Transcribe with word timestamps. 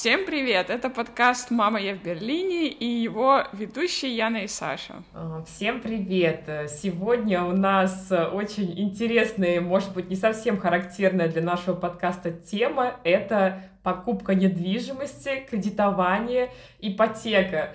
Всем 0.00 0.24
привет! 0.24 0.70
Это 0.70 0.88
подкаст 0.88 1.50
«Мама, 1.50 1.78
я 1.78 1.94
в 1.94 2.02
Берлине» 2.02 2.68
и 2.68 2.86
его 2.86 3.42
ведущие 3.52 4.16
Яна 4.16 4.38
и 4.38 4.46
Саша. 4.46 5.02
А, 5.12 5.44
всем 5.44 5.82
привет! 5.82 6.48
Сегодня 6.70 7.44
у 7.44 7.52
нас 7.52 8.10
очень 8.10 8.80
интересная, 8.80 9.60
может 9.60 9.92
быть, 9.92 10.08
не 10.08 10.16
совсем 10.16 10.56
характерная 10.56 11.28
для 11.28 11.42
нашего 11.42 11.74
подкаста 11.74 12.30
тема. 12.30 12.94
Это 13.04 13.64
покупка 13.82 14.34
недвижимости, 14.34 15.46
кредитование, 15.50 16.50
ипотека. 16.78 17.74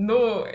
Ну, 0.00 0.46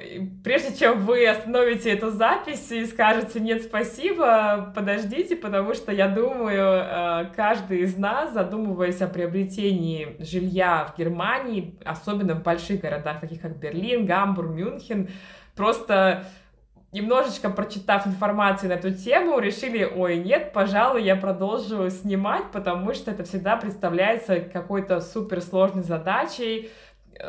прежде 0.42 0.74
чем 0.74 1.06
вы 1.06 1.28
остановите 1.28 1.92
эту 1.92 2.12
запись 2.12 2.72
и 2.72 2.86
скажете 2.86 3.42
«нет, 3.42 3.62
спасибо», 3.64 4.72
подождите, 4.74 5.36
потому 5.36 5.74
что, 5.74 5.92
я 5.92 6.08
думаю, 6.08 6.80
э, 6.82 7.26
каждый 7.36 7.82
из 7.82 7.98
нас, 7.98 8.32
задумываясь 8.32 9.02
о 9.02 9.08
приобретении 9.08 10.16
жилья 10.20 10.86
в 10.86 10.98
Германии, 10.98 11.78
особенно 11.84 12.36
в 12.36 12.42
больших 12.42 12.80
городах, 12.80 13.20
таких 13.20 13.42
как 13.42 13.58
Берлин, 13.58 14.06
Гамбург, 14.06 14.50
Мюнхен, 14.50 15.10
просто 15.58 16.24
немножечко 16.94 17.50
прочитав 17.50 18.08
информацию 18.08 18.70
на 18.70 18.76
эту 18.76 18.94
тему, 18.94 19.40
решили, 19.40 19.84
ой, 19.84 20.20
нет, 20.20 20.54
пожалуй, 20.54 21.04
я 21.04 21.18
продолжу 21.18 21.90
снимать, 21.90 22.50
потому 22.54 22.94
что 22.94 23.12
это 23.12 23.26
всегда 23.26 23.58
представляется 23.58 24.40
какой-то 24.40 25.02
суперсложной 25.02 25.84
задачей, 25.84 26.70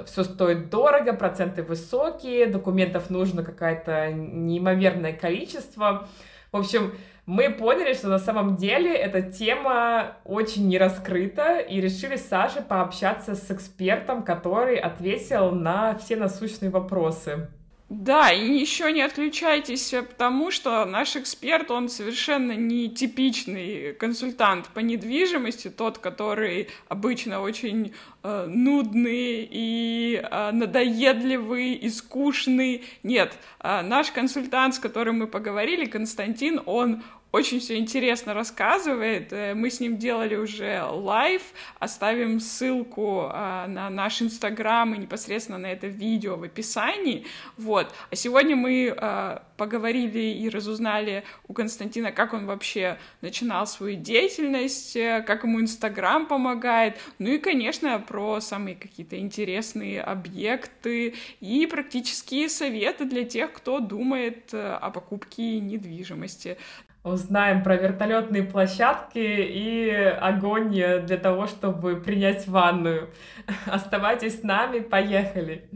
все 0.06 0.24
стоит 0.24 0.70
дорого, 0.70 1.12
проценты 1.12 1.62
высокие, 1.62 2.47
документов 2.47 3.11
нужно 3.11 3.42
какое-то 3.42 4.12
неимоверное 4.12 5.12
количество. 5.12 6.09
В 6.52 6.56
общем, 6.56 6.92
мы 7.27 7.51
поняли, 7.51 7.95
что 7.95 8.09
на 8.09 8.19
самом 8.19 8.56
деле 8.56 8.95
эта 8.95 9.23
тема 9.23 10.17
очень 10.25 10.69
не 10.69 10.78
раскрыта, 10.78 11.59
и 11.59 11.81
решили 11.81 12.17
с 12.17 12.28
Сашей 12.28 12.62
пообщаться 12.62 13.34
с 13.34 13.50
экспертом, 13.50 14.22
который 14.22 14.77
ответил 14.77 15.50
на 15.50 15.97
все 15.97 16.16
насущные 16.16 16.70
вопросы. 16.70 17.48
Да, 17.97 18.33
и 18.33 18.59
еще 18.59 18.91
не 18.91 19.03
отключайтесь, 19.03 19.95
э, 19.95 20.03
потому 20.03 20.50
что 20.50 20.84
наш 20.84 21.14
эксперт, 21.14 21.70
он 21.70 21.89
совершенно 21.89 22.50
не 22.50 22.89
типичный 22.89 23.92
консультант 23.95 24.69
по 24.70 24.81
недвижимости, 24.81 25.70
тот, 25.70 25.98
который 25.98 26.70
обычно 26.89 27.41
очень 27.41 27.95
э, 28.25 28.47
нудный 28.48 29.48
и 29.48 30.20
э, 30.20 30.50
надоедливый 30.50 31.75
и 31.75 31.89
скучный. 31.89 32.83
Нет, 33.05 33.39
э, 33.61 33.83
наш 33.83 34.11
консультант, 34.11 34.75
с 34.75 34.78
которым 34.81 35.20
мы 35.20 35.28
поговорили, 35.28 35.84
Константин, 35.84 36.62
он 36.67 37.05
очень 37.35 37.59
все 37.59 37.79
интересно 37.79 38.33
рассказывает. 38.33 39.33
Э, 39.33 39.55
мы 39.55 39.69
с 39.69 39.81
ним 39.81 39.99
делали 39.99 40.37
уже 40.37 40.85
live, 40.84 41.42
оставим 41.81 42.39
ссылку 42.39 43.29
а, 43.29 43.67
на 43.67 43.91
наш 43.91 44.23
инстаграм 44.23 44.95
и 44.95 44.99
непосредственно 44.99 45.59
на 45.59 45.67
это 45.67 45.89
видео 45.89 46.37
в 46.37 46.45
описании. 46.45 47.27
Вот. 47.57 47.93
А 48.12 48.15
сегодня 48.15 48.55
мы 48.55 48.95
а, 48.97 49.43
поговорили 49.57 50.21
и 50.21 50.49
разузнали 50.49 51.25
у 51.49 51.55
Константина, 51.55 52.12
как 52.12 52.35
он 52.35 52.47
вообще 52.47 52.99
начинал 53.21 53.67
свою 53.67 53.97
деятельность, 53.97 54.95
э, 54.95 55.25
как 55.27 55.43
ему 55.43 55.61
Инстаграм 55.61 56.27
помогает, 56.27 56.99
ну 57.19 57.31
и, 57.31 57.39
конечно, 57.39 57.99
про 57.99 58.41
самые 58.41 58.77
какие-то 58.77 59.19
интересные 59.19 60.01
объекты 60.03 61.15
и 61.41 61.67
практические 61.67 62.49
советы 62.49 63.07
для 63.07 63.25
тех, 63.25 63.53
кто 63.53 63.81
думает 63.81 64.55
э, 64.55 64.79
о 64.81 64.91
покупке 64.91 65.59
недвижимости 65.59 66.59
узнаем 67.05 67.62
про 67.62 67.77
вертолетные 67.77 68.42
площадки 68.42 69.19
и 69.19 69.91
огонь 69.91 70.70
для 70.72 71.19
того, 71.19 71.47
чтобы 71.47 71.97
принять 71.97 72.48
ванную. 72.48 73.10
Оставайтесь 73.66 74.41
с 74.41 74.42
нами, 74.42 74.81
поехали! 74.81 75.69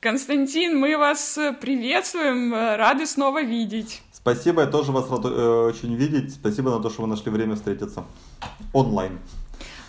Константин, 0.00 0.78
мы 0.80 0.98
вас 0.98 1.38
приветствуем, 1.60 2.52
рады 2.52 3.06
снова 3.06 3.42
видеть. 3.42 4.02
Спасибо, 4.12 4.62
я 4.62 4.66
тоже 4.66 4.90
вас 4.90 5.08
рад 5.10 5.24
э, 5.24 5.28
очень 5.28 5.94
видеть. 5.94 6.34
Спасибо 6.34 6.70
на 6.70 6.80
то, 6.80 6.90
что 6.90 7.02
вы 7.02 7.08
нашли 7.08 7.30
время 7.30 7.54
встретиться 7.54 8.04
онлайн. 8.72 9.18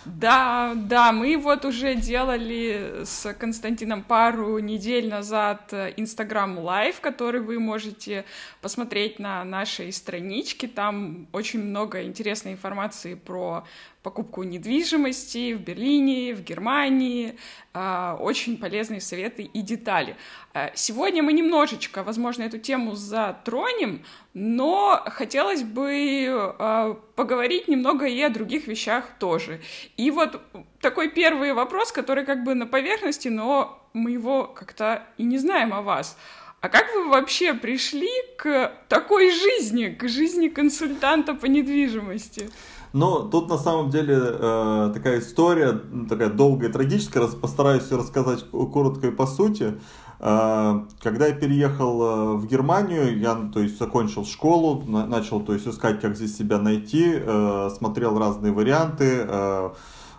Да, 0.04 0.74
да, 0.76 1.12
мы 1.12 1.36
вот 1.38 1.64
уже 1.64 1.94
делали 1.94 3.04
с 3.04 3.32
Константином 3.34 4.02
пару 4.02 4.58
недель 4.58 5.08
назад 5.08 5.72
Instagram 5.72 6.58
Live, 6.58 7.00
который 7.00 7.40
вы 7.40 7.58
можете 7.58 8.24
посмотреть 8.60 9.18
на 9.18 9.44
нашей 9.44 9.92
страничке. 9.92 10.68
Там 10.68 11.26
очень 11.32 11.62
много 11.62 12.02
интересной 12.02 12.52
информации 12.52 13.14
про 13.14 13.64
покупку 14.04 14.42
недвижимости 14.42 15.54
в 15.54 15.60
Берлине, 15.60 16.34
в 16.34 16.44
Германии, 16.44 17.38
а, 17.72 18.18
очень 18.20 18.58
полезные 18.58 19.00
советы 19.00 19.42
и 19.42 19.62
детали. 19.62 20.16
А, 20.52 20.70
сегодня 20.74 21.22
мы 21.22 21.32
немножечко, 21.32 22.02
возможно, 22.02 22.42
эту 22.42 22.58
тему 22.58 22.94
затронем, 22.94 24.04
но 24.34 25.02
хотелось 25.06 25.62
бы 25.62 26.26
а, 26.28 27.00
поговорить 27.16 27.66
немного 27.66 28.04
и 28.04 28.20
о 28.20 28.28
других 28.28 28.66
вещах 28.66 29.06
тоже. 29.18 29.62
И 29.96 30.10
вот 30.10 30.38
такой 30.80 31.08
первый 31.08 31.54
вопрос, 31.54 31.90
который 31.90 32.26
как 32.26 32.44
бы 32.44 32.54
на 32.54 32.66
поверхности, 32.66 33.28
но 33.28 33.88
мы 33.94 34.10
его 34.10 34.44
как-то 34.44 35.02
и 35.16 35.24
не 35.24 35.38
знаем 35.38 35.72
о 35.72 35.80
вас. 35.80 36.18
А 36.60 36.68
как 36.68 36.94
вы 36.94 37.08
вообще 37.08 37.54
пришли 37.54 38.10
к 38.36 38.70
такой 38.88 39.30
жизни, 39.30 39.88
к 39.88 40.06
жизни 40.08 40.48
консультанта 40.48 41.32
по 41.32 41.46
недвижимости? 41.46 42.50
Но 42.94 43.22
тут 43.22 43.48
на 43.48 43.58
самом 43.58 43.90
деле 43.90 44.16
э, 44.16 44.90
такая 44.94 45.18
история, 45.18 45.80
такая 46.08 46.28
долгая 46.28 46.68
и 46.70 46.72
трагическая, 46.72 47.26
постараюсь 47.26 47.90
рассказать 47.90 48.48
коротко 48.50 49.08
и 49.08 49.10
по 49.10 49.26
сути. 49.26 49.80
Э, 50.20 50.84
когда 51.02 51.26
я 51.26 51.34
переехал 51.34 52.02
э, 52.02 52.36
в 52.36 52.46
Германию, 52.46 53.18
я 53.18 53.34
то 53.52 53.58
есть, 53.58 53.80
закончил 53.80 54.24
школу, 54.24 54.84
на, 54.86 55.06
начал 55.06 55.40
то 55.40 55.54
есть, 55.54 55.66
искать, 55.66 56.00
как 56.00 56.14
здесь 56.14 56.38
себя 56.38 56.60
найти, 56.60 57.14
э, 57.16 57.70
смотрел 57.76 58.16
разные 58.16 58.52
варианты, 58.52 59.26
э, 59.26 59.70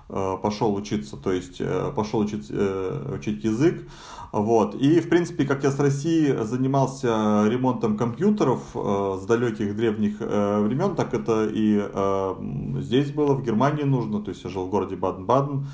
э, 0.09 0.37
пошел 0.43 0.75
учиться, 0.75 1.15
то 1.15 1.31
есть 1.31 1.61
э, 1.61 1.93
пошел 1.95 2.19
учить, 2.19 2.51
учить 2.51 3.41
язык. 3.45 3.87
Вот. 4.35 4.75
И, 4.75 4.99
в 4.99 5.07
принципе, 5.07 5.45
как 5.45 5.63
я 5.63 5.71
с 5.71 5.79
России 5.79 6.35
занимался 6.43 7.47
ремонтом 7.47 7.95
компьютеров 7.95 8.59
э, 8.75 9.17
с 9.21 9.25
далеких 9.25 9.77
древних 9.77 10.17
э, 10.19 10.59
времен, 10.61 10.93
так 10.95 11.13
это 11.13 11.47
и 11.49 11.79
э, 11.81 12.35
здесь 12.81 13.11
было, 13.11 13.35
в 13.35 13.43
Германии 13.43 13.83
нужно. 13.83 14.21
То 14.21 14.31
есть 14.31 14.43
я 14.43 14.49
жил 14.49 14.65
в 14.65 14.69
городе 14.69 14.97
Баден-Баден, 14.97 15.67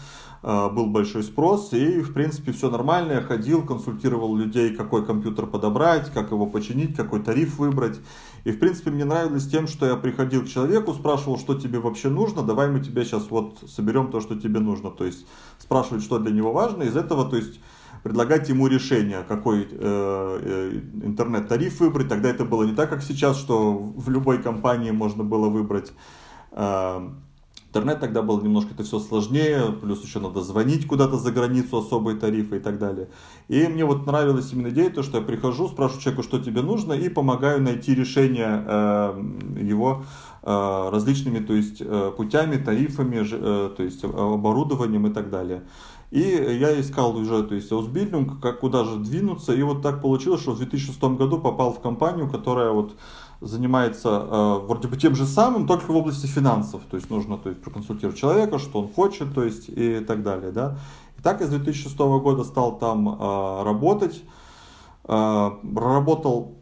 э, 0.44 0.70
был 0.70 0.86
большой 0.86 1.24
спрос, 1.24 1.74
и, 1.74 2.02
в 2.02 2.14
принципе, 2.14 2.52
все 2.52 2.70
нормально. 2.70 3.14
Я 3.14 3.22
ходил, 3.22 3.66
консультировал 3.66 4.36
людей, 4.36 4.76
какой 4.76 5.04
компьютер 5.08 5.48
подобрать, 5.48 6.12
как 6.14 6.30
его 6.30 6.46
починить, 6.46 6.96
какой 6.96 7.24
тариф 7.24 7.58
выбрать. 7.58 8.00
И, 8.44 8.52
в 8.52 8.60
принципе, 8.60 8.92
мне 8.92 9.06
нравилось 9.06 9.48
тем, 9.48 9.66
что 9.66 9.88
я 9.88 9.96
приходил 9.96 10.44
к 10.44 10.48
человеку, 10.48 10.94
спрашивал, 10.94 11.40
что 11.40 11.56
тебе 11.56 11.80
вообще 11.80 12.10
нужно, 12.10 12.44
давай 12.44 12.70
мы 12.70 12.80
тебе 12.80 13.06
сейчас 13.06 13.32
вот 13.32 13.58
соберем 13.68 14.12
то, 14.12 14.22
что 14.22 14.40
тебе 14.40 14.60
нужно. 14.60 14.92
То 14.92 15.06
есть 15.06 15.26
спрашивать, 15.58 16.04
что 16.04 16.20
для 16.20 16.32
него 16.32 16.54
важно, 16.54 16.84
из 16.84 16.96
этого, 16.96 17.28
то 17.28 17.38
есть 17.38 17.60
предлагать 18.04 18.50
ему 18.50 18.68
решение, 18.68 19.24
какой 19.28 19.64
э, 19.64 19.68
э, 19.72 20.80
интернет-тариф 21.04 21.80
выбрать. 21.80 22.10
Тогда 22.10 22.30
это 22.30 22.46
было 22.46 22.64
не 22.64 22.74
так, 22.74 22.90
как 22.90 23.04
сейчас, 23.04 23.38
что 23.38 23.74
в 23.74 24.10
любой 24.10 24.42
компании 24.42 24.92
можно 24.92 25.24
было 25.24 25.50
выбрать. 25.50 25.92
Э, 26.52 27.10
интернет 27.74 28.02
тогда 28.02 28.22
был 28.22 28.42
немножко 28.42 28.74
это 28.74 28.84
все 28.84 29.00
сложнее, 29.00 29.72
плюс 29.82 30.04
еще 30.04 30.20
надо 30.20 30.42
звонить 30.42 30.88
куда-то 30.88 31.18
за 31.18 31.32
границу, 31.32 31.78
особые 31.78 32.18
тарифы 32.18 32.58
и 32.58 32.60
так 32.60 32.80
далее. 32.80 33.08
И 33.48 33.66
мне 33.68 33.86
вот 33.86 34.06
нравилась 34.06 34.52
именно 34.52 34.70
идея, 34.70 34.90
то, 34.90 35.04
что 35.04 35.20
я 35.20 35.24
прихожу, 35.24 35.70
спрашиваю 35.70 36.02
человеку, 36.02 36.24
что 36.24 36.40
тебе 36.40 36.62
нужно, 36.62 36.94
и 36.94 37.08
помогаю 37.08 37.62
найти 37.62 37.96
решение 37.96 38.66
э, 38.68 39.24
его 39.62 40.04
э, 40.44 40.90
различными 40.92 41.40
то 41.40 41.54
есть, 41.54 41.78
э, 41.80 42.12
путями, 42.18 42.58
тарифами, 42.58 43.24
то 43.24 43.84
есть 43.84 44.04
оборудованием 44.04 45.08
и 45.08 45.14
так 45.14 45.30
далее. 45.30 45.64
И 46.12 46.20
я 46.20 46.80
искал 46.80 47.16
уже, 47.16 47.42
то 47.42 47.56
есть, 47.56 47.72
Ausbildung, 47.72 48.40
как 48.42 48.60
куда 48.60 48.84
же 48.84 48.98
двинуться. 48.98 49.54
И 49.54 49.62
вот 49.64 49.82
так 49.82 50.02
получилось, 50.02 50.42
что 50.42 50.52
в 50.52 50.58
2006 50.58 51.02
году 51.02 51.40
попал 51.40 51.74
в 51.74 51.80
компанию, 51.80 52.30
которая 52.30 52.72
вот 52.72 52.96
занимается 53.40 54.10
э, 54.10 54.60
вроде 54.68 54.90
бы 54.90 54.98
тем 54.98 55.16
же 55.16 55.26
самым, 55.26 55.66
только 55.66 55.90
в 55.90 55.96
области 55.96 56.28
финансов. 56.28 56.82
То 56.92 56.98
есть 56.98 57.10
нужно 57.10 57.38
то 57.38 57.48
есть, 57.48 57.62
проконсультировать 57.62 58.18
человека, 58.18 58.60
что 58.60 58.82
он 58.82 58.90
хочет, 58.90 59.34
то 59.34 59.44
есть 59.44 59.70
и 59.70 60.02
так 60.02 60.22
далее. 60.22 60.52
Да? 60.52 60.78
И 61.18 61.22
так 61.22 61.40
я 61.40 61.48
с 61.48 61.50
2006 61.50 61.98
года 61.98 62.44
стал 62.44 62.78
там 62.78 63.08
э, 63.08 63.64
работать. 63.64 64.22
Э, 65.06 65.52
работал 65.76 66.61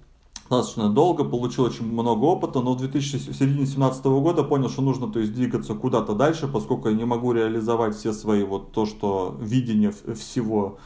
достаточно 0.50 0.90
долго, 0.90 1.24
получил 1.24 1.66
очень 1.66 1.86
много 1.92 2.26
опыта, 2.26 2.62
но 2.62 2.74
в 2.74 2.78
2017 2.78 4.06
года 4.06 4.44
понял, 4.44 4.70
что 4.70 4.82
нужно 4.82 5.08
то 5.08 5.20
есть, 5.20 5.34
двигаться 5.34 5.76
куда-то 5.76 6.16
дальше, 6.16 6.48
поскольку 6.48 6.90
я 6.90 6.96
не 6.96 7.06
могу 7.06 7.34
реализовать 7.34 7.96
все 7.96 8.14
свои 8.14 8.44
вот 8.44 8.72
то, 8.72 8.86
что 8.88 9.36
видение 9.40 9.92
всего 9.92 10.80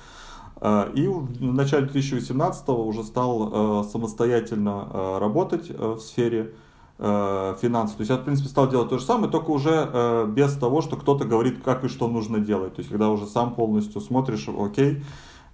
И 0.63 1.07
в 1.07 1.41
начале 1.41 1.87
2018 1.87 2.69
уже 2.69 3.03
стал 3.03 3.83
самостоятельно 3.83 5.19
работать 5.19 5.69
в 5.69 5.99
сфере 5.99 6.53
финансов. 6.97 7.97
То 7.97 8.01
есть 8.01 8.11
я, 8.11 8.17
в 8.17 8.23
принципе, 8.23 8.47
стал 8.47 8.69
делать 8.69 8.87
то 8.87 8.97
же 8.97 9.03
самое, 9.03 9.29
только 9.29 9.49
уже 9.49 10.25
без 10.29 10.53
того, 10.53 10.81
что 10.81 10.95
кто-то 10.95 11.25
говорит, 11.25 11.61
как 11.61 11.83
и 11.83 11.89
что 11.89 12.07
нужно 12.07 12.39
делать. 12.39 12.75
То 12.75 12.79
есть 12.79 12.89
когда 12.89 13.09
уже 13.09 13.25
сам 13.25 13.55
полностью 13.55 13.99
смотришь, 13.99 14.47
окей, 14.47 15.03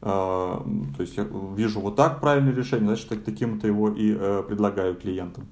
то 0.02 0.64
есть 1.00 1.18
я 1.18 1.28
вижу 1.56 1.82
вот 1.82 1.96
так 1.96 2.22
правильное 2.22 2.54
решение, 2.54 2.88
значит, 2.88 3.26
таким-то 3.26 3.68
его 3.68 3.90
и 3.90 4.14
предлагаю 4.48 4.96
клиентам. 4.96 5.48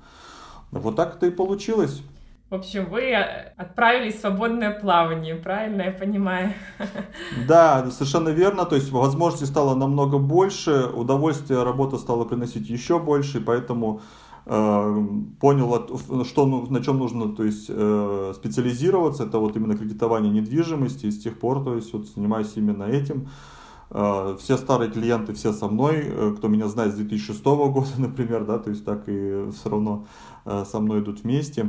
Вот 0.72 0.96
так 0.96 1.16
это 1.16 1.28
и 1.28 1.32
получилось. 1.32 2.02
В 2.50 2.56
общем, 2.56 2.86
вы 2.90 3.02
э, 3.02 3.54
отправились 3.58 4.16
в 4.16 4.20
свободное 4.22 4.72
плавание, 4.72 5.36
правильно 5.36 5.82
я 5.82 5.92
понимаю? 5.92 6.54
Да, 7.48 7.92
совершенно 7.92 8.30
верно. 8.30 8.66
То 8.66 8.76
есть 8.76 8.90
возможностей 8.90 9.48
стало 9.48 9.76
намного 9.76 10.18
больше, 10.18 10.86
удовольствие 10.86 11.64
работа 11.64 11.98
стала 11.98 12.24
приносить 12.24 12.70
еще 12.70 13.00
больше, 13.00 13.42
поэтому 13.42 14.00
э, 14.46 15.08
понял, 15.42 16.24
что, 16.24 16.46
ну, 16.46 16.66
на 16.70 16.82
чем 16.82 17.00
нужно 17.00 17.36
то 17.36 17.44
есть, 17.44 17.66
э, 17.68 18.34
специализироваться. 18.34 19.26
Это 19.26 19.40
вот 19.40 19.58
именно 19.58 19.76
кредитование 19.76 20.32
недвижимости. 20.32 21.08
И 21.08 21.12
с 21.12 21.22
тех 21.22 21.38
пор 21.38 21.66
то 21.66 21.76
есть, 21.76 21.92
вот, 21.92 22.08
занимаюсь 22.08 22.54
именно 22.56 22.84
этим. 22.86 23.24
Э, 23.24 23.57
все 23.90 24.58
старые 24.58 24.92
клиенты, 24.92 25.34
все 25.34 25.54
со 25.54 25.68
мной, 25.68 26.04
э, 26.06 26.34
кто 26.38 26.48
меня 26.48 26.68
знает 26.68 26.94
с 26.94 26.98
2006 26.98 27.44
года, 27.44 27.88
например, 27.98 28.46
да, 28.46 28.60
то 28.60 28.70
есть 28.70 28.86
так 28.86 29.04
и 29.08 29.50
все 29.52 29.70
равно 29.70 30.06
э, 30.46 30.66
со 30.66 30.80
мной 30.80 31.02
идут 31.02 31.22
вместе 31.22 31.68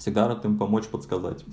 всегда 0.00 0.28
рад 0.28 0.44
им 0.44 0.58
помочь, 0.58 0.86
подсказать. 0.86 1.44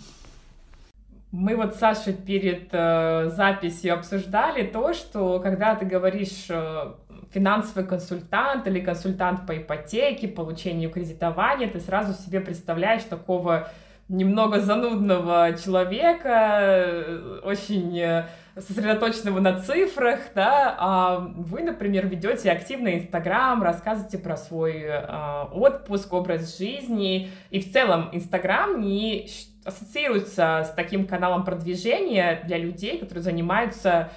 Мы 1.31 1.57
вот 1.57 1.75
с 1.75 1.79
Сашей 1.79 2.13
перед 2.13 2.69
э, 2.71 3.29
записью 3.29 3.93
обсуждали 3.93 4.65
то, 4.65 4.93
что 4.93 5.39
когда 5.41 5.75
ты 5.75 5.85
говоришь 5.85 6.45
э, 6.49 6.93
финансовый 7.33 7.85
консультант 7.85 8.65
или 8.65 8.79
консультант 8.79 9.45
по 9.45 9.57
ипотеке, 9.57 10.29
получению 10.29 10.89
кредитования, 10.89 11.69
ты 11.69 11.81
сразу 11.81 12.13
себе 12.13 12.39
представляешь 12.39 13.03
такого 13.03 13.67
немного 14.07 14.61
занудного 14.61 15.53
человека, 15.61 16.59
э, 16.61 17.39
очень 17.43 17.99
э, 17.99 18.27
сосредоточенного 18.61 19.39
на 19.39 19.59
цифрах, 19.59 20.19
да, 20.33 20.75
а 20.79 21.19
вы, 21.19 21.61
например, 21.61 22.07
ведете 22.07 22.51
активно 22.51 22.97
Инстаграм, 22.97 23.61
рассказываете 23.61 24.17
про 24.17 24.37
свой 24.37 24.81
э, 24.81 25.43
отпуск, 25.51 26.11
образ 26.13 26.57
жизни, 26.57 27.29
и 27.49 27.59
в 27.59 27.71
целом 27.71 28.09
Инстаграм 28.13 28.81
не 28.81 29.29
ассоциируется 29.63 30.65
с 30.65 30.73
таким 30.75 31.05
каналом 31.05 31.43
продвижения 31.43 32.41
для 32.45 32.57
людей, 32.57 32.97
которые 32.99 33.23
занимаются 33.23 34.11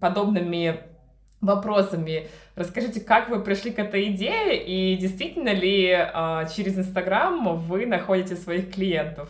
подобными 0.00 0.80
вопросами. 1.40 2.28
Расскажите, 2.56 3.00
как 3.00 3.28
вы 3.28 3.40
пришли 3.40 3.70
к 3.70 3.78
этой 3.78 4.08
идее, 4.08 4.64
и 4.64 4.96
действительно 4.96 5.50
ли 5.50 5.88
э, 5.88 6.46
через 6.54 6.76
Инстаграм 6.76 7.56
вы 7.56 7.86
находите 7.86 8.36
своих 8.36 8.72
клиентов? 8.74 9.28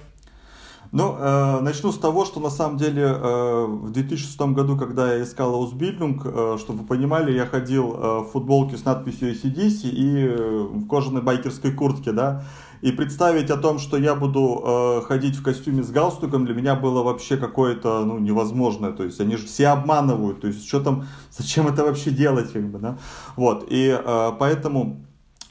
Ну, 0.91 1.17
э, 1.19 1.61
начну 1.61 1.93
с 1.93 1.99
того, 1.99 2.25
что 2.25 2.41
на 2.41 2.49
самом 2.49 2.79
деле 2.79 3.03
э, 3.03 3.67
в 3.67 3.91
2006 3.91 4.41
году, 4.53 4.77
когда 4.77 5.15
я 5.15 5.23
искал 5.23 5.63
Ausbildung, 5.63 6.21
э, 6.25 6.59
чтобы 6.59 6.81
вы 6.81 6.87
понимали, 6.87 7.33
я 7.33 7.45
ходил 7.45 7.93
э, 7.93 8.19
в 8.21 8.31
футболке 8.33 8.79
с 8.79 8.85
надписью 8.87 9.33
ACDC 9.33 9.91
и 9.91 10.27
э, 10.27 10.67
в 10.73 10.87
кожаной 10.87 11.21
байкерской 11.21 11.73
куртке, 11.73 12.13
да, 12.13 12.45
и 12.81 12.91
представить 12.91 13.51
о 13.51 13.59
том, 13.59 13.79
что 13.79 13.99
я 13.99 14.15
буду 14.15 14.63
э, 14.65 15.03
ходить 15.07 15.37
в 15.37 15.43
костюме 15.43 15.83
с 15.83 15.91
галстуком, 15.91 16.47
для 16.47 16.55
меня 16.55 16.75
было 16.75 17.03
вообще 17.03 17.37
какое-то, 17.37 18.05
ну, 18.07 18.19
невозможное, 18.19 18.93
то 18.93 19.05
есть 19.05 19.21
они 19.21 19.37
же 19.37 19.47
все 19.47 19.69
обманывают, 19.69 20.41
то 20.41 20.47
есть 20.47 20.67
что 20.67 20.81
там, 20.81 21.05
зачем 21.31 21.67
это 21.67 21.85
вообще 21.85 22.11
делать, 22.11 22.51
как 22.51 22.67
бы, 22.71 22.79
да, 22.79 22.97
вот, 23.37 23.67
и 23.69 23.95
э, 23.95 24.33
поэтому 24.39 25.05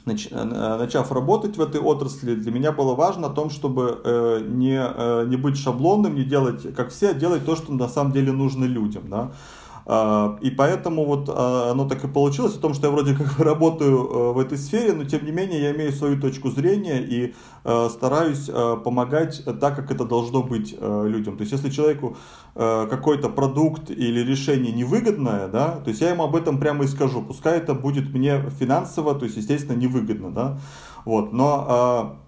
начав 0.08 1.12
работать 1.12 1.56
в 1.56 1.60
этой 1.60 1.80
отрасли, 1.80 2.34
для 2.34 2.52
меня 2.52 2.72
было 2.72 2.94
важно 2.94 3.28
о 3.28 3.30
том, 3.30 3.50
чтобы 3.50 4.00
э, 4.04 4.40
не, 4.46 4.80
э, 4.80 5.26
не 5.26 5.36
быть 5.36 5.56
шаблонным, 5.56 6.14
не 6.14 6.24
делать 6.24 6.74
как 6.74 6.90
все, 6.90 7.10
а 7.10 7.14
делать 7.14 7.44
то, 7.44 7.56
что 7.56 7.72
на 7.72 7.88
самом 7.88 8.12
деле 8.12 8.32
нужно 8.32 8.64
людям. 8.64 9.04
Да? 9.08 9.32
А, 9.90 10.36
и 10.42 10.50
поэтому 10.50 11.06
вот 11.06 11.30
а, 11.30 11.70
оно 11.70 11.88
так 11.88 12.04
и 12.04 12.08
получилось, 12.08 12.54
о 12.54 12.60
том, 12.60 12.74
что 12.74 12.88
я 12.88 12.92
вроде 12.92 13.14
как 13.14 13.38
работаю 13.38 13.96
э, 13.96 14.32
в 14.34 14.38
этой 14.38 14.58
сфере, 14.58 14.92
но 14.92 15.04
тем 15.04 15.24
не 15.24 15.32
менее 15.32 15.62
я 15.62 15.74
имею 15.74 15.92
свою 15.92 16.20
точку 16.20 16.50
зрения 16.50 17.00
и 17.00 17.34
э, 17.64 17.88
стараюсь 17.90 18.50
э, 18.50 18.76
помогать 18.84 19.42
так, 19.58 19.76
как 19.76 19.90
это 19.90 20.04
должно 20.04 20.42
быть 20.42 20.76
людям. 20.78 21.38
То 21.38 21.42
есть 21.42 21.52
если 21.52 21.70
человеку 21.70 22.16
какой-то 22.54 23.28
продукт 23.28 23.90
или 23.90 24.20
решение 24.20 24.72
невыгодное, 24.72 25.48
да, 25.48 25.76
то 25.76 25.88
есть 25.88 26.00
я 26.02 26.10
ему 26.10 26.24
об 26.24 26.36
этом 26.36 26.58
прямо 26.58 26.84
и 26.84 26.88
скажу, 26.88 27.22
пускай 27.22 27.58
это 27.58 27.72
будет 27.72 28.12
мне 28.12 28.42
финансово, 28.58 29.14
то 29.14 29.24
есть 29.24 29.36
естественно 29.36 29.76
невыгодно, 29.76 30.30
да, 30.32 30.58
вот, 31.04 31.32
но 31.32 32.18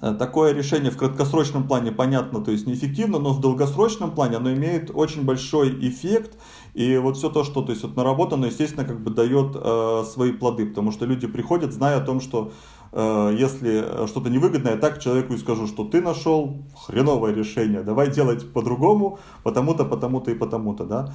а, 0.00 0.14
такое 0.14 0.52
решение 0.52 0.90
в 0.90 0.96
краткосрочном 0.96 1.66
плане, 1.66 1.92
понятно, 1.92 2.42
то 2.42 2.50
есть 2.50 2.66
неэффективно, 2.66 3.18
но 3.18 3.30
в 3.30 3.40
долгосрочном 3.40 4.12
плане 4.12 4.36
оно 4.36 4.52
имеет 4.52 4.90
очень 4.94 5.24
большой 5.24 5.70
эффект. 5.86 6.38
И 6.74 6.96
вот 6.96 7.16
все 7.16 7.28
то, 7.28 7.44
что 7.44 7.62
то 7.62 7.72
есть, 7.72 7.82
вот 7.82 7.96
наработано, 7.96 8.46
естественно, 8.46 8.86
как 8.86 9.00
бы 9.00 9.10
дает 9.10 9.54
э, 9.54 10.04
свои 10.10 10.32
плоды, 10.32 10.66
потому 10.66 10.90
что 10.90 11.04
люди 11.04 11.26
приходят, 11.26 11.72
зная 11.72 11.98
о 11.98 12.00
том, 12.00 12.20
что 12.20 12.52
э, 12.92 13.36
если 13.38 14.06
что-то 14.06 14.30
невыгодное, 14.30 14.78
так 14.78 14.98
человеку 14.98 15.34
и 15.34 15.38
скажу, 15.38 15.66
что 15.66 15.84
ты 15.84 16.00
нашел 16.00 16.56
хреновое 16.86 17.34
решение, 17.34 17.82
давай 17.82 18.10
делать 18.10 18.50
по-другому, 18.52 19.18
потому-то, 19.42 19.84
потому-то 19.84 20.30
и 20.30 20.34
потому-то. 20.34 20.84
Да? 20.84 21.14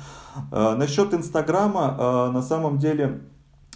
Э, 0.52 0.76
насчет 0.76 1.14
Инстаграма, 1.16 1.98
э, 1.98 2.32
на 2.34 2.44
самом 2.44 2.78
деле, 2.78 3.22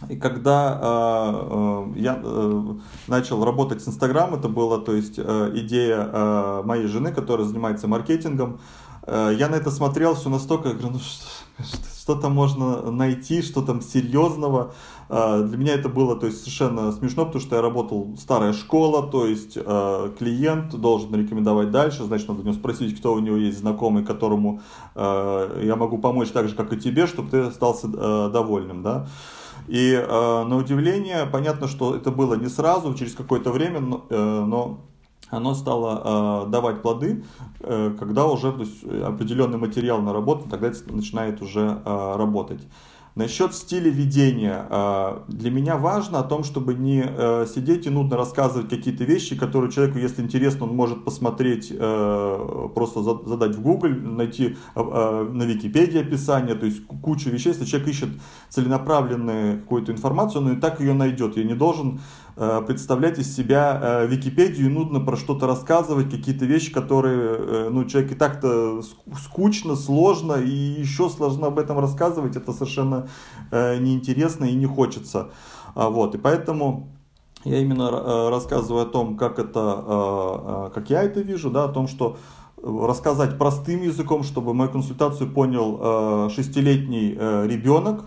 и 0.09 0.15
когда 0.15 0.79
э, 0.81 1.93
я 1.95 2.19
э, 2.23 2.63
начал 3.07 3.43
работать 3.43 3.81
с 3.81 3.87
Инстаграм, 3.87 4.33
это 4.33 4.49
была 4.49 4.79
то 4.79 4.95
есть, 4.95 5.15
э, 5.17 5.51
идея 5.55 6.09
э, 6.11 6.61
моей 6.63 6.87
жены, 6.87 7.11
которая 7.11 7.45
занимается 7.45 7.87
маркетингом. 7.87 8.59
Э, 9.11 9.35
я 9.37 9.49
на 9.49 9.55
это 9.55 9.71
смотрел 9.71 10.15
все 10.15 10.29
настолько, 10.29 10.69
я 10.69 10.73
говорю, 10.73 10.93
ну 10.93 10.99
что, 10.99 11.25
что-то 12.01 12.29
можно 12.29 12.91
найти, 12.91 13.41
что 13.41 13.61
там 13.61 13.81
серьезного. 13.81 14.73
Э, 15.09 15.43
для 15.43 15.57
меня 15.57 15.73
это 15.73 15.89
было 15.89 16.15
то 16.15 16.27
есть, 16.27 16.39
совершенно 16.39 16.93
смешно, 16.93 17.25
потому 17.25 17.41
что 17.41 17.57
я 17.57 17.61
работал 17.61 18.15
старая 18.17 18.53
школа, 18.53 19.05
то 19.05 19.27
есть 19.27 19.57
э, 19.57 20.11
клиент 20.17 20.73
должен 20.73 21.13
рекомендовать 21.13 21.71
дальше, 21.71 22.05
значит, 22.05 22.29
надо 22.29 22.39
у 22.39 22.43
него 22.43 22.53
спросить, 22.53 22.97
кто 22.97 23.13
у 23.13 23.19
него 23.19 23.35
есть 23.35 23.59
знакомый, 23.59 24.05
которому 24.05 24.61
я 24.95 25.75
могу 25.77 25.97
помочь 25.97 26.29
так 26.29 26.47
же, 26.47 26.55
как 26.55 26.73
и 26.73 26.77
тебе, 26.77 27.07
чтобы 27.07 27.29
ты 27.29 27.39
остался 27.39 27.87
довольным. 27.87 28.83
Да? 28.83 29.07
И 29.67 29.93
на 30.09 30.55
удивление, 30.55 31.25
понятно, 31.25 31.67
что 31.67 31.95
это 31.95 32.11
было 32.11 32.35
не 32.35 32.49
сразу, 32.49 32.93
через 32.93 33.13
какое-то 33.13 33.51
время, 33.51 33.79
но 33.79 34.90
оно 35.31 35.55
стало 35.55 36.45
э, 36.45 36.51
давать 36.51 36.81
плоды, 36.81 37.23
э, 37.59 37.95
когда 37.97 38.27
уже 38.27 38.51
то 38.51 38.59
есть, 38.59 38.83
определенный 38.83 39.57
материал 39.57 40.01
наработан, 40.01 40.49
тогда 40.49 40.67
это 40.67 40.93
начинает 40.93 41.41
уже 41.41 41.81
э, 41.83 42.15
работать. 42.17 42.61
Насчет 43.15 43.53
стиля 43.53 43.91
ведения. 43.91 44.65
А, 44.69 45.25
для 45.27 45.51
меня 45.51 45.75
важно 45.75 46.19
о 46.19 46.23
том, 46.23 46.45
чтобы 46.45 46.75
не 46.75 47.03
э, 47.05 47.45
сидеть 47.45 47.85
и 47.85 47.89
нудно 47.89 48.15
рассказывать 48.15 48.69
какие-то 48.69 49.03
вещи, 49.03 49.35
которые 49.35 49.69
человеку, 49.69 49.97
если 49.97 50.21
интересно, 50.21 50.65
он 50.65 50.73
может 50.73 51.03
посмотреть, 51.03 51.73
э, 51.77 52.69
просто 52.73 53.03
задать 53.03 53.55
в 53.55 53.61
Google, 53.61 53.89
найти 53.89 54.55
э, 54.75 55.29
на 55.29 55.43
Википедии 55.43 55.99
описание, 55.99 56.55
то 56.55 56.65
есть 56.65 56.87
кучу 56.87 57.29
вещей. 57.29 57.49
Если 57.49 57.65
человек 57.65 57.89
ищет 57.89 58.09
целенаправленную 58.47 59.59
какую-то 59.59 59.91
информацию, 59.91 60.41
он 60.41 60.53
и 60.53 60.61
так 60.61 60.79
ее 60.79 60.93
найдет. 60.93 61.35
Я 61.35 61.43
не 61.43 61.55
должен 61.55 61.99
Э, 61.99 62.20
представлять 62.35 63.19
из 63.19 63.35
себя 63.35 63.79
э, 63.81 64.07
Википедию 64.07 64.67
и 64.67 64.69
нудно 64.69 64.99
про 64.99 65.17
что-то 65.17 65.47
рассказывать, 65.47 66.09
какие-то 66.09 66.45
вещи, 66.45 66.71
которые, 66.71 67.35
э, 67.37 67.69
ну, 67.69 67.83
человек 67.85 68.13
и 68.13 68.15
так-то 68.15 68.81
скучно, 69.21 69.75
сложно, 69.75 70.33
и 70.33 70.49
еще 70.49 71.09
сложно 71.09 71.47
об 71.47 71.59
этом 71.59 71.79
рассказывать, 71.79 72.35
это 72.35 72.53
совершенно 72.53 73.07
неинтересно 73.51 74.45
и 74.45 74.55
не 74.55 74.65
хочется. 74.65 75.31
А, 75.75 75.89
вот, 75.89 76.15
и 76.15 76.17
поэтому 76.17 76.87
я 77.43 77.59
именно 77.59 78.29
рассказываю 78.29 78.83
о 78.83 78.85
том, 78.85 79.17
как 79.17 79.39
это, 79.39 80.71
как 80.73 80.89
я 80.89 81.03
это 81.03 81.21
вижу, 81.21 81.49
да, 81.49 81.65
о 81.65 81.67
том, 81.67 81.87
что 81.87 82.17
рассказать 82.63 83.37
простым 83.37 83.81
языком, 83.81 84.23
чтобы 84.23 84.53
мою 84.53 84.71
консультацию 84.71 85.29
понял 85.29 86.29
шестилетний 86.29 87.11
ребенок, 87.47 88.05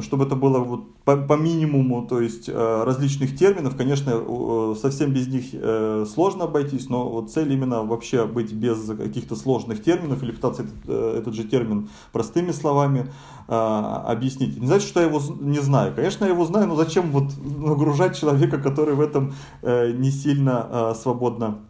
чтобы 0.00 0.24
это 0.24 0.36
было 0.36 0.58
вот 0.58 0.94
по, 1.04 1.16
по 1.16 1.32
минимуму, 1.34 2.06
то 2.06 2.20
есть 2.20 2.48
э, 2.48 2.82
различных 2.84 3.36
терминов. 3.36 3.76
Конечно, 3.76 4.74
совсем 4.76 5.12
без 5.12 5.28
них 5.28 5.46
э, 5.52 6.04
сложно 6.12 6.44
обойтись, 6.44 6.88
но 6.90 7.08
вот 7.08 7.30
цель 7.30 7.52
именно 7.52 7.82
вообще 7.82 8.26
быть 8.26 8.52
без 8.52 8.86
каких-то 8.86 9.34
сложных 9.34 9.82
терминов 9.82 10.22
или 10.22 10.32
пытаться 10.32 10.64
этот, 10.64 10.76
э, 10.86 11.18
этот 11.20 11.34
же 11.34 11.44
термин 11.44 11.88
простыми 12.12 12.52
словами 12.52 13.10
объяснить. 13.50 14.60
Не 14.60 14.66
значит, 14.66 14.86
что 14.86 15.00
я 15.00 15.06
его 15.06 15.22
не 15.40 15.60
знаю. 15.60 15.94
Конечно, 15.94 16.26
я 16.26 16.32
его 16.32 16.44
знаю, 16.44 16.66
но 16.66 16.76
зачем 16.76 17.10
вот 17.10 17.32
нагружать 17.38 18.14
человека, 18.14 18.58
который 18.58 18.94
в 18.94 19.00
этом 19.00 19.32
не 19.62 20.10
сильно 20.10 20.94
свободно 20.94 21.60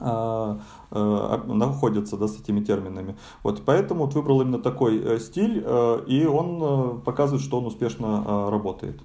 э, 0.00 0.58
находятся 0.90 2.16
да, 2.16 2.28
с 2.28 2.40
этими 2.40 2.64
терминами. 2.64 3.16
Вот, 3.42 3.62
поэтому 3.64 4.06
вот 4.06 4.14
выбрал 4.14 4.40
именно 4.40 4.58
такой 4.58 4.98
э, 4.98 5.18
стиль, 5.18 5.62
э, 5.64 6.04
и 6.06 6.24
он 6.24 6.62
э, 6.62 7.00
показывает, 7.04 7.44
что 7.44 7.58
он 7.58 7.66
успешно 7.66 8.24
э, 8.26 8.50
работает. 8.50 9.00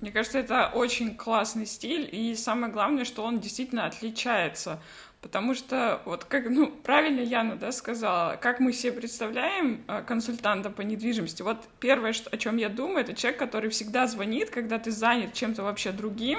Мне 0.00 0.12
кажется, 0.12 0.38
это 0.38 0.70
очень 0.74 1.14
классный 1.14 1.66
стиль, 1.66 2.08
и 2.10 2.34
самое 2.34 2.72
главное, 2.72 3.04
что 3.04 3.22
он 3.22 3.38
действительно 3.38 3.84
отличается. 3.84 4.80
Потому 5.20 5.54
что, 5.54 6.00
вот 6.06 6.24
как, 6.24 6.48
ну, 6.48 6.72
правильно 6.82 7.20
Яна, 7.20 7.56
да, 7.56 7.72
сказала, 7.72 8.36
как 8.40 8.58
мы 8.58 8.72
себе 8.72 8.92
представляем 8.92 9.82
э, 9.86 10.02
консультанта 10.06 10.70
по 10.70 10.80
недвижимости. 10.80 11.42
Вот 11.42 11.58
первое, 11.78 12.14
о 12.32 12.36
чем 12.38 12.56
я 12.56 12.70
думаю, 12.70 13.00
это 13.00 13.12
человек, 13.12 13.38
который 13.38 13.68
всегда 13.68 14.06
звонит, 14.06 14.48
когда 14.48 14.78
ты 14.78 14.90
занят 14.90 15.34
чем-то 15.34 15.62
вообще 15.62 15.92
другим, 15.92 16.38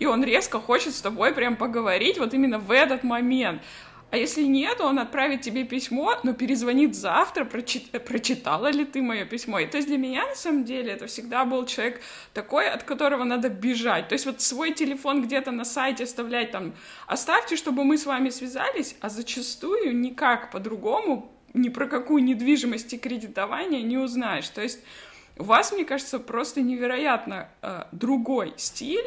и 0.00 0.06
он 0.06 0.24
резко 0.24 0.60
хочет 0.60 0.94
с 0.94 1.00
тобой 1.00 1.32
прям 1.32 1.54
поговорить 1.56 2.18
вот 2.18 2.34
именно 2.34 2.58
в 2.58 2.72
этот 2.72 3.04
момент. 3.04 3.62
А 4.10 4.16
если 4.16 4.42
нет, 4.42 4.80
он 4.80 4.98
отправит 4.98 5.42
тебе 5.42 5.64
письмо, 5.64 6.14
но 6.22 6.32
перезвонит 6.32 6.94
завтра, 6.94 7.44
прочит... 7.44 7.90
прочитала 8.04 8.70
ли 8.70 8.86
ты 8.86 9.02
мое 9.02 9.26
письмо. 9.26 9.58
И 9.58 9.66
то 9.66 9.76
есть 9.76 9.86
для 9.86 9.98
меня, 9.98 10.26
на 10.26 10.34
самом 10.34 10.64
деле, 10.64 10.92
это 10.92 11.06
всегда 11.06 11.44
был 11.44 11.66
человек 11.66 12.00
такой, 12.32 12.70
от 12.70 12.84
которого 12.84 13.24
надо 13.24 13.50
бежать. 13.50 14.08
То 14.08 14.14
есть 14.14 14.24
вот 14.24 14.40
свой 14.40 14.72
телефон 14.72 15.22
где-то 15.22 15.50
на 15.50 15.66
сайте 15.66 16.04
оставлять 16.04 16.52
там, 16.52 16.72
оставьте, 17.06 17.56
чтобы 17.56 17.84
мы 17.84 17.98
с 17.98 18.06
вами 18.06 18.30
связались, 18.30 18.96
а 19.02 19.10
зачастую 19.10 19.94
никак 19.94 20.50
по-другому, 20.50 21.30
ни 21.52 21.68
про 21.68 21.86
какую 21.86 22.24
недвижимость 22.24 22.94
и 22.94 22.98
кредитование 22.98 23.82
не 23.82 23.98
узнаешь. 23.98 24.48
То 24.48 24.62
есть 24.62 24.80
у 25.36 25.44
вас, 25.44 25.70
мне 25.70 25.84
кажется, 25.84 26.18
просто 26.18 26.62
невероятно 26.62 27.50
э, 27.60 27.84
другой 27.92 28.54
стиль, 28.56 29.04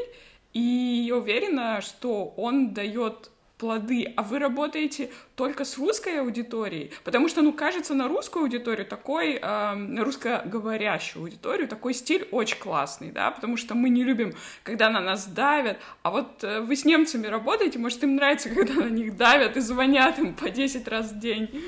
и 0.53 1.05
я 1.07 1.15
уверена, 1.15 1.81
что 1.81 2.33
он 2.37 2.75
дает 2.75 3.30
плоды, 3.61 4.11
а 4.17 4.23
вы 4.23 4.39
работаете 4.39 5.11
только 5.35 5.65
с 5.65 5.77
русской 5.77 6.19
аудиторией, 6.19 6.89
потому 7.03 7.29
что, 7.29 7.43
ну, 7.43 7.53
кажется, 7.53 7.93
на 7.93 8.07
русскую 8.07 8.41
аудиторию 8.41 8.87
такой, 8.87 9.37
э, 9.39 10.03
русскоговорящую 10.03 11.21
аудиторию 11.21 11.67
такой 11.67 11.93
стиль 11.93 12.27
очень 12.31 12.57
классный, 12.57 13.11
да, 13.11 13.29
потому 13.29 13.57
что 13.57 13.75
мы 13.75 13.89
не 13.89 14.03
любим, 14.03 14.33
когда 14.63 14.89
на 14.89 14.99
нас 14.99 15.27
давят, 15.27 15.77
а 16.01 16.09
вот 16.09 16.43
э, 16.43 16.61
вы 16.61 16.75
с 16.75 16.85
немцами 16.85 17.27
работаете, 17.27 17.77
может, 17.77 18.01
им 18.03 18.15
нравится, 18.15 18.49
когда 18.55 18.73
на 18.73 18.89
них 18.89 19.15
давят 19.15 19.55
и 19.55 19.59
звонят 19.59 20.17
им 20.17 20.33
по 20.33 20.49
10 20.49 20.87
раз 20.87 21.11
в 21.11 21.19
день. 21.19 21.63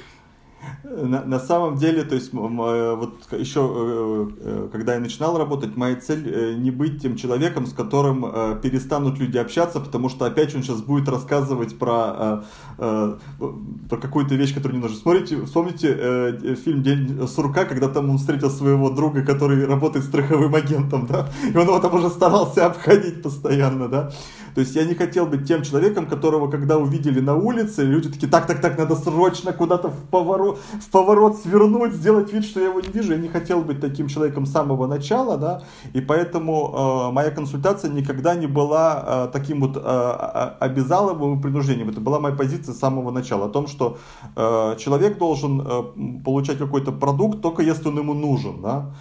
На, 0.84 1.24
на 1.24 1.40
самом 1.40 1.78
деле, 1.78 2.04
то 2.04 2.16
есть, 2.16 2.34
вот 2.34 3.14
еще, 3.32 3.62
э, 3.74 4.28
э, 4.42 4.70
когда 4.72 4.94
я 4.94 5.00
начинал 5.00 5.38
работать, 5.38 5.76
моя 5.76 5.96
цель 5.96 6.24
э, 6.28 6.54
не 6.56 6.72
быть 6.72 7.02
тем 7.02 7.16
человеком, 7.16 7.66
с 7.66 7.74
которым 7.74 8.60
перестанут 8.62 9.18
люди 9.18 9.38
общаться, 9.38 9.80
потому 9.80 10.10
что 10.10 10.26
опять 10.26 10.54
он 10.56 10.62
сейчас 10.62 10.82
будет 10.82 11.08
рассказывать 11.10 11.78
про, 11.80 12.44
про 12.78 13.98
какую-то 14.02 14.36
вещь, 14.36 14.54
которую 14.54 14.78
не 14.78 14.82
нужно. 14.82 14.98
Смотрите, 14.98 15.44
вспомните 15.46 16.56
фильм 16.64 16.84
«День 16.84 17.28
сурка», 17.28 17.66
когда 17.66 17.88
там 17.88 18.10
он 18.10 18.18
встретил 18.18 18.50
своего 18.50 18.90
друга, 18.90 19.24
который 19.24 19.66
работает 19.66 20.06
страховым 20.06 20.54
агентом, 20.54 21.08
да, 21.08 21.30
и 21.44 21.58
он 21.58 21.64
его 21.64 21.80
там 21.80 21.96
уже 21.96 22.10
старался 22.10 22.66
обходить 22.66 23.24
постоянно, 23.24 23.88
да. 23.88 24.12
То 24.56 24.62
есть 24.62 24.76
я 24.76 24.86
не 24.86 24.94
хотел 24.94 25.26
быть 25.26 25.48
тем 25.48 25.64
человеком, 25.64 26.06
которого, 26.06 26.50
когда 26.50 26.78
увидели 26.78 27.20
на 27.20 27.36
улице, 27.36 27.84
люди 27.84 28.10
такие, 28.10 28.30
так, 28.30 28.48
так, 28.48 28.62
так, 28.62 28.78
надо 28.78 28.96
срочно 28.96 29.54
куда-то 29.54 29.90
в 29.90 30.04
поворот, 30.10 30.60
в 30.74 30.90
поворот 30.90 31.38
свернуть, 31.38 31.94
сделать 31.94 32.32
вид, 32.34 32.46
что 32.46 32.60
я 32.60 32.68
его 32.68 32.80
не 32.80 32.90
вижу. 32.90 33.14
Я 33.14 33.18
не 33.18 33.28
хотел 33.28 33.62
быть 33.62 33.82
таким 33.82 34.08
человеком 34.08 34.46
с 34.46 34.52
самого 34.52 34.88
начала, 34.88 35.38
да, 35.38 35.64
и 35.94 36.02
поэтому 36.02 37.10
э, 37.10 37.14
моя 37.14 37.32
консультация 37.32 37.92
никогда 37.92 38.36
не 38.36 38.48
была 38.48 39.04
э, 39.06 39.30
таким 39.34 39.62
вот 39.62 39.78
э, 39.78 40.56
обязаловым 40.60 41.42
принуждением. 41.42 41.90
Это 41.90 42.00
была 42.00 42.20
моя 42.20 42.36
позиция 42.36 42.74
с 42.74 42.80
самого 42.80 43.12
начала, 43.12 43.46
о 43.46 43.50
том, 43.50 43.68
что 43.68 43.98
э, 44.36 44.76
человек 44.78 45.18
должен 45.18 45.62
э, 45.62 46.22
получать 46.24 46.58
какой-то 46.58 46.92
продукт 46.92 47.42
только 47.42 47.62
если 47.62 47.90
он 47.90 47.98
ему 47.98 48.14
нужен, 48.14 48.62
да. 48.62 48.92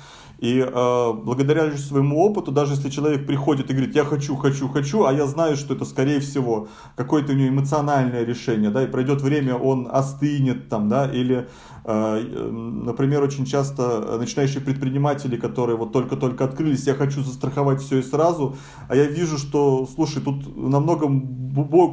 И 0.42 0.58
э, 0.58 1.12
благодаря 1.12 1.70
своему 1.76 2.20
опыту, 2.20 2.50
даже 2.50 2.72
если 2.72 2.90
человек 2.90 3.28
приходит 3.28 3.70
и 3.70 3.74
говорит, 3.74 3.94
я 3.94 4.04
хочу, 4.04 4.34
хочу, 4.34 4.68
хочу, 4.68 5.04
а 5.04 5.12
я 5.12 5.26
знаю, 5.26 5.56
что 5.56 5.74
это, 5.74 5.84
скорее 5.84 6.18
всего, 6.18 6.66
какое-то 6.96 7.30
у 7.30 7.36
него 7.36 7.48
эмоциональное 7.48 8.24
решение, 8.24 8.70
да, 8.70 8.82
и 8.82 8.88
пройдет 8.88 9.22
время, 9.22 9.54
он 9.54 9.88
остынет 9.88 10.68
там, 10.68 10.88
да, 10.88 11.06
или 11.06 11.46
Э, 11.84 12.20
например, 12.20 13.22
очень 13.22 13.44
часто 13.44 14.16
начинающие 14.18 14.60
предприниматели, 14.60 15.36
которые 15.36 15.76
вот 15.76 15.92
только-только 15.92 16.44
открылись, 16.44 16.86
я 16.86 16.94
хочу 16.94 17.22
застраховать 17.22 17.80
все 17.80 17.98
и 17.98 18.02
сразу, 18.02 18.56
а 18.88 18.94
я 18.94 19.06
вижу, 19.06 19.36
что, 19.36 19.88
слушай, 19.92 20.22
тут 20.22 20.56
намного 20.56 21.08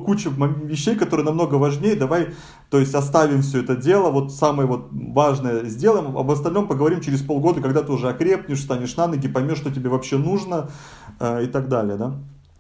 куча 0.05 0.29
вещей, 0.63 0.95
которые 0.95 1.25
намного 1.25 1.55
важнее, 1.55 1.95
давай, 1.95 2.29
то 2.69 2.79
есть 2.79 2.93
оставим 2.93 3.41
все 3.41 3.61
это 3.61 3.75
дело, 3.75 4.11
вот 4.11 4.31
самое 4.31 4.67
вот 4.67 4.89
важное 4.91 5.63
сделаем, 5.65 6.15
об 6.17 6.29
остальном 6.29 6.67
поговорим 6.67 7.01
через 7.01 7.21
полгода, 7.21 7.61
когда 7.61 7.81
ты 7.81 7.91
уже 7.91 8.09
окрепнешь, 8.09 8.61
станешь 8.61 8.95
на 8.95 9.07
ноги, 9.07 9.27
поймешь, 9.27 9.57
что 9.57 9.71
тебе 9.71 9.89
вообще 9.89 10.17
нужно 10.17 10.69
э, 11.19 11.45
и 11.45 11.47
так 11.47 11.67
далее, 11.67 11.97
да. 11.97 12.19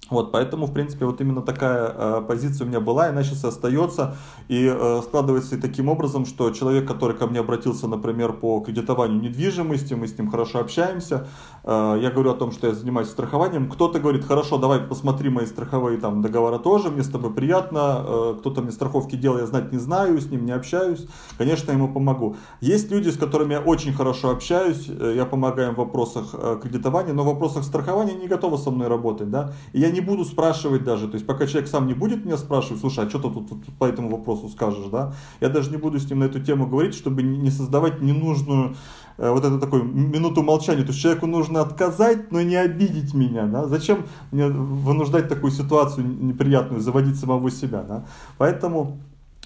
Вот, 0.09 0.31
поэтому, 0.31 0.65
в 0.65 0.73
принципе, 0.73 1.05
вот 1.05 1.21
именно 1.21 1.41
такая 1.41 1.93
э, 1.95 2.21
позиция 2.27 2.65
у 2.65 2.67
меня 2.67 2.79
была, 2.79 3.07
и 3.07 3.09
она 3.09 3.23
сейчас 3.23 3.43
остается, 3.45 4.15
и 4.47 4.65
э, 4.65 5.01
складывается 5.03 5.55
и 5.55 5.59
таким 5.59 5.89
образом, 5.89 6.25
что 6.25 6.49
человек, 6.51 6.87
который 6.87 7.15
ко 7.15 7.27
мне 7.27 7.39
обратился, 7.39 7.87
например, 7.87 8.33
по 8.33 8.59
кредитованию 8.61 9.21
недвижимости, 9.21 9.93
мы 9.93 10.07
с 10.07 10.17
ним 10.17 10.31
хорошо 10.31 10.59
общаемся, 10.59 11.27
э, 11.63 11.99
я 12.01 12.09
говорю 12.09 12.31
о 12.31 12.35
том, 12.35 12.51
что 12.51 12.67
я 12.67 12.73
занимаюсь 12.73 13.09
страхованием, 13.09 13.69
кто-то 13.69 13.99
говорит, 13.99 14.25
хорошо, 14.25 14.57
давай 14.57 14.79
посмотри 14.79 15.29
мои 15.29 15.45
страховые 15.45 15.99
там 15.99 16.21
договора 16.21 16.57
тоже, 16.57 16.89
мне 16.89 17.03
с 17.03 17.09
тобой 17.09 17.31
приятно, 17.31 18.03
э, 18.05 18.35
кто-то 18.39 18.61
мне 18.61 18.71
страховки 18.71 19.15
делал, 19.15 19.39
я 19.39 19.45
знать 19.45 19.71
не 19.71 19.77
знаю, 19.77 20.19
с 20.19 20.25
ним 20.25 20.45
не 20.45 20.51
общаюсь, 20.51 21.07
конечно, 21.37 21.71
я 21.71 21.77
ему 21.77 21.87
помогу. 21.93 22.35
Есть 22.61 22.91
люди, 22.91 23.09
с 23.09 23.17
которыми 23.17 23.53
я 23.53 23.59
очень 23.59 23.93
хорошо 23.93 24.31
общаюсь, 24.31 24.87
э, 24.89 25.13
я 25.15 25.25
помогаю 25.25 25.69
им 25.69 25.75
в 25.75 25.77
вопросах 25.77 26.33
э, 26.33 26.59
кредитования, 26.61 27.13
но 27.13 27.23
в 27.23 27.27
вопросах 27.27 27.63
страхования 27.63 28.15
не 28.15 28.27
готовы 28.27 28.57
со 28.57 28.71
мной 28.71 28.87
работать, 28.87 29.29
да, 29.29 29.53
и 29.73 29.79
я 29.79 29.91
не 29.91 29.98
не 29.99 30.05
буду 30.05 30.25
спрашивать 30.25 30.83
даже, 30.83 31.07
то 31.07 31.15
есть 31.15 31.25
пока 31.25 31.45
человек 31.45 31.69
сам 31.69 31.87
не 31.87 31.93
будет 31.93 32.25
меня 32.25 32.37
спрашивать, 32.37 32.79
слушай, 32.79 33.05
а 33.05 33.09
что 33.09 33.19
ты 33.19 33.29
тут, 33.29 33.49
тут 33.49 33.65
по 33.77 33.85
этому 33.85 34.09
вопросу 34.09 34.47
скажешь, 34.49 34.87
да, 34.91 35.13
я 35.41 35.49
даже 35.49 35.71
не 35.71 35.77
буду 35.77 35.99
с 35.99 36.09
ним 36.09 36.19
на 36.19 36.25
эту 36.25 36.39
тему 36.39 36.67
говорить, 36.67 36.93
чтобы 36.93 37.21
не 37.21 37.51
создавать 37.51 38.01
ненужную 38.01 38.75
э, 39.17 39.29
вот 39.29 39.43
это 39.43 39.59
такую 39.59 39.83
минуту 39.83 40.41
молчания. 40.41 40.83
То 40.83 40.89
есть 40.89 41.01
человеку 41.01 41.27
нужно 41.27 41.61
отказать, 41.61 42.31
но 42.31 42.41
не 42.41 42.55
обидеть 42.55 43.13
меня. 43.13 43.45
Да? 43.45 43.67
Зачем 43.67 44.05
мне 44.31 44.47
вынуждать 44.47 45.27
такую 45.27 45.51
ситуацию 45.51 46.07
неприятную, 46.07 46.81
заводить 46.81 47.19
самого 47.19 47.51
себя? 47.51 47.83
Да? 47.83 48.05
Поэтому 48.37 48.99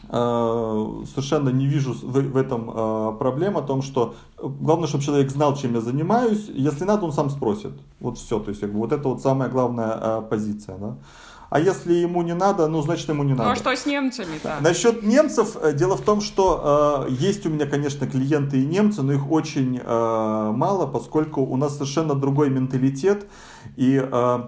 совершенно 0.10 1.50
не 1.50 1.66
вижу 1.66 1.94
в, 1.94 2.38
этом 2.38 2.70
э, 2.70 3.16
проблем 3.18 3.58
о 3.58 3.62
том, 3.62 3.82
что 3.82 4.16
главное, 4.38 4.88
чтобы 4.88 5.04
человек 5.04 5.32
знал, 5.32 5.56
чем 5.56 5.74
я 5.74 5.82
занимаюсь. 5.82 6.50
Если 6.54 6.84
надо, 6.84 7.06
он 7.06 7.14
сам 7.14 7.30
спросит. 7.30 7.72
Вот 8.00 8.18
все. 8.18 8.40
То 8.40 8.50
есть, 8.50 8.62
как 8.62 8.72
бы, 8.72 8.80
вот 8.80 8.92
это 8.92 9.08
вот 9.08 9.22
самая 9.22 9.50
главная 9.50 9.98
э, 10.00 10.22
позиция. 10.30 10.78
Да? 10.78 10.98
А 11.54 11.60
если 11.60 11.94
ему 11.94 12.24
не 12.24 12.34
надо, 12.34 12.68
ну, 12.68 12.82
значит, 12.82 13.08
ему 13.10 13.24
не 13.24 13.34
надо. 13.34 13.44
Ну, 13.44 13.52
а 13.52 13.56
что 13.56 13.76
с 13.76 13.86
немцами-то? 13.86 14.58
Насчет 14.62 15.04
немцев, 15.04 15.56
э, 15.62 15.74
дело 15.74 15.96
в 15.96 16.02
том, 16.02 16.20
что 16.20 17.06
э, 17.08 17.12
есть 17.14 17.46
у 17.46 17.50
меня, 17.50 17.68
конечно, 17.68 18.08
клиенты 18.08 18.60
и 18.60 18.66
немцы, 18.66 19.04
но 19.04 19.14
их 19.14 19.32
очень 19.32 19.78
э, 19.78 20.52
мало, 20.52 20.88
поскольку 20.88 21.42
у 21.42 21.56
нас 21.56 21.74
совершенно 21.74 22.16
другой 22.16 22.50
менталитет. 22.50 23.28
И 23.76 24.02
э, 24.04 24.40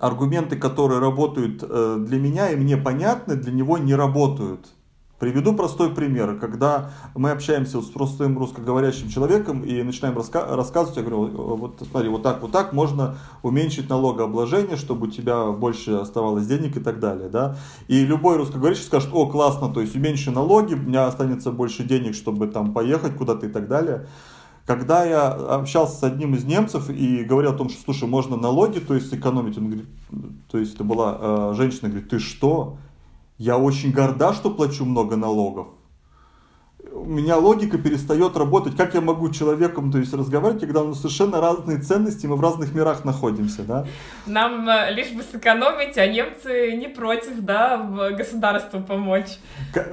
аргументы, 0.00 0.56
которые 0.56 1.00
работают 1.00 1.62
э, 1.62 1.96
для 1.98 2.18
меня 2.18 2.50
и 2.50 2.56
мне 2.56 2.76
понятны, 2.76 3.36
для 3.36 3.52
него 3.52 3.78
не 3.78 3.94
работают. 3.94 4.66
Приведу 5.18 5.52
простой 5.52 5.90
пример. 5.90 6.38
Когда 6.38 6.92
мы 7.16 7.32
общаемся 7.32 7.80
с 7.80 7.86
простым 7.86 8.38
русскоговорящим 8.38 9.08
человеком 9.08 9.64
и 9.64 9.82
начинаем 9.82 10.16
раска- 10.16 10.54
рассказывать, 10.54 10.96
я 10.96 11.02
говорю, 11.02 11.56
вот 11.56 11.82
смотри, 11.90 12.08
вот 12.08 12.22
так, 12.22 12.40
вот 12.40 12.52
так 12.52 12.72
можно 12.72 13.16
уменьшить 13.42 13.88
налогообложение, 13.88 14.76
чтобы 14.76 15.08
у 15.08 15.10
тебя 15.10 15.46
больше 15.50 15.92
оставалось 15.92 16.46
денег 16.46 16.76
и 16.76 16.80
так 16.80 17.00
далее. 17.00 17.28
Да? 17.28 17.56
И 17.88 18.04
любой 18.04 18.36
русскоговорящий 18.36 18.84
скажет, 18.84 19.10
о, 19.12 19.26
классно, 19.26 19.70
то 19.70 19.80
есть 19.80 19.96
уменьши 19.96 20.30
налоги, 20.30 20.74
у 20.74 20.78
меня 20.78 21.06
останется 21.06 21.50
больше 21.50 21.82
денег, 21.82 22.14
чтобы 22.14 22.46
там 22.46 22.72
поехать 22.72 23.16
куда-то 23.16 23.46
и 23.46 23.50
так 23.50 23.66
далее. 23.66 24.06
Когда 24.68 25.02
я 25.02 25.28
общался 25.28 25.96
с 25.96 26.02
одним 26.02 26.34
из 26.34 26.44
немцев 26.44 26.90
и 26.90 27.24
говорил 27.24 27.52
о 27.52 27.56
том, 27.56 27.70
что, 27.70 27.80
слушай, 27.84 28.06
можно 28.06 28.36
налоги, 28.36 28.80
то 28.80 28.94
есть 28.94 29.14
экономить, 29.14 29.56
он 29.56 29.68
говорит, 29.68 29.86
то 30.50 30.58
есть 30.58 30.74
это 30.74 30.84
была 30.84 31.16
э, 31.18 31.54
женщина, 31.56 31.88
говорит, 31.88 32.10
ты 32.10 32.18
что? 32.18 32.76
Я 33.38 33.56
очень 33.56 33.92
горда, 33.92 34.34
что 34.34 34.50
плачу 34.50 34.84
много 34.84 35.16
налогов. 35.16 35.68
У 37.08 37.10
меня 37.10 37.38
логика 37.38 37.78
перестает 37.78 38.36
работать. 38.36 38.76
Как 38.76 38.92
я 38.92 39.00
могу 39.00 39.30
человеком, 39.30 39.90
то 39.90 39.96
есть 39.96 40.12
разговаривать, 40.12 40.60
когда 40.60 40.82
у 40.82 40.88
нас 40.88 40.98
совершенно 40.98 41.40
разные 41.40 41.78
ценности, 41.78 42.26
мы 42.26 42.36
в 42.36 42.40
разных 42.42 42.74
мирах 42.74 43.06
находимся, 43.06 43.62
да? 43.62 43.86
Нам 44.26 44.68
э, 44.68 44.92
лишь 44.92 45.12
бы 45.12 45.22
сэкономить, 45.22 45.96
а 45.96 46.06
немцы 46.06 46.76
не 46.76 46.86
против, 46.86 47.40
да, 47.40 47.78
государству 48.10 48.82
помочь. 48.82 49.38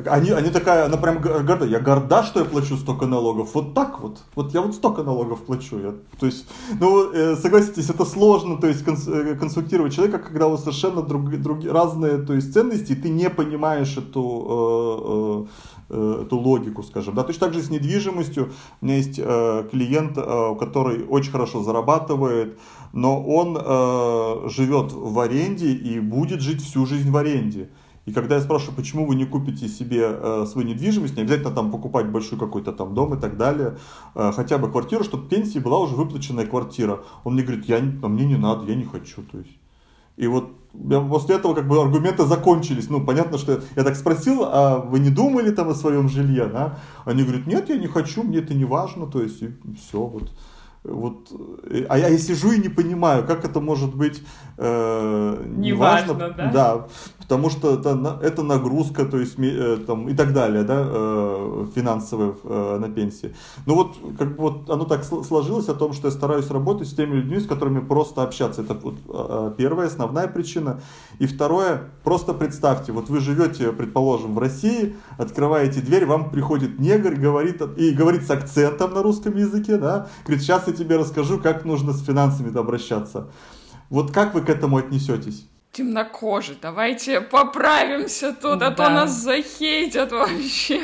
Они, 0.06 0.32
они 0.32 0.50
такая, 0.50 0.86
она 0.86 0.98
прям 0.98 1.22
горда. 1.22 1.66
Я 1.66 1.80
горда, 1.80 2.22
что 2.24 2.40
я 2.40 2.46
плачу 2.46 2.76
столько 2.76 3.06
налогов. 3.06 3.52
Вот 3.54 3.74
так 3.74 4.02
вот. 4.02 4.20
Вот 4.36 4.54
я 4.54 4.60
вот 4.60 4.76
столько 4.76 5.04
налогов 5.04 5.46
плачу. 5.46 5.80
Я, 5.80 5.94
то 6.20 6.26
есть, 6.26 6.46
ну, 6.82 7.14
э, 7.14 7.38
согласитесь, 7.38 7.90
это 7.90 8.04
сложно, 8.04 8.58
то 8.58 8.68
есть 8.68 8.84
э, 8.86 9.36
консультировать 9.36 9.96
человека, 9.96 10.20
когда 10.20 10.48
у 10.48 10.52
вас 10.52 10.64
совершенно 10.64 11.02
друг, 11.02 11.30
друг, 11.38 11.64
разные, 11.64 12.18
то 12.18 12.34
есть 12.34 12.54
ценности, 12.54 12.92
и 12.92 12.96
ты 12.96 13.08
не 13.08 13.30
понимаешь 13.30 13.96
эту 13.96 15.48
Э, 15.88 16.22
эту 16.24 16.40
логику, 16.40 16.82
скажем. 16.82 17.05
Да? 17.12 17.24
Точно 17.24 17.48
так 17.48 17.54
же 17.54 17.62
с 17.62 17.70
недвижимостью. 17.70 18.52
У 18.82 18.86
меня 18.86 18.98
есть 18.98 19.20
э, 19.20 19.68
клиент, 19.72 20.18
э, 20.18 20.56
который 20.60 21.06
очень 21.06 21.32
хорошо 21.32 21.64
зарабатывает, 21.64 22.60
но 22.94 23.24
он 23.24 23.58
э, 23.60 24.50
живет 24.50 24.92
в 24.92 25.20
аренде 25.20 25.72
и 25.72 26.00
будет 26.00 26.42
жить 26.42 26.62
всю 26.62 26.86
жизнь 26.86 27.12
в 27.12 27.18
аренде. 27.18 27.70
И 28.06 28.14
когда 28.14 28.36
я 28.36 28.42
спрашиваю, 28.42 28.76
почему 28.76 29.06
вы 29.06 29.16
не 29.16 29.26
купите 29.26 29.68
себе 29.68 30.04
э, 30.08 30.46
свою 30.48 30.68
недвижимость, 30.68 31.16
не 31.16 31.24
обязательно 31.24 31.52
там 31.52 31.72
покупать 31.72 32.08
большой 32.08 32.38
какой-то 32.38 32.72
там 32.72 32.94
дом 32.94 33.16
и 33.16 33.20
так 33.20 33.36
далее, 33.36 33.78
э, 34.14 34.32
хотя 34.32 34.60
бы 34.60 34.72
квартиру, 34.72 35.04
чтобы 35.04 35.28
пенсии 35.28 35.58
была 35.58 35.80
уже 35.80 35.96
выплаченная 35.96 36.46
квартира. 36.46 37.04
Он 37.24 37.34
мне 37.34 37.44
говорит, 37.44 37.66
я, 37.66 37.78
а 37.78 38.08
мне 38.08 38.26
не 38.26 38.38
надо, 38.38 38.66
я 38.66 38.76
не 38.76 38.86
хочу. 38.86 39.24
То 39.24 39.40
есть. 39.40 39.58
И 40.18 40.28
вот 40.28 40.52
после 41.10 41.36
этого 41.36 41.53
как 41.53 41.67
бы 41.67 41.82
аргументы 41.82 42.25
закончились. 42.25 42.89
Ну, 42.89 43.05
понятно, 43.05 43.38
что 43.38 43.62
я 43.75 43.84
так 43.84 43.96
спросил, 43.96 44.44
а 44.44 44.79
вы 44.79 45.00
не 45.00 45.10
думали 45.10 45.51
там 45.51 45.70
о 45.70 45.75
своем 45.75 46.10
жилье, 46.10 46.48
да? 46.48 46.79
Они 47.05 47.24
говорят, 47.24 47.48
нет, 47.48 47.70
я 47.70 47.77
не 47.77 47.88
хочу, 47.88 48.24
мне 48.24 48.39
это 48.39 48.53
не 48.53 48.65
важно, 48.65 49.08
то 49.08 49.22
есть, 49.22 49.41
и 49.41 49.50
все, 49.77 50.00
вот. 50.00 50.32
Вот, 50.88 51.32
э, 51.63 51.86
а 51.89 51.98
я 51.98 52.15
сижу 52.17 52.51
и 52.51 52.60
не 52.60 52.70
понимаю, 52.70 53.25
как 53.25 53.44
это 53.44 53.60
может 53.60 53.96
быть 53.96 54.22
э, 54.58 55.44
не 55.48 55.74
важно, 55.74 56.14
да? 56.14 56.52
да, 56.54 56.88
потому 57.20 57.50
что 57.50 57.74
это, 57.74 58.20
это 58.22 58.44
нагрузка, 58.44 59.06
то 59.06 59.18
есть 59.18 59.36
э, 59.40 59.78
там 59.86 60.08
и 60.08 60.14
так 60.14 60.34
далее, 60.34 60.64
да, 60.64 60.84
э, 60.86 61.66
финансовая 61.76 62.34
э, 62.44 62.78
на 62.80 62.90
пенсии. 62.90 63.36
Ну 63.66 63.76
вот 63.76 63.98
как 64.18 64.36
бы 64.36 64.44
вот 64.44 64.70
оно 64.70 64.86
так 64.86 65.04
сложилось 65.04 65.70
о 65.70 65.74
том, 65.74 65.94
что 65.94 66.08
я 66.08 66.12
стараюсь 66.12 66.50
работать 66.50 66.88
с 66.88 66.94
теми 66.94 67.16
людьми, 67.16 67.40
с 67.40 67.48
которыми 67.48 67.80
просто 67.80 68.24
общаться. 68.24 68.62
Это 68.62 68.76
вот 68.76 68.96
э, 69.10 69.54
первая 69.58 69.88
основная 69.88 70.28
причина. 70.28 70.82
И 71.20 71.26
второе, 71.26 71.90
просто 72.04 72.34
представьте, 72.34 72.92
вот 72.92 73.10
вы 73.10 73.20
живете, 73.20 73.72
предположим, 73.72 74.36
в 74.36 74.40
России, 74.40 74.96
открываете 75.18 75.82
дверь, 75.82 76.06
вам 76.06 76.30
приходит 76.30 76.80
негр 76.80 77.16
говорит 77.16 77.62
и 77.78 77.92
говорит 77.92 78.26
с 78.26 78.30
акцентом 78.30 78.94
на 78.94 79.02
русском 79.02 79.36
языке, 79.36 79.78
да, 79.78 80.08
говорит, 80.26 80.44
сейчас 80.44 80.68
я 80.68 80.74
тебе 80.74 80.98
расскажу, 80.98 81.40
как 81.40 81.66
нужно 81.66 81.94
с 81.94 82.04
финансами 82.04 82.56
обращаться. 82.56 83.28
Вот 83.89 84.12
как 84.12 84.34
вы 84.34 84.42
к 84.42 84.50
этому 84.50 84.77
отнесетесь? 84.77 85.48
Темнокожий, 85.72 86.58
давайте 86.62 87.22
поправимся 87.22 88.34
тут, 88.34 88.62
а 88.62 88.72
то 88.72 88.89
нас 88.89 89.12
захейтят 89.12 90.12
вообще. 90.12 90.82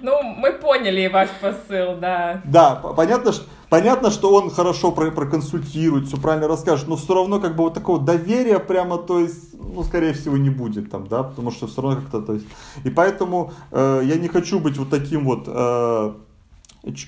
Ну, 0.00 0.22
мы 0.22 0.52
поняли 0.52 1.06
ваш 1.08 1.30
посыл, 1.40 1.96
да. 1.98 2.42
Да, 2.44 2.74
понятно, 2.74 3.32
что 3.32 3.44
Понятно, 3.74 4.12
что 4.12 4.32
он 4.32 4.50
хорошо 4.50 4.92
про 4.92 5.10
проконсультирует, 5.10 6.06
все 6.06 6.16
правильно 6.16 6.46
расскажет, 6.46 6.86
но 6.86 6.94
все 6.94 7.12
равно 7.12 7.40
как 7.40 7.56
бы 7.56 7.64
вот 7.64 7.74
такого 7.74 7.98
доверия 7.98 8.60
прямо, 8.60 8.98
то 8.98 9.18
есть, 9.18 9.52
ну, 9.54 9.82
скорее 9.82 10.12
всего, 10.12 10.36
не 10.36 10.48
будет 10.48 10.92
там, 10.92 11.08
да, 11.08 11.24
потому 11.24 11.50
что 11.50 11.66
все 11.66 11.82
равно 11.82 12.00
как-то, 12.00 12.20
то 12.20 12.34
есть, 12.34 12.46
и 12.84 12.90
поэтому 12.90 13.52
э, 13.72 14.02
я 14.04 14.14
не 14.14 14.28
хочу 14.28 14.60
быть 14.60 14.76
вот 14.76 14.90
таким 14.90 15.24
вот 15.24 15.48
Э, 15.48 16.12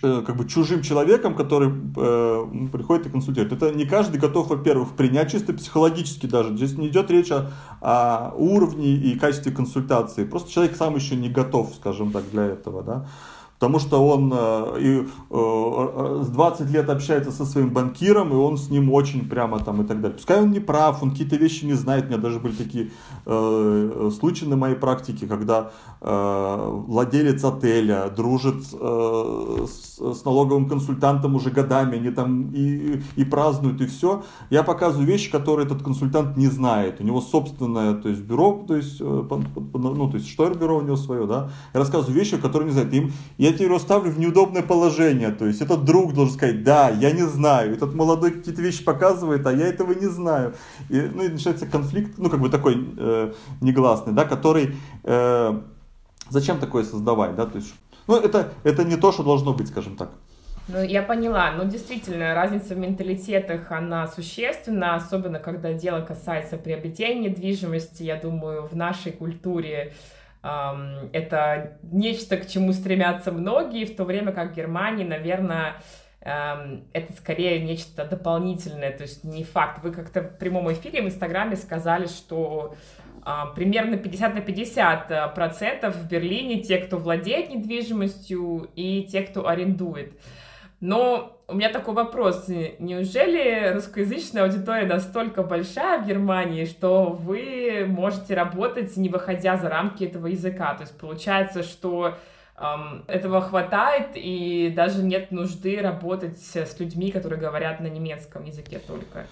как 0.00 0.36
бы 0.36 0.48
чужим 0.48 0.82
человеком, 0.82 1.34
который 1.34 1.68
э, 1.68 2.68
приходит 2.72 3.06
и 3.06 3.10
консультирует. 3.10 3.52
Это 3.52 3.72
не 3.72 3.84
каждый 3.84 4.18
готов, 4.18 4.48
во-первых, 4.48 4.96
принять 4.96 5.30
чисто 5.30 5.52
психологически 5.52 6.26
даже. 6.26 6.56
Здесь 6.56 6.78
не 6.78 6.88
идет 6.88 7.10
речь 7.10 7.30
о, 7.30 7.50
о 7.80 8.32
уровне 8.36 8.94
и 8.94 9.18
качестве 9.18 9.52
консультации. 9.52 10.24
Просто 10.24 10.50
человек 10.50 10.76
сам 10.76 10.94
еще 10.94 11.14
не 11.14 11.28
готов, 11.28 11.74
скажем 11.74 12.10
так, 12.10 12.24
для 12.30 12.44
этого. 12.44 12.82
Да? 12.82 13.06
Потому 13.58 13.78
что 13.78 14.06
он 14.06 14.32
э, 14.34 14.80
и, 14.80 14.98
э, 14.98 15.04
э 15.30 16.22
с 16.24 16.28
20 16.28 16.70
лет 16.70 16.90
общается 16.90 17.32
со 17.32 17.46
своим 17.46 17.70
банкиром, 17.70 18.32
и 18.32 18.36
он 18.36 18.58
с 18.58 18.70
ним 18.70 18.92
очень 18.92 19.28
прямо 19.28 19.58
там 19.58 19.82
и 19.82 19.86
так 19.86 20.00
далее. 20.00 20.16
Пускай 20.16 20.42
он 20.42 20.50
не 20.50 20.60
прав, 20.60 21.02
он 21.02 21.10
какие-то 21.10 21.36
вещи 21.36 21.64
не 21.64 21.74
знает. 21.74 22.04
У 22.04 22.08
меня 22.08 22.18
даже 22.18 22.38
были 22.38 22.52
такие 22.52 22.90
э, 23.24 24.10
случаи 24.18 24.44
на 24.44 24.56
моей 24.56 24.76
практике, 24.76 25.26
когда 25.26 25.70
э, 26.00 26.82
владелец 26.86 27.44
отеля 27.44 28.10
дружит 28.14 28.64
э, 28.72 29.66
с, 29.66 30.24
налоговым 30.24 30.68
консультантом 30.68 31.34
уже 31.34 31.50
годами, 31.50 31.96
они 31.96 32.10
там 32.10 32.50
и, 32.52 33.00
и 33.16 33.24
празднуют, 33.24 33.80
и 33.80 33.86
все. 33.86 34.22
Я 34.50 34.62
показываю 34.62 35.06
вещи, 35.06 35.30
которые 35.30 35.66
этот 35.66 35.82
консультант 35.82 36.36
не 36.36 36.48
знает. 36.48 37.00
У 37.00 37.04
него 37.04 37.20
собственное 37.20 37.94
то 37.94 38.08
есть, 38.08 38.22
бюро, 38.22 38.64
то 38.66 38.76
есть, 38.76 39.00
э, 39.00 39.04
ну, 39.04 40.10
то 40.10 40.16
есть 40.16 40.28
штойр-бюро 40.28 40.78
у 40.78 40.82
него 40.82 40.96
свое, 40.96 41.26
да. 41.26 41.50
Я 41.74 41.80
рассказываю 41.80 42.14
вещи, 42.14 42.36
которые 42.36 42.66
не 42.66 42.72
знает. 42.72 42.92
Им 42.92 43.12
я 43.46 43.52
тебя 43.52 43.66
его 43.66 43.78
ставлю 43.78 44.10
в 44.10 44.18
неудобное 44.18 44.62
положение. 44.62 45.30
То 45.30 45.46
есть 45.46 45.60
этот 45.60 45.84
друг 45.84 46.12
должен 46.14 46.34
сказать, 46.34 46.64
да, 46.64 46.90
я 46.90 47.12
не 47.12 47.22
знаю. 47.22 47.74
Этот 47.74 47.94
молодой 47.94 48.32
какие-то 48.32 48.60
вещи 48.62 48.84
показывает, 48.84 49.46
а 49.46 49.52
я 49.52 49.66
этого 49.66 49.92
не 49.92 50.06
знаю. 50.06 50.54
И, 50.88 51.00
ну 51.00 51.22
и 51.22 51.28
начинается 51.28 51.66
конфликт, 51.66 52.18
ну 52.18 52.28
как 52.28 52.40
бы 52.40 52.48
такой 52.48 52.76
э, 52.96 53.32
негласный, 53.60 54.12
да, 54.12 54.24
который... 54.24 54.76
Э, 55.04 55.60
зачем 56.28 56.58
такое 56.58 56.84
создавать, 56.84 57.36
да, 57.36 57.46
то 57.46 57.56
есть... 57.56 57.72
Ну 58.08 58.16
это, 58.16 58.52
это 58.64 58.84
не 58.84 58.96
то, 58.96 59.12
что 59.12 59.22
должно 59.22 59.52
быть, 59.52 59.68
скажем 59.68 59.96
так. 59.96 60.10
Ну, 60.68 60.82
я 60.82 61.02
поняла. 61.02 61.52
Ну, 61.52 61.64
действительно, 61.64 62.34
разница 62.34 62.74
в 62.74 62.78
менталитетах, 62.78 63.70
она 63.70 64.08
существенна, 64.08 64.96
особенно 64.96 65.38
когда 65.38 65.72
дело 65.72 66.00
касается 66.00 66.56
приобретения 66.56 67.30
недвижимости. 67.30 68.02
Я 68.02 68.16
думаю, 68.16 68.66
в 68.66 68.74
нашей 68.74 69.12
культуре 69.12 69.92
это 71.12 71.78
нечто, 71.82 72.36
к 72.36 72.46
чему 72.46 72.72
стремятся 72.72 73.32
многие, 73.32 73.84
в 73.84 73.96
то 73.96 74.04
время 74.04 74.32
как 74.32 74.52
в 74.52 74.54
Германии, 74.54 75.04
наверное, 75.04 75.76
это 76.20 77.12
скорее 77.16 77.60
нечто 77.60 78.04
дополнительное, 78.04 78.92
то 78.92 79.02
есть 79.02 79.24
не 79.24 79.44
факт. 79.44 79.82
Вы 79.82 79.92
как-то 79.92 80.22
в 80.22 80.38
прямом 80.38 80.72
эфире 80.72 81.02
в 81.02 81.06
Инстаграме 81.06 81.56
сказали, 81.56 82.06
что 82.06 82.74
а, 83.28 83.46
примерно 83.46 83.96
50 83.96 84.34
на 84.36 84.40
50 84.40 85.10
э, 85.10 85.28
процентов 85.34 85.96
в 85.96 86.06
Берлине 86.06 86.62
те, 86.62 86.78
кто 86.78 86.96
владеет 86.96 87.50
недвижимостью, 87.50 88.70
и 88.76 89.02
те, 89.02 89.22
кто 89.22 89.48
арендует. 89.48 90.12
Но 90.80 91.40
у 91.48 91.54
меня 91.54 91.70
такой 91.70 91.94
вопрос. 91.94 92.48
Неужели 92.48 93.72
русскоязычная 93.72 94.44
аудитория 94.44 94.86
настолько 94.86 95.42
большая 95.42 96.02
в 96.02 96.06
Германии, 96.06 96.64
что 96.64 97.06
вы 97.06 97.86
можете 97.88 98.34
работать, 98.34 98.96
не 98.96 99.08
выходя 99.08 99.56
за 99.56 99.68
рамки 99.68 100.04
этого 100.04 100.26
языка? 100.26 100.74
То 100.74 100.82
есть 100.82 100.98
получается, 100.98 101.62
что 101.62 102.18
эм, 102.58 103.04
этого 103.06 103.40
хватает, 103.40 104.08
и 104.14 104.72
даже 104.74 105.02
нет 105.02 105.30
нужды 105.30 105.80
работать 105.80 106.38
с 106.38 106.78
людьми, 106.78 107.10
которые 107.10 107.40
говорят 107.40 107.80
на 107.80 107.86
немецком 107.86 108.44
языке 108.44 108.80
только? 108.86 109.26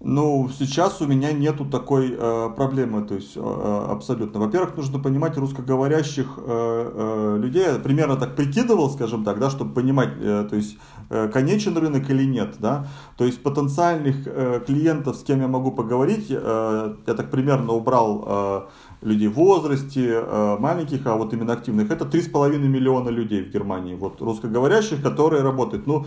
Ну, 0.00 0.50
сейчас 0.58 1.00
у 1.00 1.06
меня 1.06 1.32
нету 1.32 1.64
такой 1.64 2.14
э, 2.18 2.50
проблемы, 2.54 3.02
то 3.06 3.14
есть 3.14 3.34
э, 3.34 3.40
э, 3.40 3.86
абсолютно. 3.90 4.40
Во-первых, 4.40 4.76
нужно 4.76 4.98
понимать 4.98 5.38
русскоговорящих 5.38 6.26
э, 6.36 6.42
э, 6.46 7.38
людей. 7.40 7.62
Я 7.62 7.78
примерно 7.78 8.16
так 8.16 8.36
прикидывал, 8.36 8.90
скажем 8.90 9.24
так, 9.24 9.38
да, 9.38 9.48
чтобы 9.48 9.72
понимать, 9.72 10.10
э, 10.20 10.46
то 10.50 10.54
есть 10.54 10.76
э, 11.08 11.28
конечен 11.28 11.78
рынок 11.78 12.10
или 12.10 12.24
нет, 12.24 12.56
да. 12.58 12.86
То 13.16 13.24
есть 13.24 13.42
потенциальных 13.42 14.26
э, 14.26 14.60
клиентов, 14.66 15.16
с 15.16 15.22
кем 15.22 15.40
я 15.40 15.48
могу 15.48 15.72
поговорить, 15.72 16.26
э, 16.28 16.94
я 17.06 17.14
так 17.14 17.30
примерно 17.30 17.72
убрал 17.72 18.24
э, 18.26 18.60
людей 19.00 19.28
в 19.28 19.34
возрасте, 19.34 20.22
э, 20.22 20.56
маленьких, 20.58 21.06
а 21.06 21.16
вот 21.16 21.32
именно 21.32 21.54
активных. 21.54 21.90
Это 21.90 22.04
3,5 22.04 22.58
миллиона 22.58 23.08
людей 23.08 23.42
в 23.42 23.50
Германии, 23.50 23.94
вот 23.94 24.20
русскоговорящих, 24.20 25.02
которые 25.02 25.42
работают. 25.42 25.86
Ну, 25.86 26.04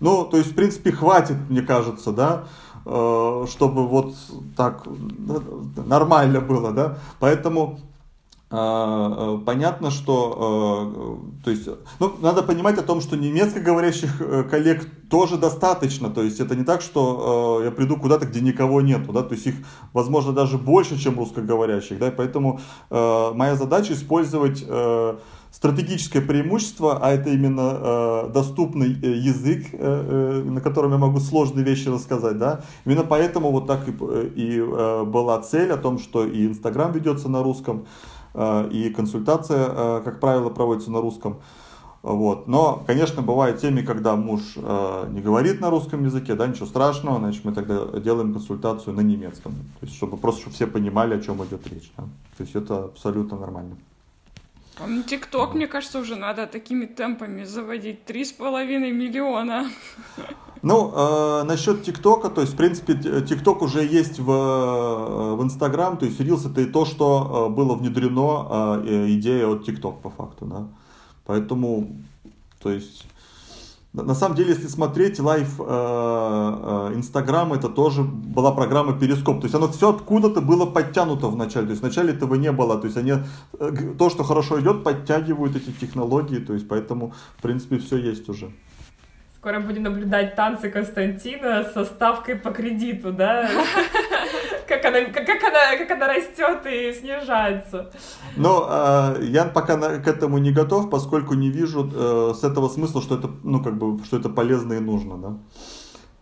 ну, 0.00 0.24
то 0.24 0.38
есть, 0.38 0.52
в 0.52 0.54
принципе, 0.54 0.92
хватит, 0.92 1.36
мне 1.48 1.62
кажется, 1.62 2.12
да. 2.12 2.44
Э, 2.92 3.46
чтобы 3.48 3.86
вот 3.86 4.14
так 4.56 4.82
нормально 5.86 6.40
было, 6.40 6.72
да. 6.72 6.98
Поэтому 7.20 7.78
э, 8.50 8.56
э, 8.56 9.38
понятно, 9.46 9.92
что, 9.92 11.22
то 11.44 11.50
есть, 11.52 11.68
ну, 12.00 12.12
надо 12.20 12.42
понимать 12.42 12.78
о 12.78 12.82
том, 12.82 13.00
что 13.00 13.16
немецкоговорящих 13.16 14.50
коллег 14.50 14.88
тоже 15.08 15.36
достаточно, 15.36 16.10
то 16.10 16.20
есть 16.20 16.40
это 16.40 16.56
не 16.56 16.64
так, 16.64 16.82
что 16.82 17.60
я 17.62 17.70
приду 17.70 17.96
куда-то, 17.96 18.26
где 18.26 18.40
никого 18.40 18.80
нету, 18.80 19.12
да, 19.12 19.22
то 19.22 19.34
есть 19.34 19.46
их, 19.46 19.54
возможно, 19.92 20.32
даже 20.32 20.58
больше, 20.58 20.98
чем 20.98 21.16
русскоговорящих, 21.16 21.96
да, 22.00 22.10
поэтому 22.10 22.58
моя 22.90 23.54
задача 23.54 23.92
использовать 23.92 24.64
стратегическое 25.50 26.20
преимущество, 26.20 26.98
а 27.02 27.10
это 27.10 27.30
именно 27.30 27.78
э, 28.26 28.30
доступный 28.32 28.96
э, 29.02 29.12
язык, 29.16 29.66
э, 29.72 29.78
э, 29.78 30.42
на 30.50 30.60
котором 30.60 30.92
я 30.92 30.98
могу 30.98 31.20
сложные 31.20 31.64
вещи 31.64 31.88
рассказать, 31.88 32.38
да. 32.38 32.60
Именно 32.84 33.04
поэтому 33.04 33.50
вот 33.50 33.66
так 33.66 33.88
и, 33.88 33.90
и 33.90 34.58
э, 34.58 35.04
была 35.04 35.40
цель 35.42 35.72
о 35.72 35.76
том, 35.76 35.98
что 35.98 36.24
и 36.24 36.46
Инстаграм 36.46 36.92
ведется 36.92 37.28
на 37.28 37.42
русском, 37.42 37.86
и 38.32 38.92
консультация, 38.94 40.00
как 40.02 40.20
правило, 40.20 40.50
проводится 40.50 40.92
на 40.92 41.00
русском. 41.00 41.38
Вот. 42.02 42.46
Но, 42.48 42.82
конечно, 42.86 43.22
бывают 43.22 43.60
темы, 43.60 43.82
когда 43.82 44.16
муж 44.16 44.40
э, 44.56 45.06
не 45.10 45.20
говорит 45.20 45.60
на 45.60 45.68
русском 45.68 46.04
языке, 46.04 46.34
да, 46.34 46.46
ничего 46.46 46.66
страшного, 46.66 47.18
значит, 47.18 47.44
мы 47.44 47.52
тогда 47.52 47.98
делаем 47.98 48.32
консультацию 48.32 48.94
на 48.94 49.00
немецком. 49.00 49.52
То 49.80 49.86
есть, 49.86 49.96
чтобы 49.96 50.16
просто 50.16 50.42
чтобы 50.42 50.54
все 50.54 50.66
понимали, 50.66 51.14
о 51.14 51.20
чем 51.20 51.44
идет 51.44 51.66
речь. 51.66 51.92
Да. 51.96 52.04
То 52.36 52.44
есть 52.44 52.54
это 52.54 52.84
абсолютно 52.84 53.36
нормально. 53.36 53.76
ТикТок, 55.06 55.54
мне 55.54 55.66
кажется, 55.66 55.98
уже 55.98 56.16
надо 56.16 56.46
такими 56.46 56.86
темпами 56.86 57.44
заводить. 57.44 58.04
Три 58.04 58.24
с 58.24 58.32
половиной 58.32 58.92
миллиона. 58.92 59.70
Ну, 60.62 60.92
э, 60.94 61.44
насчет 61.44 61.82
ТикТока, 61.84 62.28
то 62.28 62.42
есть, 62.42 62.52
в 62.52 62.56
принципе, 62.56 62.94
ТикТок 62.94 63.62
уже 63.62 63.82
есть 63.82 64.18
в, 64.18 64.30
э, 64.30 65.34
в 65.34 65.42
Инстаграм, 65.42 65.96
то 65.96 66.04
есть, 66.04 66.20
Reels 66.20 66.50
это 66.50 66.60
и 66.60 66.66
то, 66.66 66.84
что 66.84 67.48
э, 67.48 67.54
было 67.54 67.74
внедрено, 67.74 68.82
э, 68.84 69.06
идея 69.12 69.46
от 69.46 69.64
ТикТок, 69.64 70.02
по 70.02 70.10
факту, 70.10 70.44
да. 70.44 70.66
Поэтому, 71.24 71.96
то 72.62 72.70
есть, 72.70 73.06
на 73.92 74.14
самом 74.14 74.36
деле, 74.36 74.50
если 74.50 74.68
смотреть 74.68 75.18
live 75.18 75.60
Инстаграм, 76.94 77.52
это 77.52 77.68
тоже 77.68 78.02
была 78.02 78.52
программа 78.52 78.96
Перископ. 78.98 79.40
То 79.40 79.46
есть 79.46 79.54
оно 79.54 79.66
все 79.68 79.90
откуда-то 79.90 80.40
было 80.40 80.64
подтянуто 80.66 81.26
в 81.26 81.36
начале. 81.36 81.66
То 81.66 81.70
есть 81.72 81.82
вначале 81.82 82.12
этого 82.12 82.36
не 82.36 82.52
было. 82.52 82.78
То 82.78 82.86
есть 82.86 82.96
они 82.96 83.14
э, 83.58 83.70
то, 83.98 84.10
что 84.10 84.22
хорошо 84.22 84.60
идет, 84.60 84.84
подтягивают 84.84 85.56
эти 85.56 85.72
технологии. 85.72 86.38
То 86.38 86.54
есть 86.54 86.68
поэтому, 86.68 87.14
в 87.38 87.42
принципе, 87.42 87.78
все 87.78 87.96
есть 87.96 88.28
уже. 88.28 88.52
Скоро 89.36 89.58
будем 89.58 89.82
наблюдать 89.84 90.36
танцы 90.36 90.70
Константина 90.70 91.64
со 91.64 91.84
ставкой 91.84 92.36
по 92.36 92.50
кредиту, 92.50 93.12
да? 93.12 93.50
Как 94.70 94.84
она, 94.84 95.00
как, 95.06 95.28
она, 95.28 95.76
как 95.78 95.90
она 95.90 96.06
растет 96.06 96.64
и 96.64 96.92
снижается. 96.92 97.90
Но 98.36 98.68
э, 98.70 99.24
я 99.24 99.44
пока 99.46 99.76
на, 99.76 99.98
к 99.98 100.06
этому 100.06 100.38
не 100.38 100.52
готов, 100.52 100.90
поскольку 100.90 101.34
не 101.34 101.50
вижу 101.50 101.90
э, 101.92 102.34
с 102.34 102.44
этого 102.44 102.68
смысла, 102.68 103.02
что 103.02 103.16
это, 103.16 103.28
ну, 103.42 103.60
как 103.64 103.76
бы, 103.76 104.04
что 104.04 104.16
это 104.16 104.28
полезно 104.28 104.74
и 104.74 104.78
нужно, 104.78 105.18
да. 105.18 105.36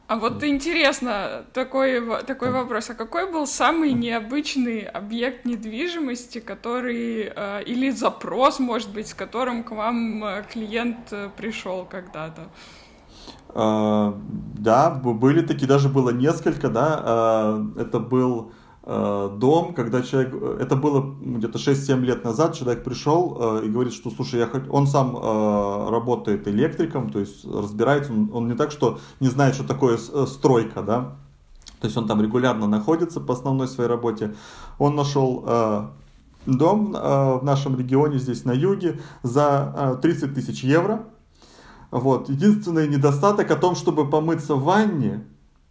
А 0.07 0.17
вот 0.17 0.43
интересно, 0.43 1.45
такой, 1.53 2.01
такой 2.25 2.51
вопрос. 2.51 2.89
А 2.89 2.95
какой 2.95 3.31
был 3.31 3.47
самый 3.47 3.93
необычный 3.93 4.81
объект 4.81 5.45
недвижимости, 5.45 6.41
который, 6.41 7.31
э, 7.37 7.63
или 7.65 7.91
запрос, 7.91 8.61
может 8.61 8.91
быть, 8.91 9.09
с 9.09 9.15
которым 9.15 9.63
к 9.63 9.73
вам 9.73 10.25
э, 10.25 10.45
клиент 10.51 11.13
э, 11.13 11.29
пришел 11.37 11.85
когда-то? 11.85 12.49
А, 13.61 14.15
да, 14.55 14.89
были 14.91 15.41
такие, 15.41 15.67
даже 15.67 15.89
было 15.89 16.11
несколько, 16.11 16.69
да, 16.69 17.01
а, 17.03 17.67
это 17.77 17.99
был 17.99 18.53
а, 18.85 19.37
дом, 19.37 19.75
когда 19.75 20.03
человек, 20.03 20.33
это 20.61 20.77
было 20.77 21.17
где-то 21.21 21.59
6-7 21.59 21.99
лет 22.03 22.23
назад, 22.23 22.55
человек 22.55 22.85
пришел 22.85 23.59
и 23.59 23.69
говорит, 23.69 23.95
что, 23.95 24.11
слушай, 24.11 24.39
я 24.39 24.47
хоть, 24.47 24.63
он 24.71 24.87
сам 24.87 25.17
работает 25.91 26.47
электриком, 26.47 27.11
то 27.11 27.19
есть 27.19 27.45
разбирается, 27.45 28.13
он, 28.13 28.31
он 28.33 28.47
не 28.47 28.55
так, 28.55 28.71
что 28.71 29.01
не 29.19 29.27
знает, 29.27 29.57
что 29.57 29.65
такое 29.67 29.97
стройка, 29.97 30.83
да, 30.83 31.17
то 31.81 31.87
есть 31.89 31.97
он 31.97 32.07
там 32.07 32.23
регулярно 32.23 32.69
находится 32.69 33.21
по 33.21 33.35
основной 33.35 33.67
своей 33.67 33.91
работе, 33.91 34.37
он 34.79 34.95
нашел 34.95 35.45
дом 36.47 36.93
в 36.93 37.41
нашем 37.43 37.77
регионе, 37.77 38.19
здесь 38.19 38.45
на 38.45 38.53
юге, 38.53 39.01
за 39.25 39.99
30 40.01 40.33
тысяч 40.33 40.63
евро, 40.63 41.07
вот. 41.91 42.29
Единственный 42.29 42.89
недостаток 42.89 43.51
о 43.51 43.57
том, 43.57 43.75
чтобы 43.75 44.09
помыться 44.09 44.55
в 44.55 44.65
ванне, 44.65 45.25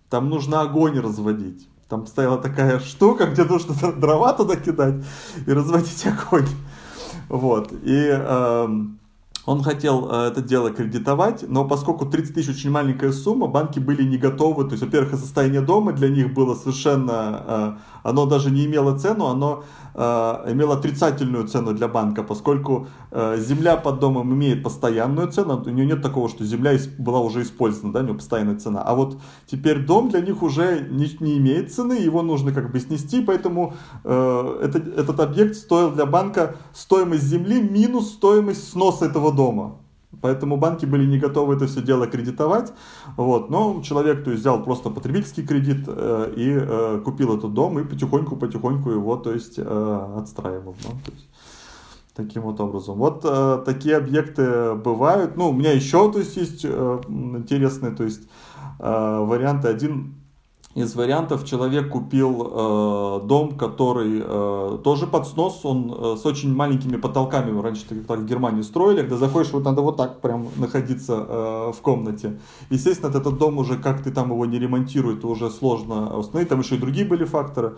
там 0.09 0.29
нужно 0.29 0.61
огонь 0.61 0.99
разводить. 0.99 1.67
Там 1.89 2.05
стояла 2.05 2.37
такая 2.37 2.79
штука, 2.79 3.27
где 3.27 3.43
нужно 3.43 3.75
дрова 3.93 4.33
туда 4.33 4.55
кидать 4.55 5.03
и 5.45 5.51
разводить 5.51 6.05
огонь. 6.05 6.47
Вот. 7.29 7.71
И 7.83 8.09
э, 8.09 8.67
он 9.45 9.63
хотел 9.63 10.09
э, 10.11 10.27
это 10.27 10.41
дело 10.41 10.71
кредитовать, 10.71 11.47
но 11.47 11.65
поскольку 11.65 12.05
30 12.05 12.35
тысяч 12.35 12.49
очень 12.49 12.71
маленькая 12.71 13.11
сумма, 13.11 13.47
банки 13.47 13.79
были 13.79 14.03
не 14.03 14.17
готовы. 14.17 14.65
То 14.65 14.71
есть, 14.71 14.83
во-первых, 14.83 15.11
состояние 15.11 15.61
дома 15.61 15.93
для 15.93 16.09
них 16.09 16.33
было 16.33 16.55
совершенно... 16.55 17.43
Э, 17.47 17.77
оно 18.07 18.25
даже 18.25 18.51
не 18.51 18.65
имело 18.65 18.97
цену, 18.97 19.25
оно 19.25 19.63
э, 19.93 20.51
имело 20.53 20.75
отрицательную 20.75 21.45
цену 21.47 21.73
для 21.73 21.89
банка, 21.89 22.23
поскольку 22.23 22.87
э, 23.11 23.37
земля 23.37 23.75
под 23.75 23.99
домом 23.99 24.33
имеет 24.33 24.63
постоянную 24.63 25.29
цену, 25.29 25.61
у 25.65 25.69
нее 25.69 25.85
нет 25.85 26.01
такого, 26.01 26.29
что 26.29 26.45
земля 26.45 26.71
была 26.97 27.19
уже 27.19 27.41
использована, 27.41 27.91
да, 27.91 27.99
у 27.99 28.03
нее 28.03 28.13
постоянная 28.13 28.57
цена. 28.57 28.81
А 28.81 28.95
вот 28.95 29.17
теперь 29.45 29.85
дом 29.85 30.09
для 30.09 30.21
них 30.21 30.41
уже 30.41 30.87
не, 30.89 31.17
не 31.19 31.37
имеет 31.37 31.73
цены, 31.73 31.93
его 31.93 32.21
нужно 32.21 32.53
как 32.53 32.71
бы 32.71 32.79
снести, 32.79 33.21
поэтому 33.21 33.73
э, 34.05 34.59
это, 34.63 34.77
этот 34.77 35.19
объект 35.19 35.55
стоил 35.55 35.91
для 35.91 36.05
банка 36.05 36.55
стоимость 36.73 37.23
земли 37.23 37.61
минус 37.61 38.13
стоимость 38.13 38.71
сноса 38.71 39.05
этого 39.07 39.33
дома. 39.33 39.75
Поэтому 40.21 40.57
банки 40.57 40.85
были 40.85 41.05
не 41.05 41.19
готовы 41.19 41.55
это 41.55 41.67
все 41.67 41.81
дело 41.81 42.07
кредитовать. 42.07 42.73
Вот. 43.17 43.49
Но 43.49 43.81
человек 43.83 44.23
то 44.23 44.31
есть, 44.31 44.41
взял 44.41 44.63
просто 44.63 44.89
потребительский 44.89 45.45
кредит 45.45 45.83
э, 45.87 46.33
и 46.35 46.57
э, 46.59 47.01
купил 47.03 47.37
этот 47.37 47.53
дом 47.53 47.77
и 47.79 47.83
потихоньку-потихоньку 47.83 48.89
его 48.89 49.17
то 49.17 49.33
есть, 49.33 49.55
э, 49.57 50.13
отстраивал. 50.17 50.75
Ну, 50.83 50.91
то 51.05 51.11
есть, 51.11 51.27
таким 52.15 52.43
вот 52.43 52.59
образом. 52.61 52.97
Вот 52.97 53.21
э, 53.25 53.61
такие 53.65 53.97
объекты 53.97 54.75
бывают. 54.75 55.35
Ну, 55.35 55.49
у 55.49 55.53
меня 55.53 55.73
еще 55.73 56.11
то 56.11 56.19
есть, 56.19 56.37
есть 56.37 56.61
э, 56.63 56.99
интересные 57.07 57.91
то 57.91 58.05
есть, 58.05 58.29
э, 58.79 59.19
варианты. 59.19 59.67
Один 59.67 60.15
из 60.77 60.93
вариантов 60.95 61.43
человек 61.43 61.89
купил 61.89 62.51
э, 62.51 63.21
дом, 63.25 63.57
который 63.57 64.21
э, 64.23 64.77
тоже 64.83 65.07
под 65.07 65.27
снос, 65.27 65.61
он 65.63 65.91
э, 65.91 66.17
с 66.17 66.25
очень 66.25 66.53
маленькими 66.53 66.97
потолками, 66.97 67.59
раньше 67.59 67.83
так 68.07 68.19
в 68.19 68.25
Германии 68.25 68.61
строили, 68.61 68.99
когда 68.99 69.17
заходишь, 69.17 69.51
вот 69.53 69.63
надо 69.63 69.81
вот 69.81 69.97
так 69.97 70.21
прям 70.21 70.49
находиться 70.57 71.13
э, 71.13 71.71
в 71.75 71.81
комнате. 71.81 72.39
Естественно, 72.69 73.09
этот 73.09 73.39
дом 73.39 73.57
уже, 73.57 73.77
как 73.77 74.03
ты 74.03 74.11
там 74.11 74.29
его 74.29 74.45
не 74.45 74.59
ремонтирует, 74.59 75.25
уже 75.25 75.49
сложно 75.49 76.15
установить, 76.15 76.49
там 76.49 76.59
еще 76.59 76.75
и 76.75 76.77
другие 76.77 77.07
были 77.07 77.25
факторы. 77.25 77.77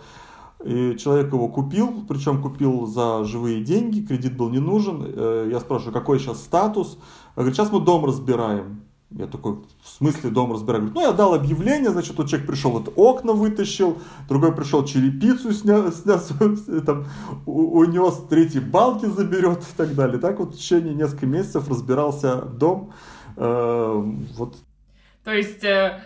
И 0.62 0.94
человек 0.98 1.32
его 1.32 1.48
купил, 1.48 2.04
причем 2.06 2.42
купил 2.42 2.86
за 2.86 3.24
живые 3.24 3.64
деньги, 3.64 4.02
кредит 4.02 4.36
был 4.36 4.50
не 4.50 4.60
нужен. 4.60 5.02
Э, 5.06 5.48
я 5.50 5.60
спрашиваю, 5.60 5.94
какой 5.94 6.18
сейчас 6.18 6.42
статус? 6.42 6.98
Говорит, 7.34 7.56
сейчас 7.56 7.72
мы 7.72 7.80
дом 7.80 8.04
разбираем. 8.04 8.82
Я 9.10 9.26
такой, 9.26 9.56
в 9.82 9.88
смысле 9.88 10.30
дом 10.30 10.52
разбираю? 10.52 10.82
Говорит, 10.84 10.94
ну 10.94 11.00
я 11.00 11.12
дал 11.12 11.34
объявление, 11.34 11.90
значит, 11.90 12.16
вот 12.16 12.28
человек 12.28 12.46
пришел, 12.46 12.70
вот 12.70 12.92
окна 12.94 13.32
вытащил, 13.32 13.98
другой 14.28 14.54
пришел 14.54 14.84
черепицу 14.84 15.52
снял, 15.52 15.90
снял 15.90 16.20
там, 16.86 17.06
унес, 17.44 18.22
третий 18.28 18.60
балки 18.60 19.06
заберет 19.06 19.62
и 19.62 19.76
так 19.76 19.96
далее. 19.96 20.18
Так 20.20 20.38
вот 20.38 20.54
в 20.54 20.58
течение 20.58 20.94
нескольких 20.94 21.28
месяцев 21.28 21.68
разбирался 21.68 22.42
дом. 22.42 22.92
Э, 23.36 24.00
вот. 24.36 24.54
То 25.24 25.32
есть 25.32 25.64
Э, 25.64 26.00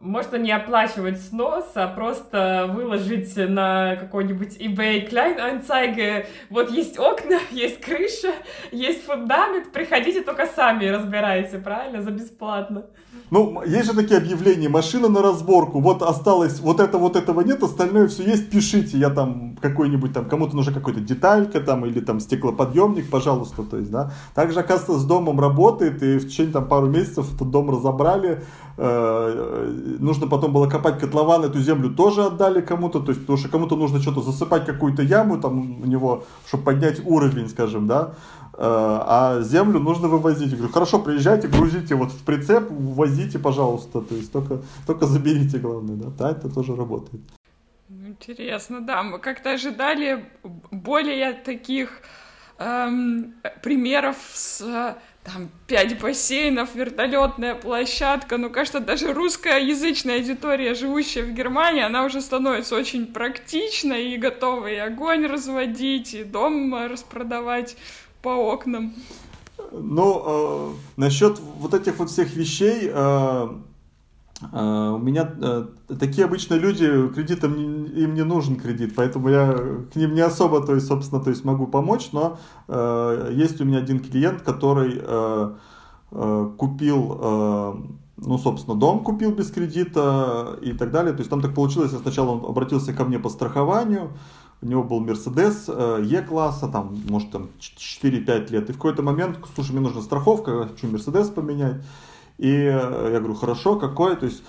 можно 0.00 0.36
не 0.36 0.50
оплачивать 0.50 1.20
снос, 1.20 1.70
а 1.74 1.86
просто 1.86 2.68
выложить 2.74 3.36
на 3.36 3.96
какой-нибудь 3.96 4.56
eBay 4.58 5.08
Kleinanzeige. 5.08 6.26
Вот 6.50 6.70
есть 6.70 6.98
окна, 6.98 7.38
есть 7.50 7.80
крыша, 7.80 8.32
есть 8.72 9.04
фундамент, 9.04 9.72
приходите 9.72 10.22
только 10.22 10.46
сами 10.46 10.86
разбирайте, 10.86 11.58
правильно, 11.58 12.02
за 12.02 12.10
бесплатно. 12.10 12.86
Ну, 13.30 13.62
есть 13.64 13.86
же 13.86 13.94
такие 13.94 14.18
объявления, 14.18 14.68
машина 14.68 15.08
на 15.08 15.22
разборку, 15.22 15.80
вот 15.80 16.02
осталось, 16.02 16.60
вот 16.60 16.80
это, 16.80 16.98
вот 16.98 17.16
этого 17.16 17.40
нет, 17.40 17.62
остальное 17.62 18.08
все 18.08 18.24
есть, 18.24 18.50
пишите, 18.50 18.98
я 18.98 19.08
там 19.08 19.56
какой-нибудь 19.60 20.12
там, 20.12 20.28
кому-то 20.28 20.54
нужна 20.54 20.72
какая-то 20.72 21.00
деталька 21.00 21.60
там, 21.60 21.86
или 21.86 22.00
там 22.00 22.20
стеклоподъемник, 22.20 23.08
пожалуйста, 23.08 23.62
то 23.62 23.78
есть, 23.78 23.90
да. 23.90 24.12
Также, 24.34 24.60
оказывается, 24.60 24.98
с 24.98 25.04
домом 25.06 25.40
работает, 25.40 26.02
и 26.02 26.18
в 26.18 26.28
течение 26.28 26.52
там 26.52 26.68
пару 26.68 26.88
месяцев 26.88 27.34
этот 27.34 27.50
дом 27.50 27.70
разобрали, 27.70 28.42
э, 28.76 29.51
нужно 29.98 30.26
потом 30.26 30.52
было 30.52 30.68
копать 30.68 30.98
котлован, 30.98 31.44
эту 31.44 31.60
землю 31.60 31.94
тоже 31.94 32.24
отдали 32.24 32.60
кому-то, 32.60 33.00
то 33.00 33.10
есть, 33.10 33.20
потому 33.22 33.38
что 33.38 33.48
кому-то 33.48 33.76
нужно 33.76 34.00
что-то 34.00 34.22
засыпать, 34.22 34.66
какую-то 34.66 35.02
яму 35.02 35.40
там 35.40 35.82
у 35.82 35.86
него, 35.86 36.24
чтобы 36.46 36.64
поднять 36.64 37.00
уровень, 37.04 37.48
скажем, 37.48 37.86
да, 37.86 38.14
Э, 38.54 38.58
а 38.58 39.40
землю 39.42 39.80
нужно 39.80 40.08
вывозить. 40.08 40.50
Я 40.50 40.56
говорю, 40.56 40.72
хорошо, 40.72 40.98
приезжайте, 40.98 41.48
грузите 41.48 41.94
вот 41.94 42.12
в 42.12 42.24
прицеп, 42.24 42.70
возите, 42.70 43.38
пожалуйста, 43.38 44.02
то 44.02 44.14
есть 44.14 44.30
только, 44.30 44.62
только 44.86 45.06
заберите, 45.06 45.58
главное, 45.58 45.96
да, 45.96 46.08
да, 46.18 46.30
это 46.32 46.50
тоже 46.50 46.76
работает. 46.76 47.22
Интересно, 47.88 48.80
да, 48.80 49.02
мы 49.02 49.18
как-то 49.18 49.52
ожидали 49.52 50.26
более 50.70 51.32
таких 51.32 52.02
эм, 52.58 53.34
примеров 53.62 54.16
с 54.34 54.96
там 55.24 55.48
пять 55.66 56.00
бассейнов, 56.00 56.74
вертолетная 56.74 57.54
площадка. 57.54 58.38
Ну, 58.38 58.50
кажется, 58.50 58.80
даже 58.80 59.12
русскоязычная 59.12 60.16
аудитория, 60.16 60.74
живущая 60.74 61.24
в 61.24 61.32
Германии, 61.32 61.82
она 61.82 62.04
уже 62.04 62.20
становится 62.20 62.76
очень 62.76 63.06
практичной 63.06 64.14
и 64.14 64.16
готова 64.16 64.66
и 64.66 64.76
огонь 64.76 65.26
разводить, 65.26 66.14
и 66.14 66.24
дом 66.24 66.74
распродавать 66.74 67.76
по 68.20 68.30
окнам. 68.30 68.94
Ну, 69.70 70.22
э, 70.26 70.72
насчет 70.96 71.38
вот 71.38 71.72
этих 71.72 71.98
вот 71.98 72.10
всех 72.10 72.34
вещей, 72.34 72.90
э, 72.92 73.48
у 74.50 74.98
меня 74.98 75.24
такие 75.88 76.24
обычные 76.24 76.58
люди, 76.58 77.08
кредитом 77.14 77.54
им 77.54 78.14
не 78.14 78.24
нужен 78.24 78.56
кредит, 78.56 78.94
поэтому 78.96 79.28
я 79.28 79.52
к 79.92 79.96
ним 79.96 80.14
не 80.14 80.20
особо, 80.20 80.60
то 80.66 80.74
есть, 80.74 80.86
собственно, 80.86 81.22
то 81.22 81.30
есть 81.30 81.44
могу 81.44 81.66
помочь, 81.66 82.10
но 82.12 82.38
есть 83.30 83.60
у 83.60 83.64
меня 83.64 83.78
один 83.78 84.00
клиент, 84.00 84.42
который 84.42 85.02
купил 86.56 87.82
ну, 88.24 88.38
собственно, 88.38 88.78
дом 88.78 89.02
купил 89.02 89.32
без 89.32 89.50
кредита 89.50 90.58
и 90.62 90.72
так 90.72 90.90
далее. 90.90 91.12
То 91.12 91.20
есть 91.20 91.30
там 91.30 91.40
так 91.40 91.54
получилось, 91.54 91.90
сначала 91.90 92.30
он 92.30 92.44
обратился 92.48 92.92
ко 92.92 93.04
мне 93.04 93.18
по 93.18 93.28
страхованию, 93.28 94.10
у 94.60 94.66
него 94.66 94.84
был 94.84 95.00
Мерседес 95.00 95.68
Е-класса, 95.68 96.68
там, 96.68 96.96
может, 97.08 97.30
там 97.32 97.48
4-5 97.58 98.52
лет. 98.52 98.70
И 98.70 98.72
в 98.72 98.76
какой-то 98.76 99.02
момент, 99.02 99.38
слушай, 99.54 99.72
мне 99.72 99.80
нужна 99.80 100.02
страховка, 100.02 100.68
хочу 100.68 100.88
Мерседес 100.88 101.28
поменять. 101.28 101.82
И 102.42 102.50
э, 102.50 103.10
я 103.12 103.20
говорю, 103.20 103.34
хорошо, 103.34 103.76
какой? 103.76 104.16
То 104.16 104.26
есть, 104.26 104.42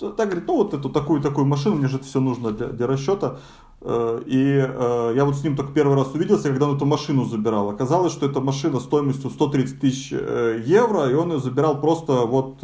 так 0.00 0.16
говорит, 0.16 0.48
ну 0.48 0.56
вот 0.56 0.74
эту 0.74 0.90
такую-такую 0.90 1.46
машину, 1.46 1.76
мне 1.76 1.86
же 1.86 1.98
это 1.98 2.04
все 2.04 2.18
нужно 2.18 2.50
для, 2.50 2.66
для 2.66 2.88
расчета. 2.88 3.38
Э, 3.82 4.20
и 4.26 4.66
э, 4.68 5.12
я 5.14 5.24
вот 5.24 5.36
с 5.36 5.44
ним 5.44 5.54
только 5.54 5.72
первый 5.72 5.94
раз 5.94 6.12
увиделся, 6.12 6.48
когда 6.48 6.68
он 6.68 6.74
эту 6.74 6.86
машину 6.86 7.24
забирал. 7.26 7.70
Оказалось, 7.70 8.12
что 8.12 8.26
эта 8.26 8.40
машина 8.40 8.80
стоимостью 8.80 9.30
130 9.30 9.78
тысяч 9.78 10.10
евро, 10.10 11.08
и 11.08 11.14
он 11.14 11.30
ее 11.30 11.38
забирал 11.38 11.80
просто 11.80 12.14
вот 12.26 12.56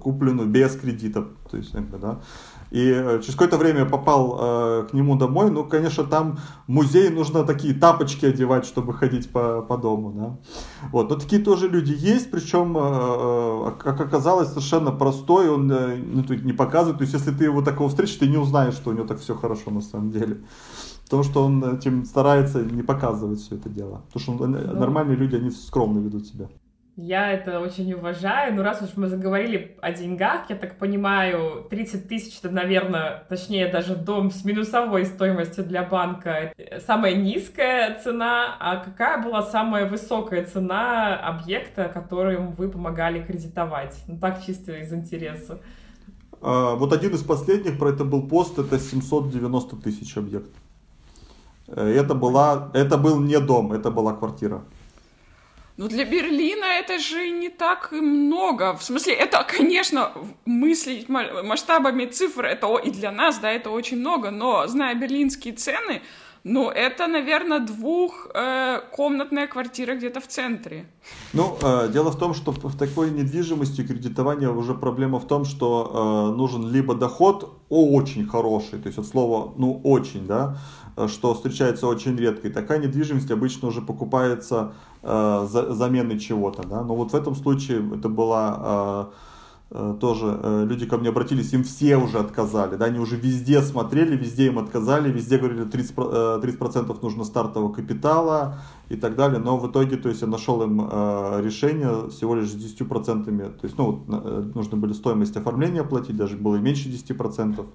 купленную 0.00 0.48
без 0.48 0.76
кредита. 0.76 1.26
То 1.50 1.56
есть, 1.56 1.72
да. 1.72 2.20
И 2.74 2.90
э, 2.90 3.20
через 3.20 3.34
какое-то 3.34 3.56
время 3.56 3.84
попал 3.84 4.36
э, 4.36 4.86
к 4.90 4.94
нему 4.94 5.16
домой. 5.16 5.48
Ну, 5.48 5.62
конечно, 5.62 6.02
там 6.02 6.40
музей 6.66 7.08
нужно 7.08 7.44
такие 7.44 7.72
тапочки 7.72 8.26
одевать, 8.26 8.66
чтобы 8.66 8.92
ходить 8.94 9.30
по, 9.30 9.62
по 9.62 9.78
дому. 9.78 10.10
Да? 10.10 10.38
Вот. 10.90 11.08
Но 11.08 11.14
такие 11.14 11.40
тоже 11.40 11.68
люди 11.68 11.94
есть, 11.96 12.32
причем, 12.32 12.76
э, 12.76 12.80
э 12.80 13.70
как 13.78 14.00
оказалось, 14.00 14.48
совершенно 14.48 14.90
простой, 14.90 15.48
он 15.50 15.70
э, 15.70 15.96
ну, 15.98 16.24
не 16.34 16.52
показывает. 16.52 16.98
То 16.98 17.04
есть, 17.04 17.14
если 17.14 17.30
ты 17.30 17.44
его 17.44 17.62
такого 17.62 17.88
встретишь, 17.88 18.16
ты 18.16 18.26
не 18.26 18.38
узнаешь, 18.38 18.74
что 18.74 18.90
у 18.90 18.92
него 18.92 19.06
так 19.06 19.20
все 19.20 19.36
хорошо 19.36 19.70
на 19.70 19.80
самом 19.80 20.10
деле. 20.10 20.38
Потому 21.04 21.22
что 21.22 21.44
он 21.44 21.64
этим 21.76 22.04
старается 22.04 22.60
не 22.64 22.82
показывать 22.82 23.38
все 23.38 23.54
это 23.54 23.68
дело. 23.68 24.02
Потому 24.12 24.20
что 24.20 24.44
он, 24.44 24.50
ну, 24.50 24.80
нормальные 24.80 25.16
люди, 25.16 25.36
они 25.36 25.50
скромно 25.50 26.00
ведут 26.00 26.26
себя. 26.26 26.48
Я 26.96 27.32
это 27.32 27.58
очень 27.58 27.92
уважаю, 27.92 28.54
но 28.54 28.62
раз 28.62 28.80
уж 28.80 28.90
мы 28.94 29.08
заговорили 29.08 29.76
о 29.82 29.92
деньгах, 29.92 30.48
я 30.48 30.54
так 30.54 30.78
понимаю, 30.78 31.66
30 31.68 32.06
тысяч 32.06 32.38
это, 32.38 32.50
наверное, 32.50 33.24
точнее 33.28 33.66
даже 33.66 33.96
дом 33.96 34.30
с 34.30 34.44
минусовой 34.44 35.04
стоимостью 35.04 35.64
для 35.64 35.82
банка 35.82 36.54
самая 36.86 37.16
низкая 37.16 37.98
цена, 38.00 38.56
а 38.60 38.76
какая 38.76 39.20
была 39.20 39.42
самая 39.42 39.88
высокая 39.88 40.44
цена 40.44 41.16
объекта, 41.16 41.90
которым 41.92 42.52
вы 42.52 42.68
помогали 42.68 43.20
кредитовать? 43.24 43.96
Ну 44.06 44.16
так 44.18 44.44
чисто 44.44 44.78
из 44.78 44.92
интереса. 44.92 45.58
А, 46.40 46.76
вот 46.76 46.92
один 46.92 47.12
из 47.12 47.24
последних 47.24 47.76
про 47.76 47.88
это 47.88 48.04
был 48.04 48.28
пост, 48.28 48.56
это 48.60 48.78
790 48.78 49.76
тысяч 49.76 50.16
объект. 50.16 50.50
Э, 51.66 51.88
это, 51.88 52.14
была, 52.14 52.70
это 52.72 52.98
был 52.98 53.18
не 53.18 53.40
дом, 53.40 53.72
это 53.72 53.90
была 53.90 54.12
квартира. 54.12 54.62
Ну, 55.76 55.88
для 55.88 56.04
Берлина 56.04 56.64
это 56.64 56.98
же 56.98 57.30
не 57.30 57.48
так 57.48 57.92
и 57.92 58.00
много. 58.00 58.76
В 58.76 58.82
смысле, 58.82 59.14
это, 59.14 59.44
конечно, 59.44 60.12
мыслить 60.44 61.08
масштабами 61.08 62.06
цифр, 62.06 62.44
это 62.44 62.76
и 62.76 62.90
для 62.90 63.10
нас, 63.10 63.38
да, 63.38 63.50
это 63.50 63.70
очень 63.70 63.98
много, 63.98 64.30
но, 64.30 64.68
зная 64.68 64.94
берлинские 64.94 65.54
цены, 65.54 66.02
ну, 66.44 66.70
это, 66.70 67.06
наверное, 67.08 67.58
двухкомнатная 67.58 69.44
э, 69.44 69.48
квартира 69.48 69.94
где-то 69.96 70.20
в 70.20 70.28
центре. 70.28 70.86
Ну, 71.32 71.56
э, 71.60 71.88
дело 71.88 72.10
в 72.10 72.18
том, 72.18 72.34
что 72.34 72.52
в 72.52 72.76
такой 72.78 73.10
недвижимости 73.10 73.82
кредитования 73.82 74.50
уже 74.50 74.74
проблема 74.74 75.18
в 75.18 75.26
том, 75.26 75.44
что 75.44 76.30
э, 76.32 76.36
нужен 76.36 76.70
либо 76.70 76.94
доход 76.94 77.58
очень 77.70 78.28
хороший, 78.28 78.78
то 78.78 78.88
есть 78.88 78.98
от 78.98 79.06
слова, 79.06 79.54
ну, 79.56 79.80
очень, 79.82 80.26
да, 80.26 80.58
Э, 80.96 81.08
что 81.08 81.34
встречается 81.34 81.86
очень 81.86 82.16
редко. 82.16 82.48
И 82.48 82.50
такая 82.50 82.78
недвижимость 82.78 83.30
обычно 83.30 83.68
уже 83.68 83.80
покупается 83.80 84.74
э, 85.04 85.46
за, 85.50 85.72
заменой 85.74 86.18
чего-то. 86.18 86.66
Да? 86.66 86.82
Но 86.82 86.94
вот 86.96 87.12
в 87.12 87.14
этом 87.14 87.34
случае 87.34 87.82
это 87.96 88.08
была 88.08 89.10
э, 89.70 89.74
э, 89.78 89.96
тоже, 90.00 90.66
люди 90.68 90.86
ко 90.86 90.98
мне 90.98 91.10
обратились, 91.10 91.52
им 91.52 91.62
все 91.62 91.96
уже 91.96 92.18
отказали. 92.18 92.76
Да? 92.76 92.86
Они 92.86 92.98
уже 92.98 93.16
везде 93.16 93.62
смотрели, 93.62 94.16
везде 94.16 94.46
им 94.46 94.58
отказали, 94.58 95.12
везде 95.12 95.38
говорили 95.38 95.64
30%, 95.66 96.42
30% 96.42 96.90
э, 96.90 96.98
нужно 97.02 97.24
стартового 97.24 97.72
капитала 97.72 98.58
и 98.88 98.96
так 98.96 99.16
далее. 99.16 99.38
Но 99.38 99.58
в 99.58 99.70
итоге 99.70 99.96
то 99.96 100.08
есть, 100.08 100.22
я 100.22 100.28
нашел 100.28 100.62
им 100.62 100.80
решение 100.80 102.08
всего 102.08 102.34
лишь 102.34 102.50
с 102.50 102.56
10%. 102.56 103.50
То 103.50 103.64
есть 103.64 103.78
ну, 103.78 104.04
э, 104.08 104.50
нужно 104.54 104.76
были 104.76 104.92
стоимость 104.92 105.36
оформления 105.36 105.84
платить, 105.84 106.16
даже 106.16 106.36
было 106.36 106.56
и 106.56 106.60
меньше 106.60 106.88
10% 106.88 107.66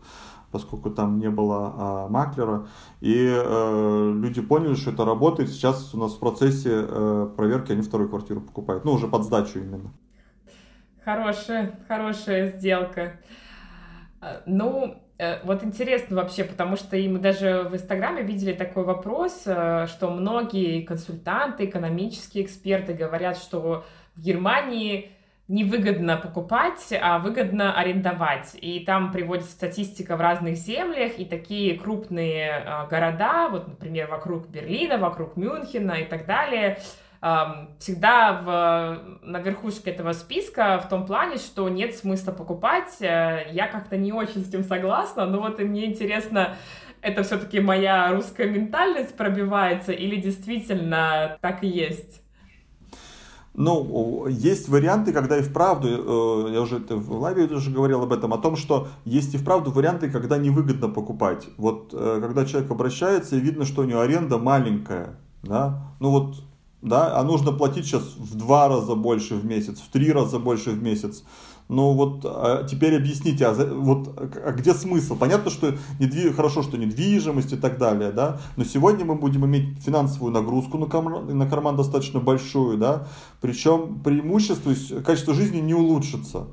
поскольку 0.51 0.89
там 0.89 1.19
не 1.19 1.29
было 1.29 1.73
а, 1.77 2.07
маклера. 2.07 2.67
И 3.01 3.27
э, 3.29 4.11
люди 4.15 4.41
поняли, 4.41 4.75
что 4.75 4.91
это 4.91 5.05
работает. 5.05 5.49
Сейчас 5.49 5.93
у 5.93 5.97
нас 5.97 6.13
в 6.13 6.19
процессе 6.19 6.69
э, 6.87 7.29
проверки 7.35 7.71
они 7.71 7.81
вторую 7.81 8.09
квартиру 8.09 8.41
покупают. 8.41 8.85
Ну, 8.85 8.93
уже 8.93 9.07
под 9.07 9.23
сдачу 9.23 9.59
именно. 9.59 9.91
Хорошая, 11.03 11.79
хорошая 11.87 12.51
сделка. 12.51 13.19
А, 14.21 14.41
ну, 14.45 15.01
э, 15.17 15.43
вот 15.43 15.63
интересно 15.63 16.17
вообще, 16.17 16.43
потому 16.43 16.75
что 16.75 16.97
и 16.97 17.07
мы 17.07 17.19
даже 17.19 17.67
в 17.69 17.73
Инстаграме 17.73 18.23
видели 18.23 18.53
такой 18.53 18.83
вопрос, 18.83 19.43
э, 19.45 19.87
что 19.87 20.09
многие 20.09 20.81
консультанты, 20.81 21.65
экономические 21.65 22.43
эксперты 22.43 22.93
говорят, 22.93 23.37
что 23.37 23.85
в 24.15 24.21
Германии 24.21 25.11
невыгодно 25.49 26.15
покупать, 26.15 26.93
а 27.01 27.17
выгодно 27.17 27.73
арендовать. 27.73 28.55
И 28.61 28.81
там 28.81 29.11
приводится 29.11 29.51
статистика 29.51 30.15
в 30.15 30.21
разных 30.21 30.55
землях, 30.55 31.17
и 31.17 31.25
такие 31.25 31.77
крупные 31.77 32.63
э, 32.63 32.87
города, 32.87 33.49
вот, 33.49 33.67
например, 33.67 34.07
вокруг 34.07 34.47
Берлина, 34.47 34.99
вокруг 34.99 35.35
Мюнхена 35.35 35.93
и 35.93 36.05
так 36.05 36.27
далее, 36.27 36.79
э, 37.23 37.35
всегда 37.79 38.33
в, 38.33 39.25
на 39.25 39.39
верхушке 39.39 39.89
этого 39.89 40.13
списка 40.13 40.79
в 40.85 40.87
том 40.87 41.07
плане, 41.07 41.37
что 41.37 41.67
нет 41.67 41.95
смысла 41.95 42.31
покупать. 42.31 42.97
Я 42.99 43.67
как-то 43.71 43.97
не 43.97 44.13
очень 44.13 44.45
с 44.45 44.49
этим 44.49 44.63
согласна, 44.63 45.25
но 45.25 45.39
вот 45.39 45.59
и 45.59 45.63
мне 45.63 45.85
интересно, 45.85 46.57
это 47.01 47.23
все-таки 47.23 47.59
моя 47.59 48.11
русская 48.11 48.47
ментальность 48.47 49.17
пробивается 49.17 49.93
или 49.93 50.17
действительно 50.17 51.39
так 51.41 51.63
и 51.63 51.67
есть? 51.67 52.21
Ну, 53.55 54.27
есть 54.27 54.69
варианты, 54.69 55.11
когда 55.11 55.37
и 55.37 55.41
вправду, 55.41 55.87
э, 55.87 56.53
я 56.53 56.61
уже 56.61 56.77
в 56.77 57.19
лайве 57.19 57.45
уже 57.45 57.71
говорил 57.71 58.03
об 58.03 58.13
этом, 58.13 58.33
о 58.33 58.37
том, 58.37 58.55
что 58.55 58.87
есть 59.05 59.33
и 59.33 59.37
вправду 59.37 59.71
варианты, 59.71 60.09
когда 60.09 60.37
невыгодно 60.37 60.87
покупать. 60.87 61.47
Вот 61.57 61.89
э, 61.93 62.19
когда 62.21 62.45
человек 62.45 62.71
обращается, 62.71 63.35
и 63.35 63.39
видно, 63.39 63.65
что 63.65 63.81
у 63.81 63.85
него 63.85 64.01
аренда 64.01 64.37
маленькая, 64.37 65.19
да, 65.43 65.93
ну 65.99 66.11
вот, 66.11 66.35
да, 66.81 67.17
а 67.17 67.23
нужно 67.23 67.51
платить 67.51 67.85
сейчас 67.85 68.03
в 68.17 68.37
два 68.37 68.67
раза 68.69 68.95
больше 68.95 69.35
в 69.35 69.45
месяц, 69.45 69.79
в 69.79 69.89
три 69.91 70.11
раза 70.11 70.39
больше 70.39 70.71
в 70.71 70.81
месяц. 70.81 71.23
Ну 71.69 71.93
вот 71.93 72.25
а 72.25 72.63
теперь 72.63 72.97
объясните, 72.97 73.45
а, 73.45 73.53
вот, 73.53 74.09
а 74.17 74.51
где 74.53 74.73
смысл? 74.73 75.15
Понятно, 75.15 75.51
что 75.51 75.75
недвиж... 75.99 76.33
хорошо, 76.33 76.63
что 76.63 76.77
недвижимость 76.77 77.53
и 77.53 77.57
так 77.57 77.77
далее, 77.77 78.11
да, 78.11 78.41
но 78.57 78.63
сегодня 78.63 79.05
мы 79.05 79.13
будем 79.13 79.45
иметь 79.45 79.77
финансовую 79.79 80.33
нагрузку 80.33 80.79
на, 80.79 80.87
ком... 80.87 81.37
на 81.37 81.47
карман 81.47 81.75
достаточно 81.75 82.19
большую, 82.19 82.79
да, 82.79 83.07
причем 83.39 84.01
преимущество, 84.03 84.73
качество 85.03 85.35
жизни 85.35 85.59
не 85.59 85.75
улучшится. 85.75 86.47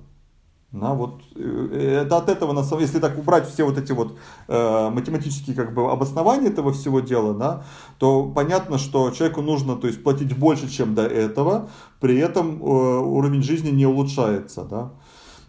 Да, 0.72 0.92
вот, 0.92 1.22
э, 1.34 2.02
это 2.04 2.18
от 2.18 2.28
этого, 2.28 2.52
если 2.78 2.98
так 2.98 3.16
убрать 3.16 3.48
все 3.48 3.64
вот 3.64 3.78
эти 3.78 3.92
вот 3.92 4.18
э, 4.48 4.90
математические 4.90 5.56
как 5.56 5.72
бы 5.72 5.90
обоснования 5.90 6.50
этого 6.50 6.72
всего 6.72 7.00
дела, 7.00 7.32
да, 7.32 7.64
то 7.98 8.26
понятно, 8.26 8.76
что 8.76 9.10
человеку 9.12 9.40
нужно 9.40 9.76
то 9.76 9.86
есть, 9.86 10.02
платить 10.02 10.36
больше, 10.36 10.68
чем 10.68 10.94
до 10.94 11.06
этого, 11.06 11.70
при 12.00 12.18
этом 12.18 12.60
э, 12.60 12.66
уровень 12.66 13.42
жизни 13.42 13.70
не 13.70 13.86
улучшается. 13.86 14.64
Да. 14.64 14.90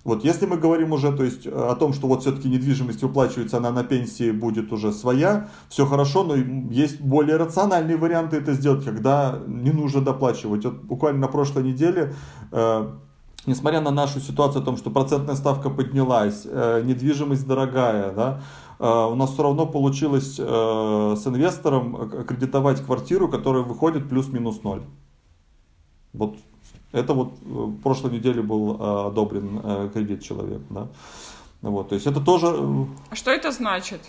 Вот 0.07 0.23
если 0.23 0.45
мы 0.45 0.55
говорим 0.55 0.93
уже 0.93 1.11
то 1.11 1.21
есть, 1.21 1.45
о 1.45 1.75
том, 1.75 1.91
что 1.91 2.07
вот 2.07 2.21
все-таки 2.21 2.47
недвижимость 2.47 3.03
выплачивается, 3.03 3.57
она 3.57 3.71
на 3.71 3.83
пенсии 3.83 4.31
будет 4.31 4.71
уже 4.71 4.93
своя, 4.93 5.49
все 5.67 5.85
хорошо, 5.85 6.23
но 6.23 6.35
есть 6.71 7.01
более 7.01 7.35
рациональные 7.35 7.97
варианты 7.97 8.37
это 8.37 8.53
сделать, 8.53 8.85
когда 8.85 9.37
не 9.47 9.71
нужно 9.71 9.99
доплачивать. 9.99 10.63
Вот 10.63 10.75
буквально 10.75 11.19
на 11.19 11.27
прошлой 11.27 11.63
неделе 11.63 12.13
э, 12.53 12.89
несмотря 13.45 13.81
на 13.81 13.91
нашу 13.91 14.21
ситуацию 14.21 14.61
о 14.61 14.65
том, 14.65 14.77
что 14.77 14.91
процентная 14.91 15.35
ставка 15.35 15.69
поднялась, 15.69 16.43
э, 16.45 16.83
недвижимость 16.85 17.45
дорогая, 17.45 18.13
да, 18.13 18.41
э, 18.79 19.11
у 19.11 19.15
нас 19.15 19.31
все 19.31 19.43
равно 19.43 19.65
получилось 19.65 20.37
э, 20.39 21.15
с 21.17 21.27
инвестором 21.27 22.09
кредитовать 22.25 22.81
квартиру, 22.81 23.27
которая 23.27 23.63
выходит 23.63 24.07
плюс-минус 24.07 24.63
ноль. 24.63 24.83
Вот 26.17 26.35
это 26.91 27.13
вот 27.13 27.33
в 27.41 27.81
прошлой 27.81 28.11
неделе 28.11 28.41
был 28.41 29.07
одобрен 29.07 29.89
кредит 29.91 30.23
человек. 30.23 30.61
Да. 30.69 30.87
Вот, 31.61 31.89
то 31.89 31.95
есть 31.95 32.05
это 32.05 32.21
тоже... 32.21 32.47
Э, 32.51 32.85
а 33.09 33.15
что 33.15 33.31
это 33.31 33.51
значит? 33.51 33.99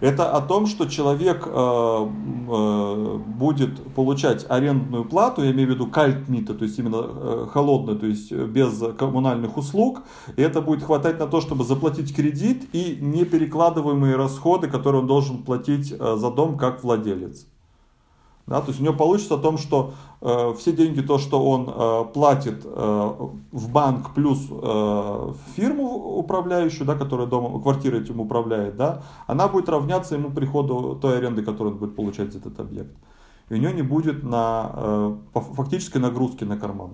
Это 0.00 0.30
о 0.30 0.40
том, 0.40 0.66
что 0.66 0.86
человек 0.86 1.44
э, 1.46 1.50
э, 1.50 3.16
будет 3.26 3.82
получать 3.94 4.46
арендную 4.48 5.04
плату, 5.04 5.42
я 5.42 5.50
имею 5.50 5.70
в 5.70 5.72
виду 5.72 5.88
кальтмита, 5.88 6.54
то 6.54 6.64
есть 6.64 6.78
именно 6.78 7.00
э, 7.02 7.46
холодную, 7.50 7.98
то 7.98 8.06
есть 8.06 8.30
без 8.30 8.80
коммунальных 8.96 9.56
услуг, 9.56 10.02
и 10.36 10.42
это 10.42 10.60
будет 10.60 10.84
хватать 10.84 11.18
на 11.18 11.26
то, 11.26 11.40
чтобы 11.40 11.64
заплатить 11.64 12.14
кредит 12.14 12.68
и 12.72 12.96
неперекладываемые 13.00 14.14
расходы, 14.14 14.68
которые 14.68 15.02
он 15.02 15.08
должен 15.08 15.42
платить 15.42 15.92
э, 15.92 16.16
за 16.16 16.30
дом 16.30 16.56
как 16.56 16.84
владелец. 16.84 17.46
Да, 18.46 18.60
то 18.60 18.68
есть 18.68 18.80
у 18.80 18.84
него 18.84 18.94
получится 18.94 19.36
о 19.36 19.38
том, 19.38 19.56
что 19.56 19.92
э, 20.20 20.54
все 20.58 20.72
деньги, 20.72 21.00
то, 21.00 21.18
что 21.18 21.44
он 21.44 21.68
э, 21.68 22.04
платит 22.12 22.62
э, 22.64 23.10
в 23.52 23.70
банк 23.70 24.14
плюс 24.14 24.48
э, 24.50 25.32
фирму 25.54 26.18
управляющую, 26.18 26.84
да, 26.84 26.96
которая 26.96 27.28
дома, 27.28 27.60
квартирой 27.62 28.02
этим 28.02 28.20
управляет, 28.20 28.76
да, 28.76 29.02
она 29.28 29.46
будет 29.46 29.68
равняться 29.68 30.16
ему 30.16 30.30
приходу 30.30 30.98
той 31.00 31.18
аренды, 31.18 31.42
которую 31.42 31.74
он 31.74 31.78
будет 31.78 31.94
получать 31.94 32.32
за 32.32 32.38
этот 32.38 32.58
объект. 32.58 32.96
И 33.48 33.54
у 33.54 33.58
него 33.58 33.72
не 33.72 33.82
будет 33.82 34.24
на, 34.24 34.70
э, 34.74 35.16
фактической 35.34 35.98
нагрузки 35.98 36.42
на 36.42 36.56
карман. 36.56 36.90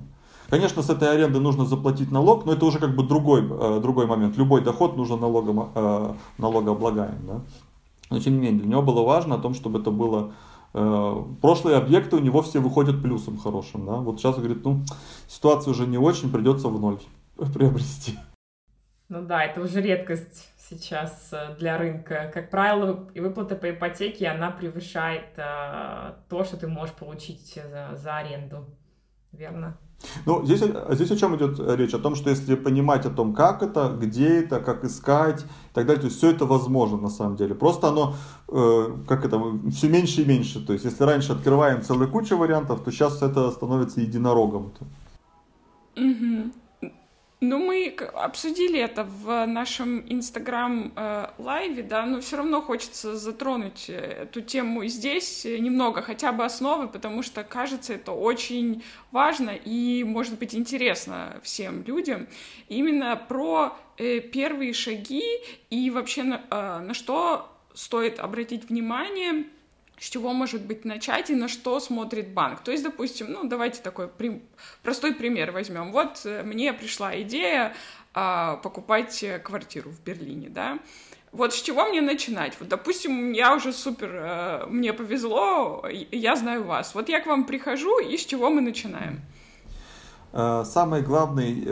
Конечно, 0.50 0.82
с 0.82 0.90
этой 0.90 1.11
аренды 1.11 1.40
нужно 1.40 1.66
заплатить 1.66 2.11
налог, 2.11 2.46
но 2.46 2.52
это 2.52 2.64
уже 2.66 2.78
как 2.78 2.96
бы 2.96 3.02
другой, 3.02 3.46
э, 3.48 3.80
другой 3.80 4.06
момент. 4.06 4.37
Любой 4.37 4.62
доход 4.62 4.96
нужно 4.96 5.16
налогом, 5.16 5.70
э, 5.74 6.12
налогооблагаем. 6.38 7.26
Да? 7.26 7.40
Но 8.11 8.20
тем 8.20 8.34
не 8.34 8.40
менее, 8.40 8.61
для 8.61 8.70
него 8.70 8.82
было 8.82 9.02
важно 9.02 9.34
о 9.34 9.38
том, 9.38 9.54
чтобы 9.54 9.78
это 9.78 9.90
было 9.90 10.32
прошлые 10.72 11.76
объекты 11.76 12.16
у 12.16 12.20
него 12.20 12.42
все 12.42 12.61
выходят 12.61 13.02
плюсом 13.02 13.38
хорошим. 13.38 13.87
Да? 13.87 13.92
Вот 13.96 14.18
сейчас 14.18 14.37
говорит, 14.37 14.64
ну, 14.64 14.83
ситуация 15.26 15.70
уже 15.70 15.87
не 15.87 15.98
очень, 15.98 16.31
придется 16.31 16.68
в 16.68 16.81
ноль 16.81 16.98
приобрести. 17.54 18.18
Ну 19.09 19.22
да, 19.22 19.44
это 19.44 19.62
уже 19.62 19.81
редкость 19.81 20.52
сейчас 20.68 21.31
э, 21.33 21.57
для 21.59 21.78
рынка. 21.78 22.31
Как 22.33 22.50
правило, 22.50 23.09
и 23.14 23.20
выплата 23.20 23.57
по 23.57 23.70
ипотеке, 23.70 24.28
она 24.28 24.50
превышает 24.50 25.31
э, 25.37 26.12
то, 26.28 26.44
что 26.44 26.59
ты 26.59 26.68
можешь 26.68 26.94
получить 26.94 27.54
за, 27.54 27.96
за 27.96 28.16
аренду. 28.18 28.66
Верно? 29.33 29.78
Ну, 30.26 30.44
здесь, 30.44 30.62
здесь 30.90 31.11
о 31.11 31.16
чем 31.16 31.37
идет 31.37 31.58
речь? 31.58 31.94
О 31.94 31.98
том, 31.98 32.14
что 32.14 32.30
если 32.30 32.54
понимать 32.54 33.04
о 33.04 33.11
том, 33.11 33.34
как 33.34 33.62
это, 33.62 33.96
где 34.00 34.40
это, 34.40 34.61
как 34.61 34.84
искать 34.84 35.42
и 35.42 35.74
так 35.74 35.87
далее, 35.87 36.00
то 36.00 36.06
есть 36.06 36.18
все 36.18 36.30
это 36.30 36.46
возможно 36.46 36.98
на 36.98 37.11
самом 37.11 37.37
деле. 37.37 37.54
Просто 37.54 37.88
оно, 37.88 38.14
э, 38.48 38.96
как 39.08 39.24
это, 39.24 39.40
все 39.70 39.88
меньше 39.88 40.22
и 40.22 40.24
меньше. 40.24 40.64
То 40.64 40.72
есть 40.72 40.84
если 40.84 41.02
раньше 41.04 41.32
открываем 41.32 41.82
целую 41.82 42.11
кучу 42.11 42.37
вариантов, 42.37 42.82
то 42.84 42.92
сейчас 42.92 43.22
это 43.22 43.50
становится 43.50 44.00
единорогом. 44.00 44.72
Угу. 45.96 46.52
Ну, 47.40 47.59
мы 47.59 47.94
обсудили 48.14 48.81
это 48.81 49.05
в 49.05 49.46
нашем 49.46 50.05
Инстаграм-лайве, 50.09 51.85
да, 51.85 52.05
но 52.05 52.20
все 52.20 52.38
равно 52.38 52.61
хочется 52.61 53.16
затронуть 53.16 53.88
э, 53.88 53.92
эту 54.22 54.40
тему 54.40 54.85
здесь 54.87 55.46
э, 55.46 55.59
немного, 55.59 56.03
хотя 56.03 56.33
бы 56.33 56.44
основы, 56.44 56.88
потому 56.88 57.22
что, 57.22 57.44
кажется, 57.44 57.94
это 57.94 58.11
очень 58.11 58.83
важно 59.12 59.51
и, 59.51 60.03
может 60.03 60.37
быть, 60.40 60.53
интересно 60.53 61.38
всем 61.44 61.85
людям. 61.85 62.27
Именно 62.68 63.14
про 63.14 63.77
э, 63.98 64.18
первые 64.18 64.72
шаги 64.72 65.22
и 65.70 65.90
вообще 65.90 66.24
на, 66.24 66.42
э, 66.51 66.81
на 66.81 66.92
что 66.92 67.57
стоит 67.72 68.18
обратить 68.18 68.68
внимание– 68.68 69.44
с 70.00 70.08
чего 70.08 70.32
может 70.32 70.62
быть 70.62 70.84
начать 70.84 71.30
и 71.30 71.34
на 71.34 71.48
что 71.48 71.80
смотрит 71.80 72.32
банк. 72.32 72.61
То 72.61 72.70
есть, 72.70 72.84
допустим, 72.84 73.30
ну 73.30 73.44
давайте 73.44 73.82
такой 73.82 74.08
при... 74.08 74.42
простой 74.82 75.14
пример 75.14 75.50
возьмем. 75.52 75.92
Вот 75.92 76.22
э, 76.24 76.42
мне 76.42 76.72
пришла 76.72 77.20
идея 77.22 77.74
а, 78.14 78.56
покупать 78.56 79.24
квартиру 79.44 79.90
в 79.90 80.02
Берлине, 80.02 80.48
да. 80.48 80.78
Вот 81.30 81.52
с 81.52 81.61
чего 81.61 81.84
мне 81.84 82.00
начинать? 82.00 82.54
Вот, 82.58 82.68
допустим, 82.68 83.32
я 83.32 83.54
уже 83.54 83.72
супер, 83.72 84.11
э, 84.12 84.66
мне 84.68 84.92
повезло, 84.92 85.84
я 86.11 86.37
знаю 86.37 86.64
вас. 86.64 86.94
Вот 86.94 87.08
я 87.08 87.20
к 87.20 87.26
вам 87.26 87.44
прихожу, 87.44 87.98
и 87.98 88.16
с 88.16 88.24
чего 88.24 88.50
мы 88.50 88.61
начинаем? 88.61 89.20
Э, 90.32 90.64
самый 90.64 91.02
главный 91.02 91.64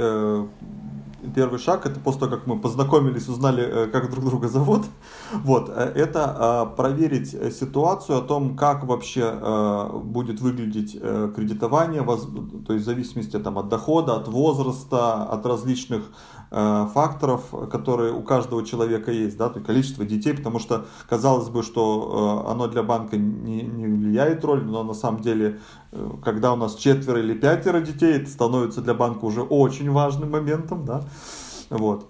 первый 1.34 1.58
шаг, 1.58 1.86
это 1.86 2.00
после 2.00 2.20
того, 2.20 2.36
как 2.36 2.46
мы 2.46 2.58
познакомились, 2.58 3.28
узнали, 3.28 3.62
э, 3.62 3.86
как 3.86 4.10
друг 4.10 4.24
друга 4.24 4.48
зовут, 4.48 4.84
вот, 5.32 5.68
э, 5.68 5.92
это 5.94 6.36
а, 6.38 6.66
проверить 6.66 7.30
ситуацию 7.54 8.18
о 8.18 8.22
том, 8.22 8.56
как 8.56 8.84
вообще 8.84 9.38
э, 9.40 9.90
будет 10.02 10.40
выглядеть 10.40 10.92
кредитование, 11.34 12.02
то 12.66 12.72
есть 12.72 12.84
в 12.84 12.86
зависимости 12.86 13.38
там, 13.38 13.58
от 13.58 13.68
дохода, 13.68 14.16
от 14.16 14.28
возраста, 14.28 15.24
от 15.24 15.46
различных 15.46 16.02
факторов, 16.50 17.42
которые 17.70 18.12
у 18.12 18.22
каждого 18.22 18.64
человека 18.64 19.10
есть, 19.10 19.36
да, 19.36 19.48
то 19.48 19.56
есть 19.56 19.66
количество 19.66 20.04
детей, 20.04 20.34
потому 20.34 20.58
что 20.58 20.86
казалось 21.08 21.48
бы, 21.48 21.62
что 21.62 22.46
оно 22.48 22.68
для 22.68 22.82
банка 22.82 23.16
не, 23.16 23.62
не 23.62 23.86
влияет 23.86 24.44
роль, 24.44 24.64
но 24.64 24.84
на 24.84 24.94
самом 24.94 25.22
деле, 25.22 25.58
когда 26.22 26.52
у 26.52 26.56
нас 26.56 26.76
четверо 26.76 27.20
или 27.20 27.34
пятеро 27.34 27.80
детей, 27.80 28.14
это 28.14 28.30
становится 28.30 28.80
для 28.80 28.94
банка 28.94 29.24
уже 29.24 29.42
очень 29.42 29.90
важным 29.90 30.30
моментом, 30.30 30.84
да, 30.84 31.02
вот. 31.70 32.06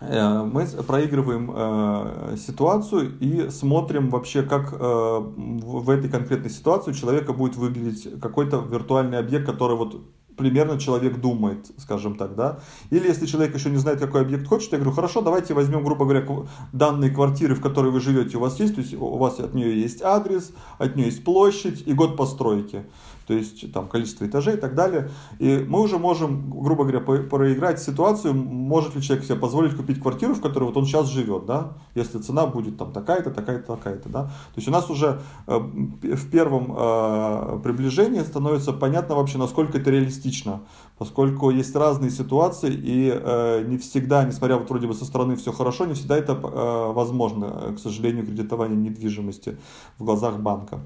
Э, 0.00 0.44
мы 0.44 0.64
проигрываем 0.86 1.50
э, 1.54 2.36
ситуацию 2.36 3.18
и 3.18 3.50
смотрим 3.50 4.10
вообще, 4.10 4.42
как 4.42 4.72
э, 4.72 4.76
в 4.78 5.90
этой 5.90 6.08
конкретной 6.08 6.50
ситуации 6.50 6.92
у 6.92 6.94
человека 6.94 7.32
будет 7.32 7.56
выглядеть 7.56 8.20
какой-то 8.20 8.58
виртуальный 8.58 9.18
объект, 9.18 9.46
который 9.46 9.76
вот 9.76 10.00
примерно 10.38 10.78
человек 10.78 11.20
думает, 11.20 11.70
скажем 11.76 12.16
так, 12.16 12.34
да. 12.34 12.60
Или 12.90 13.08
если 13.08 13.26
человек 13.26 13.54
еще 13.54 13.68
не 13.68 13.76
знает, 13.76 14.00
какой 14.00 14.22
объект 14.22 14.46
хочет, 14.46 14.72
я 14.72 14.78
говорю, 14.78 14.94
хорошо, 14.94 15.20
давайте 15.20 15.52
возьмем, 15.52 15.84
грубо 15.84 16.04
говоря, 16.04 16.24
данные 16.72 17.10
квартиры, 17.10 17.54
в 17.54 17.60
которой 17.60 17.90
вы 17.90 18.00
живете, 18.00 18.38
у 18.38 18.40
вас 18.40 18.58
есть, 18.60 18.74
то 18.74 18.80
есть 18.80 18.94
у 18.94 19.18
вас 19.18 19.38
от 19.40 19.52
нее 19.54 19.78
есть 19.78 20.00
адрес, 20.00 20.52
от 20.78 20.96
нее 20.96 21.06
есть 21.06 21.24
площадь 21.24 21.82
и 21.86 21.92
год 21.92 22.16
постройки 22.16 22.84
то 23.28 23.34
есть 23.34 23.70
там 23.72 23.88
количество 23.88 24.24
этажей 24.24 24.54
и 24.54 24.56
так 24.56 24.74
далее. 24.74 25.10
И 25.38 25.62
мы 25.68 25.82
уже 25.82 25.98
можем, 25.98 26.50
грубо 26.50 26.84
говоря, 26.84 27.00
проиграть 27.00 27.78
ситуацию, 27.78 28.32
может 28.32 28.96
ли 28.96 29.02
человек 29.02 29.26
себе 29.26 29.36
позволить 29.36 29.76
купить 29.76 30.00
квартиру, 30.00 30.32
в 30.32 30.40
которой 30.40 30.64
вот 30.64 30.78
он 30.78 30.86
сейчас 30.86 31.08
живет, 31.08 31.44
да, 31.44 31.74
если 31.94 32.18
цена 32.20 32.46
будет 32.46 32.78
там 32.78 32.90
такая-то, 32.90 33.30
такая-то, 33.30 33.76
такая-то, 33.76 34.08
да. 34.08 34.22
То 34.24 34.56
есть 34.56 34.66
у 34.66 34.70
нас 34.70 34.88
уже 34.88 35.20
э, 35.46 35.58
в 35.58 36.30
первом 36.30 36.74
э, 36.74 37.60
приближении 37.62 38.20
становится 38.20 38.72
понятно 38.72 39.14
вообще, 39.14 39.36
насколько 39.36 39.76
это 39.76 39.90
реалистично, 39.90 40.62
поскольку 40.96 41.50
есть 41.50 41.76
разные 41.76 42.10
ситуации 42.10 42.72
и 42.72 43.12
э, 43.14 43.64
не 43.68 43.76
всегда, 43.76 44.24
несмотря 44.24 44.56
вот 44.56 44.70
вроде 44.70 44.86
бы 44.86 44.94
со 44.94 45.04
стороны 45.04 45.36
все 45.36 45.52
хорошо, 45.52 45.84
не 45.84 45.92
всегда 45.92 46.16
это 46.16 46.32
возможно, 46.32 47.74
к 47.76 47.78
сожалению, 47.78 48.24
кредитование 48.24 48.78
недвижимости 48.78 49.58
в 49.98 50.04
глазах 50.04 50.38
банка. 50.38 50.80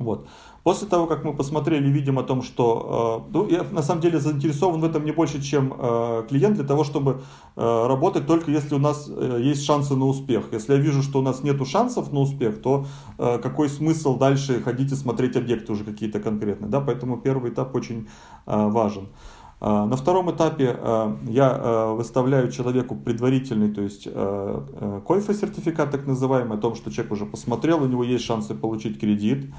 Вот. 0.00 0.26
После 0.62 0.88
того, 0.88 1.06
как 1.06 1.24
мы 1.24 1.34
посмотрели, 1.34 1.90
видим 1.90 2.18
о 2.18 2.22
том, 2.22 2.42
что 2.42 3.26
э, 3.28 3.32
ну, 3.32 3.48
я 3.48 3.64
на 3.70 3.82
самом 3.82 4.00
деле 4.00 4.18
заинтересован 4.18 4.80
в 4.80 4.84
этом 4.84 5.04
не 5.04 5.12
больше, 5.12 5.42
чем 5.42 5.74
э, 5.76 6.24
клиент, 6.28 6.56
для 6.56 6.64
того, 6.64 6.84
чтобы 6.84 7.20
э, 7.56 7.86
работать 7.86 8.26
только 8.26 8.50
если 8.50 8.74
у 8.74 8.78
нас 8.78 9.08
есть 9.38 9.64
шансы 9.64 9.94
на 9.94 10.06
успех. 10.06 10.46
Если 10.52 10.72
я 10.72 10.78
вижу, 10.80 11.02
что 11.02 11.18
у 11.18 11.22
нас 11.22 11.42
нет 11.42 11.66
шансов 11.66 12.12
на 12.12 12.20
успех, 12.20 12.62
то 12.62 12.86
какой 13.18 13.68
смысл 13.68 14.16
дальше 14.16 14.62
ходить 14.62 14.92
и 14.92 14.96
смотреть 14.96 15.36
объекты 15.36 15.72
уже 15.72 15.84
какие-то 15.84 16.18
конкретные. 16.20 16.70
Да? 16.70 16.80
Поэтому 16.80 17.18
первый 17.18 17.50
этап 17.50 17.74
очень 17.74 18.08
важен. 18.46 19.08
На 19.60 19.94
втором 19.96 20.30
этапе 20.30 20.78
я 21.28 21.88
выставляю 21.94 22.50
человеку 22.50 22.96
предварительный, 22.96 23.70
то 23.70 23.82
есть 23.82 24.08
койфа 25.04 25.34
сертификат 25.34 25.90
так 25.90 26.06
называемый, 26.06 26.56
о 26.56 26.60
том, 26.60 26.74
что 26.74 26.90
человек 26.90 27.12
уже 27.12 27.26
посмотрел, 27.26 27.82
у 27.82 27.86
него 27.86 28.02
есть 28.02 28.24
шансы 28.24 28.54
получить 28.54 28.98
кредит. 28.98 29.52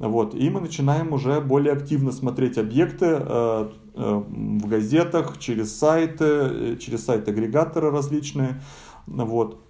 Вот, 0.00 0.34
и 0.34 0.48
мы 0.48 0.60
начинаем 0.60 1.12
уже 1.12 1.42
более 1.42 1.74
активно 1.74 2.10
смотреть 2.10 2.56
объекты 2.56 3.04
э, 3.04 3.70
э, 3.94 4.22
в 4.24 4.66
газетах, 4.66 5.38
через 5.38 5.76
сайты, 5.78 6.24
э, 6.24 6.76
через 6.80 7.04
сайты-агрегаторы 7.04 7.90
различные. 7.90 8.62
Вот, 9.06 9.60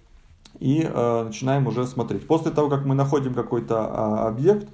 и 0.57 0.83
начинаем 0.83 1.67
уже 1.67 1.85
смотреть. 1.85 2.27
После 2.27 2.51
того, 2.51 2.69
как 2.69 2.85
мы 2.85 2.95
находим 2.95 3.33
какой-то 3.33 3.75
э, 3.75 4.27
объект, 4.27 4.69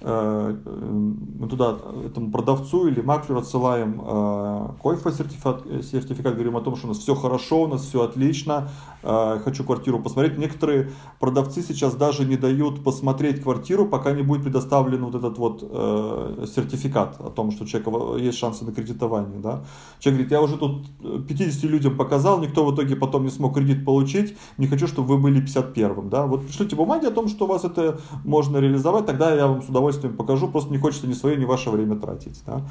мы 0.00 1.46
туда 1.48 1.78
этому 2.04 2.32
продавцу 2.32 2.88
или 2.88 3.00
маклеру 3.02 3.38
отсылаем 3.38 4.74
койфа 4.82 5.12
сертификат, 5.12 5.62
сертификат, 5.84 6.34
говорим 6.34 6.56
о 6.56 6.60
том, 6.60 6.74
что 6.74 6.88
у 6.88 6.88
нас 6.88 6.98
все 6.98 7.14
хорошо, 7.14 7.62
у 7.62 7.66
нас 7.68 7.82
все 7.82 8.02
отлично, 8.02 8.68
хочу 9.02 9.64
квартиру 9.64 9.98
посмотреть. 9.98 10.38
Некоторые 10.38 10.90
продавцы 11.18 11.62
сейчас 11.62 11.94
даже 11.94 12.24
не 12.24 12.36
дают 12.36 12.84
посмотреть 12.84 13.42
квартиру, 13.42 13.86
пока 13.86 14.12
не 14.12 14.22
будет 14.22 14.42
предоставлен 14.44 15.04
вот 15.04 15.14
этот 15.14 15.38
вот 15.38 15.60
сертификат 15.60 17.20
о 17.20 17.30
том, 17.30 17.50
что 17.50 17.64
у 17.64 17.66
человека 17.66 18.16
есть 18.16 18.38
шансы 18.38 18.64
на 18.64 18.72
кредитование. 18.72 19.40
Да? 19.40 19.64
Человек 19.98 20.28
говорит, 20.28 20.32
я 20.32 20.42
уже 20.42 20.56
тут 20.56 20.86
50 21.28 21.64
людям 21.64 21.96
показал, 21.96 22.40
никто 22.40 22.64
в 22.64 22.74
итоге 22.74 22.96
потом 22.96 23.24
не 23.24 23.30
смог 23.30 23.54
кредит 23.54 23.84
получить, 23.84 24.36
не 24.58 24.66
хочу, 24.66 24.86
чтобы 24.86 25.16
вы 25.16 25.18
были 25.18 25.42
51-м. 25.42 26.08
Да? 26.08 26.26
Вот 26.26 26.46
пришлите 26.46 26.76
бумаги 26.76 27.06
о 27.06 27.10
том, 27.10 27.28
что 27.28 27.44
у 27.44 27.48
вас 27.48 27.64
это 27.64 28.00
можно 28.24 28.58
реализовать, 28.58 29.06
тогда 29.06 29.34
я 29.34 29.46
вам 29.46 29.62
с 29.62 29.68
удовольствием 29.68 30.16
покажу, 30.16 30.48
просто 30.48 30.72
не 30.72 30.78
хочется 30.78 31.06
ни 31.06 31.14
свое, 31.14 31.36
ни 31.36 31.44
ваше 31.44 31.70
время 31.70 31.96
тратить. 31.96 32.42
Да? 32.46 32.62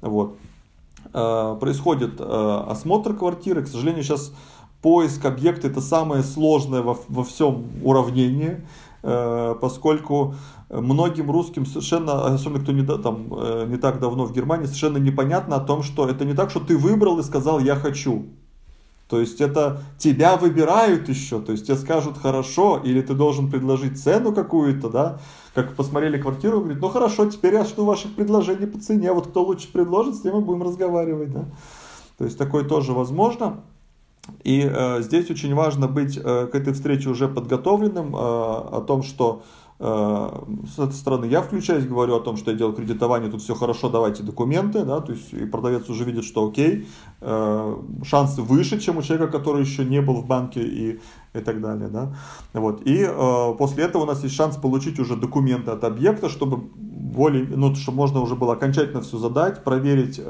Вот. 0.00 0.36
Э, 1.12 1.56
происходит 1.60 2.20
э, 2.20 2.64
осмотр 2.68 3.14
квартиры, 3.14 3.62
к 3.62 3.68
сожалению, 3.68 4.02
сейчас 4.02 4.32
поиск 4.82 5.24
объекта 5.24 5.68
это 5.68 5.80
самое 5.80 6.22
сложное 6.22 6.82
во, 6.82 6.98
во 7.08 7.24
всем 7.24 7.66
уравнении, 7.82 8.60
э, 9.02 9.54
поскольку 9.60 10.34
многим 10.68 11.30
русским 11.30 11.66
совершенно, 11.66 12.26
особенно 12.26 12.60
кто 12.60 12.72
не, 12.72 12.84
там, 12.84 13.28
э, 13.30 13.66
не 13.68 13.76
так 13.76 14.00
давно 14.00 14.24
в 14.24 14.32
Германии, 14.32 14.66
совершенно 14.66 14.98
непонятно 14.98 15.56
о 15.56 15.60
том, 15.60 15.82
что 15.82 16.08
это 16.08 16.24
не 16.24 16.34
так, 16.34 16.50
что 16.50 16.60
ты 16.60 16.76
выбрал 16.76 17.18
и 17.18 17.22
сказал 17.22 17.60
«я 17.60 17.76
хочу». 17.76 18.26
То 19.08 19.20
есть 19.20 19.42
это 19.42 19.82
тебя 19.98 20.38
выбирают 20.38 21.06
еще, 21.10 21.38
то 21.38 21.52
есть 21.52 21.66
тебе 21.66 21.76
скажут 21.76 22.16
хорошо, 22.16 22.80
или 22.82 23.02
ты 23.02 23.12
должен 23.12 23.50
предложить 23.50 24.02
цену 24.02 24.32
какую-то, 24.32 24.88
да, 24.88 25.18
как 25.54 25.74
посмотрели 25.74 26.16
квартиру, 26.16 26.60
говорит, 26.60 26.80
ну 26.80 26.88
хорошо, 26.88 27.26
теперь 27.26 27.52
я 27.52 27.64
жду 27.64 27.84
ваших 27.84 28.14
предложений 28.14 28.68
по 28.68 28.78
цене, 28.78 29.12
вот 29.12 29.26
кто 29.26 29.42
лучше 29.42 29.70
предложит, 29.70 30.14
с 30.14 30.22
тем 30.22 30.36
мы 30.36 30.40
будем 30.40 30.62
разговаривать, 30.62 31.30
да. 31.30 31.44
То 32.16 32.24
есть 32.24 32.38
такое 32.38 32.64
тоже 32.64 32.94
возможно. 32.94 33.60
И 34.44 34.60
э, 34.60 35.02
здесь 35.02 35.30
очень 35.30 35.54
важно 35.54 35.88
быть 35.88 36.16
э, 36.16 36.46
к 36.46 36.54
этой 36.54 36.72
встрече 36.72 37.08
уже 37.08 37.28
подготовленным 37.28 38.14
э, 38.14 38.18
о 38.18 38.84
том, 38.86 39.02
что 39.02 39.42
Э, 39.84 40.30
с 40.64 40.78
этой 40.78 40.92
стороны 40.92 41.24
я 41.24 41.42
включаюсь, 41.42 41.86
говорю 41.86 42.14
о 42.14 42.20
том, 42.20 42.36
что 42.36 42.52
я 42.52 42.56
делал 42.56 42.72
кредитование, 42.72 43.28
тут 43.28 43.42
все 43.42 43.56
хорошо, 43.56 43.88
давайте 43.88 44.22
документы, 44.22 44.84
да, 44.84 45.00
то 45.00 45.10
есть 45.10 45.32
и 45.32 45.44
продавец 45.44 45.88
уже 45.88 46.04
видит, 46.04 46.24
что 46.24 46.46
окей, 46.46 46.86
э, 47.20 47.76
шансы 48.04 48.42
выше, 48.42 48.78
чем 48.78 48.98
у 48.98 49.02
человека, 49.02 49.26
который 49.32 49.62
еще 49.62 49.84
не 49.84 50.00
был 50.00 50.22
в 50.22 50.26
банке 50.26 50.62
и, 50.62 51.00
и 51.34 51.40
так 51.40 51.60
далее, 51.60 51.88
да, 51.88 52.14
вот, 52.52 52.86
и 52.86 53.04
э, 53.04 53.54
после 53.58 53.82
этого 53.82 54.04
у 54.04 54.06
нас 54.06 54.22
есть 54.22 54.36
шанс 54.36 54.56
получить 54.56 55.00
уже 55.00 55.16
документы 55.16 55.72
от 55.72 55.82
объекта, 55.82 56.28
чтобы 56.28 56.58
более, 56.58 57.44
ну, 57.44 57.74
чтобы 57.74 57.96
можно 57.96 58.20
уже 58.20 58.36
было 58.36 58.52
окончательно 58.52 59.00
все 59.00 59.18
задать, 59.18 59.64
проверить, 59.64 60.20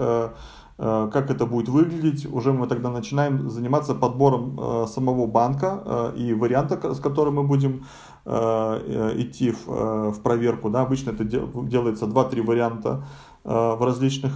как 0.76 1.30
это 1.30 1.46
будет 1.46 1.68
выглядеть, 1.68 2.26
уже 2.32 2.52
мы 2.52 2.66
тогда 2.66 2.90
начинаем 2.90 3.50
заниматься 3.50 3.94
подбором 3.94 4.86
самого 4.88 5.26
банка 5.26 6.12
и 6.16 6.34
варианта, 6.34 6.94
с 6.94 6.98
которым 6.98 7.36
мы 7.36 7.42
будем 7.44 7.84
Э, 8.24 9.12
идти 9.16 9.50
в, 9.50 9.64
э, 9.66 10.12
проверку. 10.22 10.70
Да? 10.70 10.82
Обычно 10.82 11.10
это 11.10 11.24
делается 11.24 12.06
2-3 12.06 12.40
варианта 12.42 13.04
э, 13.44 13.48
в 13.48 13.82
различных 13.84 14.32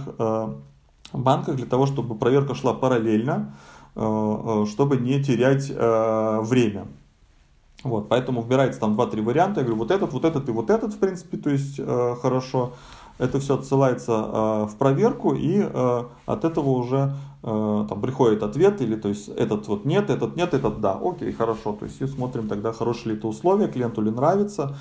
банках 1.13 1.55
для 1.55 1.65
того, 1.65 1.85
чтобы 1.85 2.15
проверка 2.15 2.53
шла 2.53 2.73
параллельно, 2.73 3.55
чтобы 3.93 4.97
не 4.97 5.23
терять 5.23 5.69
время. 5.69 6.87
Вот, 7.83 8.09
поэтому 8.09 8.41
выбирается 8.41 8.81
там 8.81 8.99
2-3 8.99 9.21
варианта. 9.23 9.61
Я 9.61 9.65
говорю, 9.65 9.79
вот 9.79 9.91
этот, 9.91 10.11
вот 10.11 10.25
этот 10.25 10.49
и 10.49 10.51
вот 10.51 10.69
этот, 10.69 10.93
в 10.93 10.97
принципе, 10.97 11.37
то 11.37 11.49
есть 11.49 11.77
хорошо. 11.77 12.73
Это 13.17 13.39
все 13.39 13.55
отсылается 13.55 14.65
в 14.65 14.75
проверку, 14.77 15.33
и 15.33 15.59
от 15.59 16.45
этого 16.45 16.69
уже 16.69 17.13
Э, 17.49 17.85
там 17.87 18.01
приходит 18.01 18.43
ответ, 18.43 18.81
или 18.81 18.95
то 18.95 19.07
есть 19.07 19.29
этот 19.29 19.67
вот 19.67 19.85
нет, 19.85 20.09
этот 20.09 20.35
нет, 20.35 20.53
этот 20.53 20.81
да, 20.81 20.99
окей, 21.01 21.31
хорошо, 21.31 21.73
то 21.73 21.85
есть 21.85 22.01
и 22.01 22.07
смотрим 22.07 22.49
тогда, 22.49 22.73
хорошие 22.73 23.13
ли 23.13 23.17
это 23.17 23.27
условия, 23.27 23.67
клиенту 23.67 24.01
ли 24.01 24.11
нравится, 24.11 24.75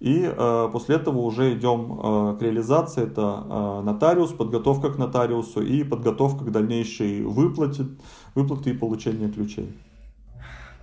и 0.00 0.24
э, 0.24 0.68
после 0.70 0.96
этого 0.96 1.18
уже 1.20 1.54
идем 1.54 1.98
э, 2.02 2.36
к 2.36 2.42
реализации, 2.42 3.04
это 3.04 3.44
э, 3.48 3.82
нотариус, 3.84 4.32
подготовка 4.32 4.90
к 4.90 4.98
нотариусу 4.98 5.62
и 5.62 5.82
подготовка 5.82 6.44
к 6.44 6.50
дальнейшей 6.50 7.22
выплате, 7.22 7.86
выплаты 8.34 8.70
и 8.70 8.74
получению 8.74 9.32
ключей. 9.32 9.72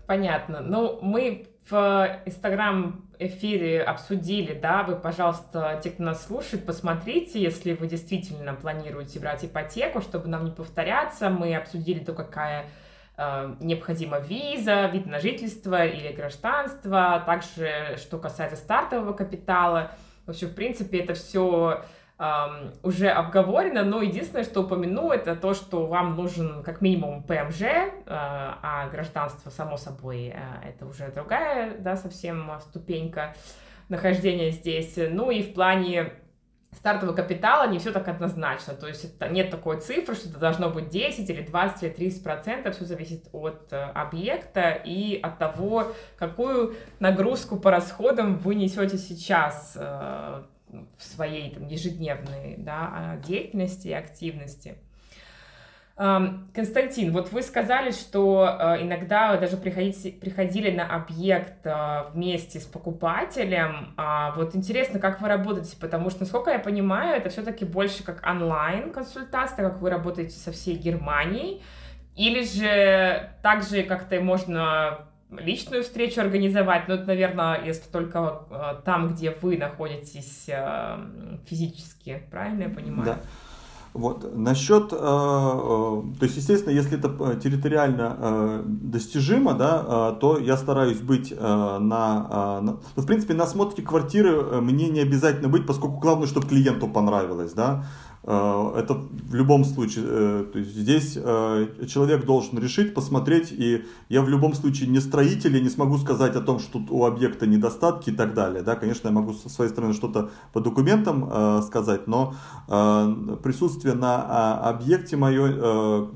Понятно. 0.07 0.61
Ну, 0.61 0.97
мы 1.01 1.47
в 1.69 2.21
Инстаграм 2.25 3.01
эфире 3.19 3.81
обсудили, 3.81 4.53
да, 4.53 4.83
вы, 4.83 4.95
пожалуйста, 4.95 5.79
те, 5.83 5.89
кто 5.91 6.03
нас 6.03 6.25
слушает, 6.25 6.65
посмотрите, 6.65 7.41
если 7.41 7.73
вы 7.73 7.87
действительно 7.87 8.53
планируете 8.53 9.19
брать 9.19 9.45
ипотеку, 9.45 10.01
чтобы 10.01 10.27
нам 10.27 10.45
не 10.45 10.51
повторяться, 10.51 11.29
мы 11.29 11.55
обсудили 11.55 11.99
то, 11.99 12.13
какая 12.13 12.65
э, 13.17 13.55
необходима 13.59 14.19
виза, 14.19 14.87
вид 14.87 15.05
на 15.05 15.19
жительство 15.19 15.85
или 15.85 16.13
гражданство, 16.13 17.23
также 17.25 17.97
что 17.97 18.17
касается 18.17 18.57
стартового 18.57 19.13
капитала. 19.13 19.91
В 20.25 20.31
общем, 20.31 20.49
в 20.49 20.55
принципе, 20.55 20.99
это 20.99 21.13
все 21.13 21.83
уже 22.81 23.09
обговорено, 23.09 23.83
но 23.83 24.01
единственное, 24.01 24.43
что 24.43 24.61
упомяну, 24.61 25.11
это 25.11 25.35
то, 25.35 25.53
что 25.53 25.85
вам 25.85 26.15
нужен 26.15 26.63
как 26.63 26.81
минимум 26.81 27.21
ПМЖ, 27.21 27.61
э, 27.61 27.91
а 28.07 28.89
гражданство, 28.91 29.51
само 29.51 29.77
собой, 29.77 30.33
э, 30.33 30.67
это 30.67 30.87
уже 30.87 31.11
другая, 31.11 31.77
да, 31.77 31.95
совсем 31.95 32.51
ступенька 32.61 33.35
нахождения 33.87 34.49
здесь. 34.49 34.97
Ну 34.97 35.29
и 35.29 35.43
в 35.43 35.53
плане 35.53 36.13
стартового 36.71 37.15
капитала 37.15 37.67
не 37.67 37.77
все 37.77 37.91
так 37.91 38.07
однозначно, 38.07 38.73
то 38.73 38.87
есть 38.87 39.03
это, 39.03 39.29
нет 39.29 39.51
такой 39.51 39.79
цифры, 39.79 40.15
что 40.15 40.29
это 40.29 40.39
должно 40.39 40.69
быть 40.71 40.89
10 40.89 41.29
или 41.29 41.43
20 41.43 41.83
или 41.83 41.89
30 41.91 42.23
процентов, 42.23 42.75
все 42.75 42.85
зависит 42.85 43.29
от 43.31 43.71
э, 43.71 43.79
объекта 43.93 44.71
и 44.71 45.19
от 45.21 45.37
того, 45.37 45.91
какую 46.17 46.73
нагрузку 46.99 47.57
по 47.57 47.69
расходам 47.69 48.37
вы 48.37 48.55
несете 48.55 48.97
сейчас 48.97 49.77
в 50.97 51.03
своей 51.03 51.51
там, 51.51 51.67
ежедневной 51.67 52.55
да, 52.57 52.91
а, 52.93 53.17
деятельности 53.17 53.87
и 53.87 53.93
активности. 53.93 54.77
Константин, 55.97 57.11
вот 57.11 57.31
вы 57.31 57.41
сказали, 57.41 57.89
что 57.89 58.47
э, 58.47 58.83
иногда 58.83 59.31
вы 59.31 59.39
даже 59.39 59.57
приходите, 59.57 60.11
приходили 60.11 60.69
на 60.69 60.85
объект 60.85 61.65
э, 61.65 62.03
вместе 62.13 62.59
с 62.59 62.65
покупателем. 62.65 63.95
А 63.97 64.31
вот 64.35 64.55
интересно, 64.55 64.99
как 64.99 65.21
вы 65.21 65.27
работаете, 65.27 65.75
потому 65.79 66.11
что, 66.11 66.19
насколько 66.19 66.51
я 66.51 66.59
понимаю, 66.59 67.17
это 67.17 67.29
все-таки 67.29 67.65
больше 67.65 68.03
как 68.03 68.23
онлайн-консультация, 68.27 69.67
как 69.67 69.81
вы 69.81 69.89
работаете 69.89 70.37
со 70.37 70.51
всей 70.51 70.75
Германией, 70.75 71.63
или 72.15 72.43
же 72.43 73.31
также 73.41 73.81
как-то 73.81 74.19
можно 74.21 75.06
личную 75.31 75.83
встречу 75.83 76.21
организовать, 76.21 76.87
но 76.87 76.95
это, 76.95 77.05
наверное, 77.05 77.65
если 77.65 77.89
только 77.91 78.43
э, 78.49 78.81
там, 78.85 79.13
где 79.13 79.35
вы 79.41 79.57
находитесь 79.57 80.45
э, 80.47 80.97
физически, 81.45 82.23
правильно 82.31 82.63
я 82.63 82.69
понимаю? 82.69 83.05
Да. 83.05 83.19
Вот. 83.97 84.37
Насчет, 84.37 84.93
э, 84.93 84.95
э, 84.95 84.99
то 84.99 86.19
есть, 86.21 86.37
естественно, 86.37 86.71
если 86.71 86.99
это 86.99 87.15
э, 87.19 87.39
территориально 87.41 88.15
э, 88.19 88.63
достижимо, 88.65 89.53
да, 89.53 90.11
то 90.11 90.37
я 90.37 90.55
стараюсь 90.55 90.99
быть 90.99 91.33
на, 91.39 91.79
на... 91.79 92.61
Ну, 92.61 92.79
в 92.95 93.05
принципе, 93.05 93.33
на 93.33 93.45
осмотре 93.45 93.83
квартиры 93.83 94.61
мне 94.61 94.89
не 94.89 94.99
обязательно 94.99 95.49
быть, 95.49 95.65
поскольку 95.65 95.97
главное, 95.97 96.27
чтобы 96.27 96.47
клиенту 96.47 96.87
понравилось, 96.87 97.53
да. 97.53 97.85
Э, 98.29 98.73
это 98.77 98.93
в 98.93 99.33
любом 99.33 99.63
случае, 99.63 100.03
э, 100.05 100.45
то 100.51 100.59
есть 100.59 100.75
здесь 100.75 101.13
э, 101.15 101.85
человек 101.87 102.25
должен 102.25 102.59
решить, 102.59 102.93
посмотреть, 102.93 103.53
и 103.53 103.85
я 104.09 104.21
в 104.21 104.27
любом 104.27 104.53
случае 104.53 104.89
не 104.89 104.99
строитель, 104.99 105.55
и 105.55 105.61
не 105.61 105.69
смогу 105.69 105.97
сказать 105.97 106.35
о 106.35 106.41
том, 106.41 106.59
что 106.59 106.81
у 106.89 107.05
объекта 107.05 107.47
недостатки 107.47 108.09
и 108.09 108.13
так 108.13 108.33
далее. 108.33 108.63
Да, 108.63 108.75
конечно, 108.75 109.07
я 109.07 109.13
могу 109.13 109.31
со 109.31 109.47
своей 109.47 109.71
стороны 109.71 109.93
что-то 109.93 110.29
по 110.51 110.59
документам 110.59 111.63
сказать, 111.63 112.07
но 112.07 112.33
присутствие 112.67 113.93
на 113.93 114.25
а, 114.27 114.69
объекте 114.69 115.15
мое 115.15 116.09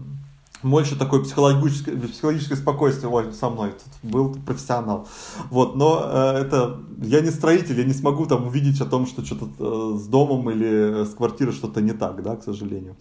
больше 0.63 0.97
такое 0.97 1.21
психологическое, 1.23 1.97
психологическое 1.97 2.55
спокойствие 2.55 3.11
Ой, 3.11 3.33
со 3.33 3.49
мной 3.49 3.71
тут 3.71 4.11
был 4.11 4.35
профессионал. 4.45 5.07
Вот, 5.49 5.75
но 5.75 6.03
э, 6.03 6.41
это 6.41 6.79
я 7.01 7.21
не 7.21 7.31
строитель, 7.31 7.79
я 7.79 7.85
не 7.85 7.93
смогу 7.93 8.25
там 8.25 8.47
увидеть 8.47 8.79
о 8.81 8.85
том, 8.85 9.05
что 9.07 9.25
что-то 9.25 9.49
э, 9.59 9.97
с 9.97 10.07
домом 10.07 10.49
или 10.49 11.05
с 11.05 11.13
квартирой 11.13 11.53
что-то 11.53 11.81
не 11.81 11.93
так, 11.93 12.21
да, 12.23 12.35
к 12.35 12.43
сожалению. 12.43 12.95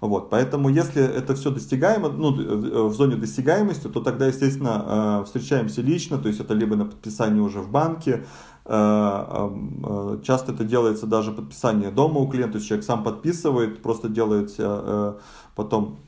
Вот, 0.00 0.30
поэтому 0.30 0.70
если 0.70 1.02
это 1.02 1.34
все 1.34 1.50
достигаемо, 1.50 2.08
ну, 2.08 2.34
э, 2.40 2.88
в 2.88 2.94
зоне 2.94 3.16
достигаемости, 3.16 3.88
то 3.88 4.00
тогда, 4.00 4.26
естественно, 4.26 5.20
э, 5.20 5.24
встречаемся 5.26 5.82
лично, 5.82 6.18
то 6.18 6.28
есть 6.28 6.40
это 6.40 6.54
либо 6.54 6.74
на 6.74 6.86
подписании 6.86 7.40
уже 7.40 7.60
в 7.60 7.70
банке, 7.70 8.24
э, 8.64 10.18
часто 10.22 10.52
это 10.52 10.64
делается 10.64 11.06
даже 11.06 11.32
подписание 11.32 11.90
дома 11.90 12.20
у 12.20 12.28
клиента, 12.28 12.52
то 12.52 12.58
есть 12.58 12.68
человек 12.68 12.86
сам 12.86 13.02
подписывает, 13.02 13.82
просто 13.82 14.08
делает 14.08 14.56
потом 15.54 15.98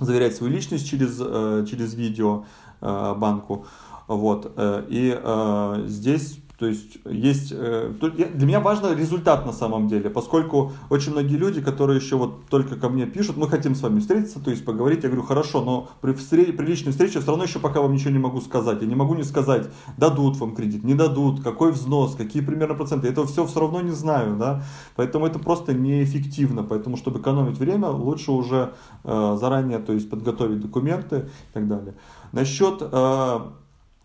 заверять 0.00 0.36
свою 0.36 0.52
личность 0.52 0.88
через, 0.88 1.18
э, 1.20 1.66
через 1.68 1.94
видео 1.94 2.44
э, 2.80 3.14
банку. 3.16 3.66
Вот. 4.06 4.52
Э, 4.56 4.84
и 4.88 5.88
здесь 5.88 6.38
то 6.58 6.66
есть 6.66 6.98
есть... 7.04 7.50
Для 7.50 8.46
меня 8.46 8.60
важно 8.60 8.94
результат 8.94 9.46
на 9.46 9.52
самом 9.52 9.86
деле, 9.86 10.10
поскольку 10.10 10.72
очень 10.90 11.12
многие 11.12 11.36
люди, 11.36 11.60
которые 11.60 12.00
еще 12.00 12.16
вот 12.16 12.46
только 12.48 12.76
ко 12.76 12.88
мне 12.88 13.06
пишут, 13.06 13.36
мы 13.36 13.48
хотим 13.48 13.74
с 13.74 13.82
вами 13.82 14.00
встретиться, 14.00 14.42
то 14.42 14.50
есть 14.50 14.64
поговорить, 14.64 15.04
я 15.04 15.08
говорю, 15.08 15.24
хорошо, 15.24 15.62
но 15.62 15.88
при, 16.00 16.12
встреч, 16.12 16.56
при 16.56 16.66
личной 16.66 16.92
встрече 16.92 17.20
все 17.20 17.28
равно 17.28 17.44
еще 17.44 17.60
пока 17.60 17.80
вам 17.80 17.92
ничего 17.92 18.10
не 18.10 18.18
могу 18.18 18.40
сказать. 18.40 18.82
Я 18.82 18.88
не 18.88 18.94
могу 18.96 19.14
не 19.14 19.22
сказать, 19.22 19.68
дадут 19.96 20.36
вам 20.38 20.54
кредит, 20.54 20.84
не 20.84 20.94
дадут, 20.94 21.42
какой 21.42 21.72
взнос, 21.72 22.16
какие 22.16 22.42
примерно 22.42 22.74
проценты. 22.74 23.06
Я 23.06 23.12
этого 23.12 23.26
все 23.26 23.46
все 23.46 23.60
равно 23.60 23.80
не 23.80 23.92
знаю, 23.92 24.36
да. 24.36 24.64
Поэтому 24.96 25.26
это 25.26 25.38
просто 25.38 25.74
неэффективно. 25.74 26.64
Поэтому, 26.64 26.96
чтобы 26.96 27.20
экономить 27.20 27.58
время, 27.58 27.88
лучше 27.88 28.32
уже 28.32 28.74
э, 29.04 29.36
заранее, 29.40 29.78
то 29.78 29.92
есть 29.92 30.10
подготовить 30.10 30.60
документы 30.60 31.28
и 31.50 31.54
так 31.54 31.68
далее. 31.68 31.94
Насчет 32.32 32.80
э, 32.80 33.40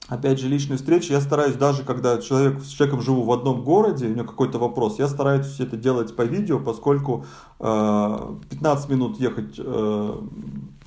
опять 0.07 0.39
же, 0.39 0.47
личные 0.47 0.77
встречи, 0.77 1.11
я 1.11 1.21
стараюсь 1.21 1.55
даже, 1.55 1.83
когда 1.83 2.17
человек, 2.17 2.61
с 2.61 2.69
человеком 2.69 3.01
живу 3.01 3.23
в 3.23 3.31
одном 3.31 3.63
городе, 3.63 4.07
у 4.07 4.13
него 4.13 4.25
какой-то 4.27 4.57
вопрос, 4.59 4.99
я 4.99 5.07
стараюсь 5.07 5.59
это 5.59 5.77
делать 5.77 6.15
по 6.15 6.23
видео, 6.23 6.59
поскольку 6.59 7.25
э, 7.59 8.35
15 8.49 8.89
минут 8.89 9.19
ехать 9.19 9.55
э, 9.57 10.21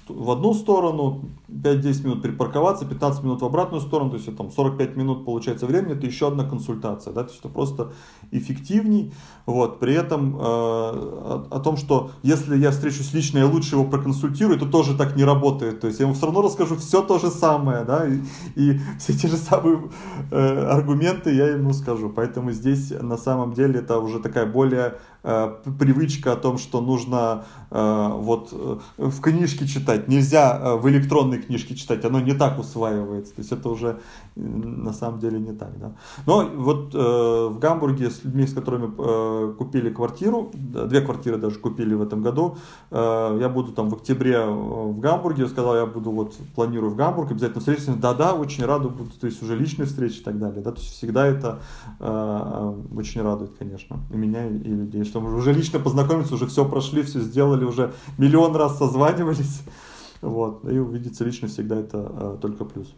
в 0.09 0.31
одну 0.31 0.55
сторону, 0.55 1.31
5-10 1.49 2.05
минут 2.05 2.23
припарковаться, 2.23 2.87
15 2.87 3.23
минут 3.25 3.43
в 3.43 3.45
обратную 3.45 3.81
сторону, 3.81 4.11
то 4.11 4.17
есть 4.17 4.37
там 4.37 4.51
45 4.51 4.97
минут 4.97 5.25
получается 5.25 5.67
времени, 5.67 5.93
это 5.93 6.07
еще 6.07 6.29
одна 6.29 6.45
консультация, 6.45 7.13
да, 7.13 7.25
то 7.25 7.31
есть 7.31 7.41
это 7.41 7.49
просто 7.49 7.93
эффективней, 8.31 9.13
вот, 9.47 9.79
при 9.79 9.95
этом 9.95 10.37
э, 10.37 10.39
о, 10.41 11.47
о 11.51 11.61
том, 11.61 11.77
что 11.77 12.11
если 12.23 12.57
я 12.57 12.71
встречусь 12.71 13.13
лично, 13.15 13.39
я 13.39 13.47
лучше 13.47 13.77
его 13.77 13.85
проконсультирую, 13.85 14.59
то 14.59 14.67
тоже 14.67 14.97
так 14.97 15.17
не 15.17 15.25
работает, 15.25 15.81
то 15.81 15.87
есть 15.87 15.99
я 15.99 16.05
ему 16.07 16.15
все 16.15 16.27
равно 16.27 16.43
расскажу 16.43 16.77
все 16.77 17.03
то 17.03 17.19
же 17.19 17.31
самое, 17.31 17.85
да, 17.85 18.07
и, 18.07 18.21
и 18.55 18.81
все 18.99 19.13
те 19.13 19.29
же 19.29 19.37
самые 19.37 19.91
э, 20.31 20.67
аргументы 20.67 21.35
я 21.35 21.49
ему 21.49 21.73
скажу, 21.73 22.11
поэтому 22.11 22.53
здесь 22.53 22.93
на 23.01 23.17
самом 23.17 23.55
деле 23.55 23.81
это 23.81 23.99
уже 23.99 24.21
такая 24.21 24.47
более 24.47 24.99
привычка 25.79 26.33
о 26.33 26.37
том, 26.37 26.57
что 26.57 26.81
нужно 26.81 27.45
э, 27.71 28.11
вот 28.15 28.51
э, 28.53 28.79
в 28.97 29.21
книжке 29.21 29.67
читать, 29.67 30.07
нельзя 30.07 30.77
в 30.77 30.89
электронной 30.89 31.43
книжке 31.43 31.75
читать, 31.75 32.05
оно 32.05 32.21
не 32.21 32.33
так 32.33 32.61
усваивается, 32.61 33.35
то 33.35 33.41
есть 33.41 33.51
это 33.51 33.69
уже 33.69 33.99
на 34.37 34.93
самом 34.93 35.19
деле 35.19 35.41
не 35.41 35.53
так, 35.53 35.77
да. 35.79 35.93
Но 36.27 36.49
вот 36.55 36.95
в 36.95 37.59
Гамбурге 37.59 38.11
с 38.11 38.23
людьми, 38.23 38.47
с 38.47 38.55
которыми 38.55 39.55
купили 39.55 39.91
квартиру, 39.91 40.51
две 40.55 41.01
квартиры 41.01 41.39
даже 41.39 41.59
купили 41.59 41.95
в 41.95 42.03
этом 42.03 42.23
году, 42.23 42.59
я 42.91 43.51
буду 43.53 43.73
там 43.73 43.89
в 43.89 43.95
октябре 43.95 44.45
в 44.45 45.01
Гамбурге, 45.01 45.49
сказал, 45.49 45.75
я 45.77 45.87
буду 45.87 46.11
вот 46.11 46.35
планирую 46.55 46.93
в 46.93 46.97
Гамбург, 46.97 47.31
обязательно 47.31 47.61
встретиться, 47.61 47.95
да-да, 47.95 48.35
очень 48.35 48.65
рада 48.65 48.89
буду, 48.89 49.11
то 49.19 49.27
есть 49.27 49.43
уже 49.43 49.57
личные 49.57 49.87
встречи 49.87 50.21
и 50.21 50.23
так 50.23 50.39
далее, 50.39 50.63
да, 50.63 50.73
то 50.73 50.81
есть 50.81 50.93
всегда 50.93 51.27
это 51.27 51.61
очень 51.99 53.23
радует, 53.23 53.53
конечно, 53.59 53.99
и 54.13 54.17
меня, 54.17 54.47
и 54.47 54.69
людей, 54.69 55.05
что 55.05 55.16
мы 55.21 55.35
уже 55.35 55.53
лично 55.53 55.79
познакомиться, 55.79 56.35
уже 56.35 56.47
все 56.47 56.69
прошли, 56.69 57.03
все 57.03 57.21
сделали, 57.21 57.65
уже 57.65 57.93
миллион 58.19 58.57
раз 58.57 58.79
созванивались. 58.79 59.63
Вот. 60.23 60.65
И 60.65 60.79
увидеться 60.79 61.25
лично 61.25 61.47
всегда 61.47 61.77
это 61.77 61.99
а, 61.99 62.39
только 62.41 62.65
плюс. 62.65 62.89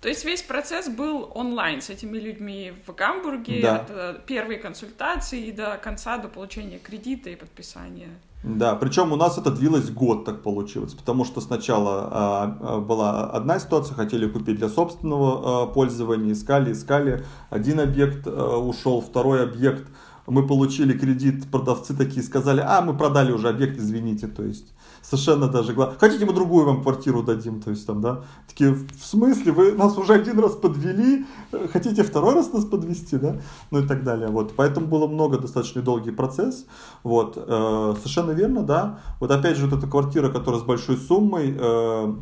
То 0.00 0.08
есть 0.08 0.24
весь 0.24 0.42
процесс 0.42 0.88
был 0.88 1.30
онлайн 1.32 1.80
с 1.80 1.90
этими 1.90 2.18
людьми 2.18 2.72
в 2.86 2.94
Гамбурге, 2.94 3.62
да. 3.62 3.76
от 3.76 4.26
первой 4.26 4.58
консультации 4.58 5.52
до 5.52 5.78
конца, 5.82 6.18
до 6.18 6.28
получения 6.28 6.78
кредита 6.78 7.30
и 7.30 7.36
подписания. 7.36 8.08
Да, 8.42 8.74
причем 8.74 9.12
у 9.12 9.16
нас 9.16 9.36
это 9.36 9.50
длилось 9.50 9.90
год, 9.90 10.24
так 10.24 10.42
получилось, 10.42 10.94
потому 10.94 11.26
что 11.26 11.42
сначала 11.42 12.08
а, 12.10 12.58
а 12.60 12.80
была 12.80 13.30
одна 13.30 13.58
ситуация, 13.58 13.94
хотели 13.94 14.26
купить 14.26 14.56
для 14.56 14.70
собственного 14.70 15.64
а, 15.64 15.66
пользования, 15.66 16.32
искали, 16.32 16.72
искали, 16.72 17.22
один 17.50 17.80
объект 17.80 18.26
а, 18.26 18.56
ушел, 18.56 19.02
второй 19.02 19.42
объект 19.42 19.86
мы 20.26 20.46
получили 20.46 20.96
кредит, 20.96 21.50
продавцы 21.50 21.94
такие 21.94 22.22
сказали, 22.22 22.60
а, 22.64 22.80
мы 22.80 22.96
продали 22.96 23.32
уже 23.32 23.48
объект, 23.48 23.78
извините, 23.78 24.26
то 24.26 24.42
есть 24.42 24.72
совершенно 25.02 25.48
даже. 25.48 25.74
Хотите, 25.98 26.26
мы 26.26 26.32
другую 26.32 26.66
вам 26.66 26.82
квартиру 26.82 27.22
дадим, 27.22 27.60
то 27.60 27.70
есть 27.70 27.86
там, 27.86 28.00
да, 28.00 28.22
такие, 28.48 28.72
в 28.72 29.04
смысле, 29.04 29.52
вы 29.52 29.72
нас 29.72 29.96
уже 29.98 30.14
один 30.14 30.38
раз 30.38 30.52
подвели, 30.52 31.26
хотите 31.72 32.02
второй 32.02 32.34
раз 32.34 32.52
нас 32.52 32.64
подвести, 32.64 33.16
да, 33.16 33.40
ну 33.70 33.80
и 33.80 33.86
так 33.86 34.04
далее, 34.04 34.28
вот, 34.28 34.54
поэтому 34.56 34.86
было 34.86 35.06
много, 35.06 35.38
достаточно 35.38 35.82
долгий 35.82 36.10
процесс, 36.10 36.66
вот, 37.02 37.34
э, 37.36 37.94
совершенно 37.98 38.32
верно, 38.32 38.62
да, 38.62 39.00
вот 39.20 39.30
опять 39.30 39.56
же 39.56 39.66
вот 39.66 39.78
эта 39.78 39.86
квартира, 39.86 40.28
которая 40.28 40.60
с 40.60 40.64
большой 40.64 40.96
суммой, 40.96 41.56
э, 41.58 42.14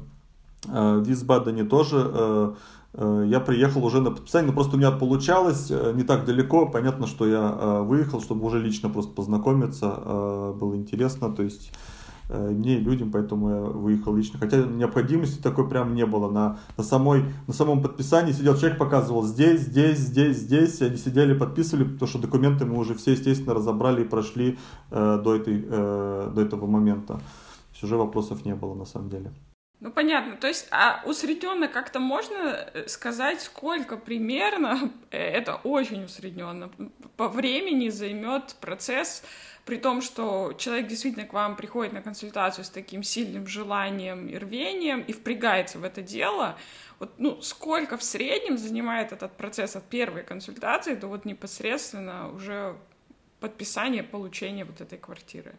э, 0.66 0.98
в 0.98 1.04
Висбадене 1.04 1.64
тоже, 1.64 1.98
Э, 1.98 2.54
я 2.94 3.40
приехал 3.40 3.84
уже 3.84 4.00
на 4.00 4.10
подписание, 4.10 4.48
но 4.50 4.54
просто 4.54 4.76
у 4.76 4.78
меня 4.78 4.90
получалось 4.90 5.68
э, 5.70 5.92
не 5.94 6.04
так 6.04 6.24
далеко, 6.24 6.66
понятно, 6.66 7.06
что 7.06 7.26
я 7.26 7.56
э, 7.58 7.82
выехал, 7.82 8.20
чтобы 8.20 8.46
уже 8.46 8.58
лично 8.58 8.88
просто 8.88 9.12
познакомиться, 9.12 10.54
было 10.58 10.74
интересно, 10.74 11.30
то 11.30 11.42
есть 11.42 11.70
мне 12.30 12.76
и 12.76 12.80
людям, 12.80 13.10
поэтому 13.10 13.48
я 13.48 13.60
выехал 13.60 14.14
лично. 14.14 14.38
Хотя 14.38 14.58
необходимости 14.58 15.40
такой 15.40 15.66
прям 15.66 15.94
не 15.94 16.04
было. 16.04 16.30
На, 16.30 16.58
на, 16.76 16.84
самой, 16.84 17.24
на 17.46 17.54
самом 17.54 17.80
подписании 17.80 18.32
сидел 18.32 18.54
человек, 18.54 18.78
показывал 18.78 19.22
здесь, 19.22 19.62
здесь, 19.62 19.98
здесь, 19.98 20.36
здесь. 20.36 20.82
Они 20.82 20.98
сидели, 20.98 21.32
подписывали, 21.32 21.84
потому 21.84 22.06
что 22.06 22.18
документы 22.18 22.66
мы 22.66 22.78
уже 22.78 22.94
все, 22.94 23.12
естественно, 23.12 23.54
разобрали 23.54 24.02
и 24.02 24.06
прошли 24.06 24.58
э, 24.90 25.20
до, 25.24 25.36
этой, 25.36 25.64
э, 25.66 26.30
до 26.34 26.40
этого 26.42 26.66
момента. 26.66 27.14
То 27.14 27.22
есть 27.72 27.84
уже 27.84 27.96
вопросов 27.96 28.44
не 28.44 28.54
было 28.54 28.74
на 28.74 28.84
самом 28.84 29.08
деле. 29.08 29.32
Ну, 29.80 29.92
понятно. 29.92 30.36
То 30.36 30.48
есть, 30.48 30.66
а 30.72 31.02
усредненно 31.04 31.68
как-то 31.68 32.00
можно 32.00 32.68
э, 32.74 32.88
сказать, 32.88 33.40
сколько 33.40 33.96
примерно, 33.96 34.90
э, 35.10 35.18
это 35.18 35.54
очень 35.56 36.04
усредненно, 36.04 36.70
по 37.16 37.28
времени 37.28 37.88
займет 37.88 38.56
процесс, 38.60 39.22
при 39.64 39.76
том, 39.76 40.00
что 40.00 40.54
человек 40.54 40.88
действительно 40.88 41.26
к 41.26 41.32
вам 41.32 41.54
приходит 41.54 41.92
на 41.92 42.02
консультацию 42.02 42.64
с 42.64 42.70
таким 42.70 43.02
сильным 43.02 43.46
желанием 43.46 44.26
и 44.26 44.36
рвением 44.36 45.02
и 45.02 45.12
впрягается 45.12 45.78
в 45.78 45.84
это 45.84 46.02
дело, 46.02 46.58
вот, 46.98 47.12
ну, 47.18 47.40
сколько 47.42 47.96
в 47.96 48.02
среднем 48.02 48.58
занимает 48.58 49.12
этот 49.12 49.36
процесс 49.36 49.76
от 49.76 49.84
первой 49.84 50.24
консультации 50.24 50.94
до 50.94 51.06
вот 51.06 51.24
непосредственно 51.24 52.32
уже 52.32 52.76
подписания, 53.38 54.02
получения 54.02 54.64
вот 54.64 54.80
этой 54.80 54.98
квартиры? 54.98 55.54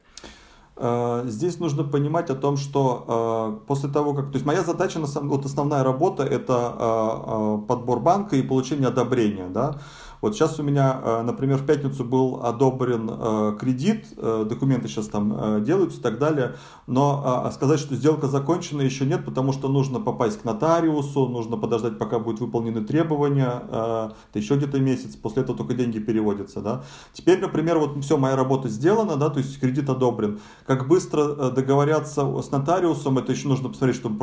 Э, 0.82 1.24
здесь 1.28 1.60
нужно 1.60 1.84
понимать 1.84 2.30
о 2.30 2.36
том, 2.36 2.56
что 2.56 3.60
э, 3.62 3.68
после 3.68 3.90
того, 3.90 4.14
как... 4.14 4.28
То 4.28 4.36
есть 4.36 4.46
моя 4.46 4.64
задача, 4.64 5.00
вот 5.00 5.46
основная 5.46 5.84
работа, 5.84 6.24
это 6.24 6.74
э, 6.80 7.68
подбор 7.68 8.00
банка 8.00 8.38
и 8.38 8.42
получение 8.42 8.88
одобрения, 8.88 9.50
да. 9.50 9.82
Вот 10.22 10.36
сейчас 10.36 10.60
у 10.60 10.64
меня, 10.64 11.00
э, 11.02 11.22
например, 11.22 11.58
в 11.58 11.66
пятницу 11.66 12.04
был 12.04 12.42
одобрен 12.44 13.10
э, 13.10 13.58
кредит, 13.60 14.08
э, 14.18 14.46
документы 14.48 14.88
сейчас 14.88 15.08
там 15.08 15.64
делаются 15.64 16.00
и 16.00 16.02
так 16.02 16.20
далее, 16.20 16.56
но 16.88 17.22
а, 17.24 17.52
сказать, 17.52 17.80
что 17.80 17.96
сделка 17.96 18.28
закончена 18.28 18.82
еще 18.82 19.06
нет, 19.06 19.24
потому 19.24 19.54
что 19.54 19.68
нужно 19.68 20.00
попасть 20.00 20.42
к 20.42 20.44
нотариусу, 20.44 21.28
нужно 21.28 21.58
подождать, 21.58 21.98
пока 21.98 22.20
будут 22.20 22.42
выполнены 22.42 22.82
требования, 22.82 23.64
это 23.70 24.14
еще 24.34 24.56
где-то 24.56 24.80
месяц, 24.80 25.16
после 25.16 25.44
этого 25.44 25.58
только 25.58 25.74
деньги 25.74 26.00
переводятся, 26.00 26.62
да. 26.62 26.84
Теперь, 27.14 27.40
например, 27.40 27.78
вот 27.78 28.04
все, 28.04 28.18
моя 28.18 28.36
работа 28.36 28.70
сделана, 28.70 29.16
да, 29.16 29.30
то 29.30 29.40
есть 29.40 29.60
кредит 29.60 29.90
одобрен. 29.90 30.40
Как 30.66 30.88
быстро 30.88 31.52
договорятся 31.52 32.42
с 32.42 32.52
нотариусом, 32.52 33.18
это 33.20 33.32
еще 33.32 33.48
нужно 33.48 33.70
посмотреть, 33.70 33.98
чтобы 33.98 34.18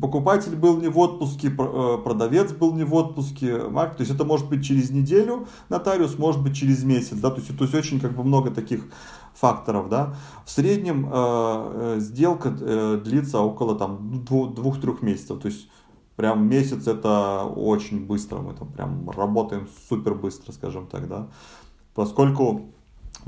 покупатель 0.00 0.56
был 0.56 0.78
не 0.78 0.88
в 0.88 0.98
отпуске, 0.98 1.50
продавец 1.50 2.52
был 2.52 2.74
не 2.74 2.84
в 2.84 2.94
отпуске, 2.94 3.58
то 3.58 3.96
есть 3.98 4.10
это 4.10 4.24
может 4.24 4.48
быть 4.48 4.64
через 4.64 4.90
неделю, 4.90 5.07
неделю 5.08 5.46
нотариус, 5.68 6.18
может 6.18 6.42
быть 6.42 6.56
через 6.56 6.84
месяц, 6.84 7.16
да, 7.16 7.30
то 7.30 7.40
есть, 7.40 7.56
то 7.56 7.64
есть 7.64 7.74
очень 7.74 8.00
как 8.00 8.14
бы 8.14 8.24
много 8.24 8.50
таких 8.50 8.84
факторов, 9.34 9.88
да. 9.88 10.14
В 10.44 10.50
среднем 10.50 11.06
э, 11.06 11.10
э 11.12 12.00
сделка 12.00 12.56
э, 12.60 13.00
длится 13.04 13.40
около 13.40 13.74
там 13.76 14.24
двух-трех 14.24 15.02
месяцев, 15.02 15.40
то 15.40 15.48
есть 15.48 15.68
прям 16.16 16.48
месяц 16.48 16.86
это 16.86 17.44
очень 17.44 18.06
быстро, 18.06 18.38
мы 18.38 18.54
там 18.54 18.68
прям 18.72 19.10
работаем 19.10 19.68
супер 19.88 20.14
быстро, 20.14 20.52
скажем 20.52 20.86
так, 20.86 21.08
да, 21.08 21.28
поскольку 21.94 22.72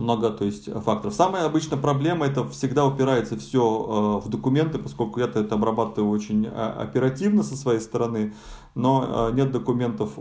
много 0.01 0.31
то 0.31 0.45
есть, 0.45 0.73
факторов. 0.83 1.15
Самая 1.15 1.47
обычная 1.47 1.79
проблема 1.79 2.27
это 2.27 2.49
всегда 2.49 2.87
упирается 2.87 3.37
все 3.37 4.21
э, 4.23 4.27
в 4.27 4.29
документы, 4.29 4.79
поскольку 4.79 5.21
я 5.21 5.27
это 5.27 5.55
обрабатываю 5.55 6.11
очень 6.11 6.47
э, 6.47 6.49
оперативно 6.51 7.43
со 7.43 7.57
своей 7.57 7.81
стороны 7.81 8.33
но 8.75 9.31
э, 9.31 9.35
нет 9.35 9.51
документов 9.51 10.13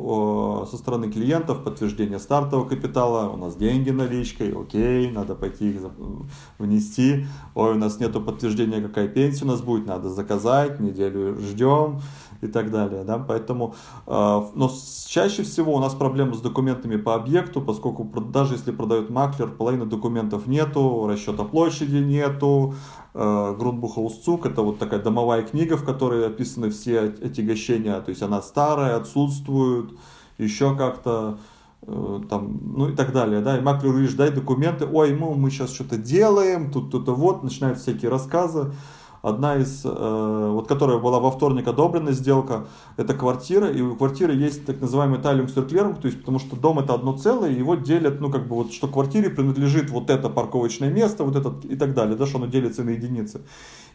со 0.69 0.77
стороны 0.77 1.11
клиентов, 1.11 1.63
подтверждения 1.63 2.19
стартового 2.19 2.67
капитала, 2.67 3.29
у 3.29 3.37
нас 3.37 3.55
деньги 3.55 3.91
наличкой, 3.91 4.51
окей, 4.59 5.11
надо 5.11 5.35
пойти 5.35 5.69
их 5.69 5.81
внести, 6.57 7.27
ой, 7.53 7.73
у 7.73 7.77
нас 7.77 7.99
нету 7.99 8.21
подтверждения, 8.21 8.81
какая 8.81 9.07
пенсия 9.07 9.45
у 9.45 9.47
нас 9.47 9.61
будет, 9.61 9.85
надо 9.85 10.09
заказать, 10.09 10.79
неделю 10.79 11.37
ждем 11.37 12.01
и 12.41 12.47
так 12.47 12.71
далее, 12.71 13.03
да, 13.03 13.17
поэтому, 13.17 13.75
э, 14.07 14.11
но 14.11 14.71
чаще 15.07 15.43
всего 15.43 15.75
у 15.75 15.79
нас 15.79 15.93
проблемы 15.93 16.35
с 16.35 16.41
документами 16.41 16.95
по 16.95 17.15
объекту, 17.15 17.61
поскольку 17.61 18.03
даже 18.21 18.55
если 18.55 18.71
продает 18.71 19.09
маклер, 19.09 19.49
половины 19.49 19.85
документов 19.85 20.47
нету, 20.47 21.07
расчета 21.07 21.43
площади 21.43 21.97
нету, 21.97 22.75
Э, 23.15 23.55
Грунбухаусцук, 23.57 24.45
это 24.45 24.61
вот 24.61 24.77
такая 24.77 25.01
домовая 25.01 25.41
книга, 25.41 25.77
в 25.77 25.83
которой 25.83 26.27
описаны 26.27 26.69
все 26.69 27.01
отягощения, 27.01 27.99
то 28.01 28.09
есть 28.09 28.21
она 28.21 28.39
старая, 28.41 28.97
отсутствует, 28.97 29.91
еще 30.37 30.75
как-то, 30.75 31.39
э, 31.81 32.21
там, 32.29 32.59
ну 32.77 32.87
и 32.89 32.95
так 32.95 33.11
далее, 33.11 33.41
да, 33.41 33.57
и 33.57 33.61
маклер 33.61 33.93
говоришь, 33.93 34.13
дай 34.13 34.29
документы, 34.31 34.85
ой, 34.85 35.11
ну 35.11 35.33
мы 35.33 35.49
сейчас 35.49 35.73
что-то 35.73 35.97
делаем, 35.97 36.71
тут, 36.71 36.91
тут, 36.91 37.07
вот, 37.09 37.41
начинают 37.41 37.79
всякие 37.79 38.11
рассказы, 38.11 38.73
Одна 39.21 39.57
из, 39.57 39.81
э, 39.83 39.89
вот 40.53 40.67
которая 40.67 40.97
была 40.97 41.19
во 41.19 41.31
вторник 41.31 41.67
одобрена 41.67 42.13
сделка, 42.13 42.67
это 42.95 43.13
квартира, 43.13 43.69
и 43.69 43.81
у 43.81 43.95
квартиры 43.95 44.33
есть 44.33 44.65
так 44.65 44.79
называемый 44.79 45.19
тайлинг-сюрклеринг, 45.19 45.99
то 45.99 46.07
есть 46.07 46.19
потому 46.19 46.39
что 46.39 46.55
дом 46.55 46.79
это 46.79 46.93
одно 46.93 47.17
целое, 47.17 47.51
его 47.51 47.75
делят, 47.75 48.21
ну 48.21 48.31
как 48.31 48.47
бы 48.47 48.55
вот, 48.55 48.71
что 48.71 48.87
квартире 48.87 49.29
принадлежит 49.29 49.89
вот 49.89 50.09
это 50.09 50.29
парковочное 50.29 50.89
место, 50.89 51.25
вот 51.25 51.35
этот 51.35 51.65
и 51.65 51.75
так 51.75 51.93
далее, 51.93 52.15
да, 52.15 52.25
что 52.25 52.37
оно 52.37 52.47
делится 52.47 52.83
на 52.83 52.91
единицы. 52.91 53.41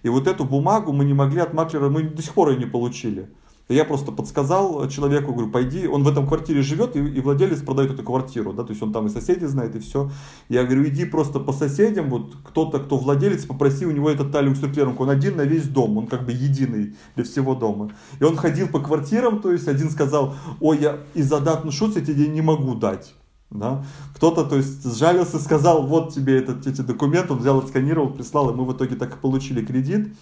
И 0.03 0.11
вот 0.11 0.27
эту 0.27 0.45
бумагу 0.45 0.93
мы 0.93 1.07
не 1.07 1.15
могли 1.15 1.41
от 1.41 1.55
маклера, 1.55 1.89
мы 1.89 2.03
до 2.03 2.21
сих 2.21 2.35
пор 2.35 2.51
ее 2.51 2.59
не 2.59 2.67
получили. 2.67 3.31
Я 3.69 3.87
просто 3.87 4.13
подсказал 4.13 4.87
человеку, 4.89 5.33
говорю, 5.33 5.51
пойди, 5.51 5.87
он 5.87 6.03
в 6.03 6.09
этом 6.09 6.27
квартире 6.27 6.61
живет, 6.61 6.97
и, 6.97 6.99
и 6.99 7.21
владелец 7.21 7.63
продает 7.63 7.93
эту 7.93 8.03
квартиру, 8.03 8.53
да, 8.53 8.63
то 8.63 8.71
есть 8.71 8.83
он 8.83 8.93
там 8.93 9.07
и 9.07 9.09
соседи 9.09 9.47
знает, 9.47 9.75
и 9.75 9.79
все. 9.79 10.11
Я 10.51 10.65
говорю, 10.65 10.87
иди 10.87 11.07
просто 11.07 11.41
по 11.41 11.53
соседям, 11.53 12.11
вот 12.11 12.35
кто-то, 12.45 12.79
кто 12.79 12.99
владелец, 12.99 13.47
попроси 13.47 13.87
у 13.87 13.91
него 13.91 14.11
этот 14.11 14.33
талиум 14.33 14.55
с 14.55 14.63
он 14.99 15.11
один 15.11 15.37
на 15.37 15.43
весь 15.43 15.67
дом, 15.67 15.97
он 15.97 16.07
как 16.07 16.27
бы 16.27 16.33
единый 16.33 16.95
для 17.15 17.25
всего 17.25 17.55
дома. 17.55 17.93
И 18.21 18.25
он 18.25 18.37
ходил 18.37 18.69
по 18.69 18.81
квартирам, 18.81 19.41
то 19.41 19.51
есть 19.51 19.67
один 19.67 19.91
сказал, 19.91 20.35
ой, 20.61 20.79
я 20.81 20.99
из-за 21.15 21.41
дат 21.41 21.65
шут 21.73 21.97
я 21.97 22.05
тебе 22.05 22.29
не 22.29 22.43
могу 22.43 22.75
дать. 22.75 23.15
Да? 23.51 23.85
Кто-то, 24.17 24.45
то 24.45 24.57
есть, 24.57 24.85
сжалился, 24.85 25.39
сказал, 25.39 25.87
вот 25.87 26.13
тебе 26.13 26.39
этот, 26.39 26.67
эти 26.67 26.81
документы, 26.81 27.33
он 27.33 27.39
взял, 27.39 27.59
отсканировал, 27.59 28.11
прислал, 28.11 28.51
и 28.51 28.55
мы 28.55 28.65
в 28.65 28.73
итоге 28.77 28.97
так 28.97 29.15
и 29.17 29.19
получили 29.19 29.65
кредит. 29.65 30.13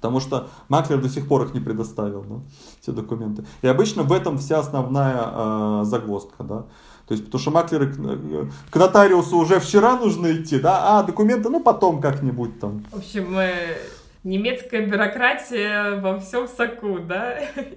Потому 0.00 0.20
что 0.20 0.48
маклер 0.68 0.98
до 1.00 1.10
сих 1.10 1.28
пор 1.28 1.42
их 1.42 1.54
не 1.54 1.60
предоставил, 1.60 2.22
да, 2.22 2.36
все 2.80 2.92
документы. 2.92 3.44
И 3.60 3.66
обычно 3.66 4.02
в 4.02 4.12
этом 4.12 4.38
вся 4.38 4.58
основная 4.58 5.20
э, 5.20 5.80
загвоздка, 5.84 6.42
да. 6.42 6.64
То 7.06 7.14
есть, 7.14 7.26
потому 7.26 7.40
что 7.40 7.50
маклеры 7.50 7.92
к, 7.92 7.98
э, 7.98 8.46
к 8.70 8.76
нотариусу 8.76 9.36
уже 9.36 9.60
вчера 9.60 9.96
нужно 9.96 10.32
идти, 10.32 10.58
да, 10.58 11.00
а 11.00 11.02
документы, 11.02 11.50
ну, 11.50 11.60
потом 11.60 12.00
как-нибудь 12.00 12.58
там. 12.60 12.84
В 12.90 12.98
общем, 12.98 13.38
э, 13.38 13.76
немецкая 14.24 14.86
бюрократия 14.86 16.00
во 16.00 16.18
всем 16.18 16.48
соку, 16.48 17.00
да. 17.00 17.38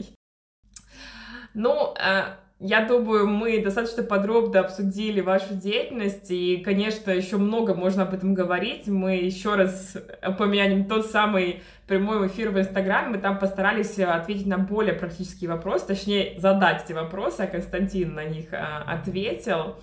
Ну, 1.55 1.93
э, 1.93 2.35
я 2.65 2.85
думаю, 2.85 3.27
мы 3.27 3.61
достаточно 3.61 4.03
подробно 4.03 4.61
обсудили 4.61 5.19
вашу 5.19 5.53
деятельность, 5.53 6.31
и, 6.31 6.57
конечно, 6.63 7.11
еще 7.11 7.35
много 7.35 7.75
можно 7.75 8.03
об 8.03 8.13
этом 8.13 8.33
говорить. 8.33 8.87
Мы 8.87 9.17
еще 9.17 9.55
раз 9.55 9.97
упомянем 10.25 10.85
тот 10.85 11.07
самый 11.07 11.61
прямой 11.87 12.27
эфир 12.27 12.51
в 12.51 12.59
Инстаграме, 12.59 13.09
мы 13.09 13.17
там 13.17 13.37
постарались 13.37 13.99
ответить 13.99 14.47
на 14.47 14.57
более 14.57 14.93
практические 14.93 15.49
вопросы, 15.49 15.87
точнее, 15.87 16.39
задать 16.39 16.85
эти 16.85 16.93
вопросы, 16.93 17.41
а 17.41 17.47
Константин 17.47 18.15
на 18.15 18.23
них 18.23 18.45
а, 18.53 18.85
ответил. 18.87 19.75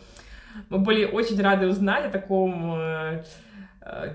Мы 0.71 0.79
были 0.79 1.05
очень 1.05 1.39
рады 1.43 1.67
узнать 1.67 2.07
о 2.07 2.11
таком 2.11 2.77
э, 2.79 3.23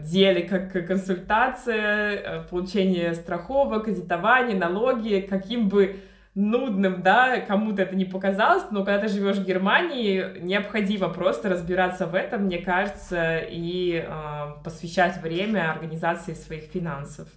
деле, 0.02 0.42
как 0.42 0.72
консультация, 0.88 2.16
э, 2.16 2.44
получение 2.50 3.14
страховок, 3.14 3.86
кредитование, 3.86 4.58
налоги, 4.58 5.24
каким 5.30 5.70
бы 5.70 5.98
нудным, 6.36 7.02
да, 7.02 7.40
кому-то 7.40 7.82
это 7.82 7.96
не 7.96 8.04
показалось, 8.04 8.66
но 8.70 8.84
когда 8.84 9.08
ты 9.08 9.08
живешь 9.08 9.38
в 9.38 9.46
Германии, 9.46 10.40
необходимо 10.42 11.08
просто 11.08 11.48
разбираться 11.48 12.08
в 12.08 12.14
этом, 12.14 12.44
мне 12.44 12.58
кажется, 12.58 13.40
и 13.40 14.06
э, 14.06 14.64
посвящать 14.64 15.22
время 15.22 15.72
организации 15.72 16.34
своих 16.34 16.64
финансов. 16.64 17.30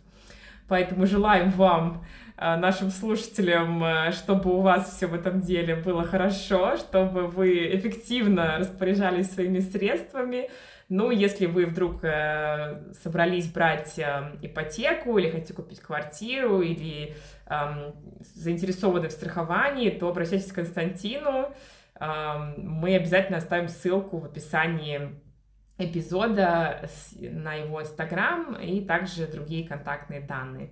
Поэтому 0.67 1.07
желаем 1.07 1.51
вам, 1.51 2.05
э, 2.37 2.57
нашим 2.57 2.91
слушателям, 2.91 3.85
э, 3.85 4.11
чтобы 4.11 4.53
у 4.53 4.61
вас 4.63 4.97
все 4.97 5.07
в 5.07 5.15
этом 5.15 5.43
деле 5.43 5.77
было 5.77 6.03
хорошо, 6.03 6.77
чтобы 6.77 7.29
вы 7.29 7.77
эффективно 7.77 8.59
распоряжались 8.59 9.31
своими 9.31 9.61
средствами, 9.61 10.51
ну, 10.89 11.11
если 11.11 11.47
вы 11.47 11.67
вдруг 11.67 12.03
э, 12.03 12.93
собрались 13.03 13.51
брать 13.53 13.99
э, 13.99 14.37
ипотеку 14.41 15.19
или 15.19 15.31
хотите 15.31 15.53
купить 15.53 15.81
квартиру 15.81 16.63
или 16.63 17.15
э, 17.47 17.93
заинтересованы 18.21 19.09
в 19.09 19.13
страховании, 19.13 19.91
то 19.91 20.09
обращайтесь 20.09 20.51
к 20.51 20.55
Константину. 20.55 21.53
Э, 22.01 22.55
мы 22.57 22.97
обязательно 22.97 23.37
оставим 23.37 23.69
ссылку 23.69 24.17
в 24.19 24.25
описании 24.25 25.11
эпизода 25.77 26.89
на 27.21 27.55
его 27.55 27.83
инстаграм 27.83 28.57
и 28.57 28.81
также 28.81 29.27
другие 29.27 29.69
контактные 29.69 30.23
данные. 30.23 30.71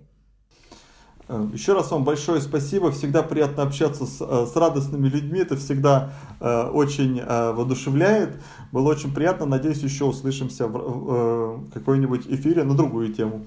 Э, 1.29 1.49
еще 1.53 1.73
раз 1.73 1.91
вам 1.91 2.05
большое 2.05 2.41
спасибо. 2.41 2.91
Всегда 2.93 3.23
приятно 3.23 3.63
общаться 3.65 4.07
с, 4.07 4.21
э, 4.21 4.47
с 4.47 4.55
радостными 4.57 5.09
людьми. 5.09 5.41
Это 5.41 5.57
всегда 5.57 6.13
э, 6.41 6.69
очень 6.69 7.19
э, 7.19 7.53
воодушевляет. 7.53 8.41
Было 8.73 8.91
очень 8.91 9.13
приятно. 9.13 9.47
Надеюсь, 9.47 9.79
еще 9.79 10.05
услышимся 10.05 10.69
в 10.69 10.77
э, 10.77 11.59
какой-нибудь 11.75 12.27
эфире 12.29 12.65
на 12.65 12.77
другую 12.77 13.13
тему. 13.13 13.47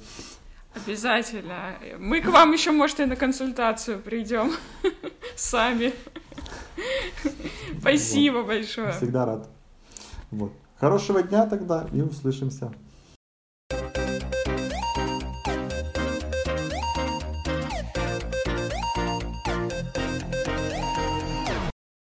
Обязательно. 0.75 1.75
Мы 1.97 2.21
к 2.21 2.27
вам 2.27 2.53
еще, 2.53 2.71
может, 2.71 2.99
и 2.99 3.05
на 3.05 3.15
консультацию 3.15 3.99
придем 3.99 4.51
сами. 5.35 5.93
Спасибо 7.79 8.43
большое. 8.43 8.91
Всегда 8.91 9.25
рад. 9.25 9.49
Вот. 10.31 10.51
Хорошего 10.79 11.23
дня 11.23 11.45
тогда 11.45 11.87
и 11.91 12.01
услышимся. 12.01 12.71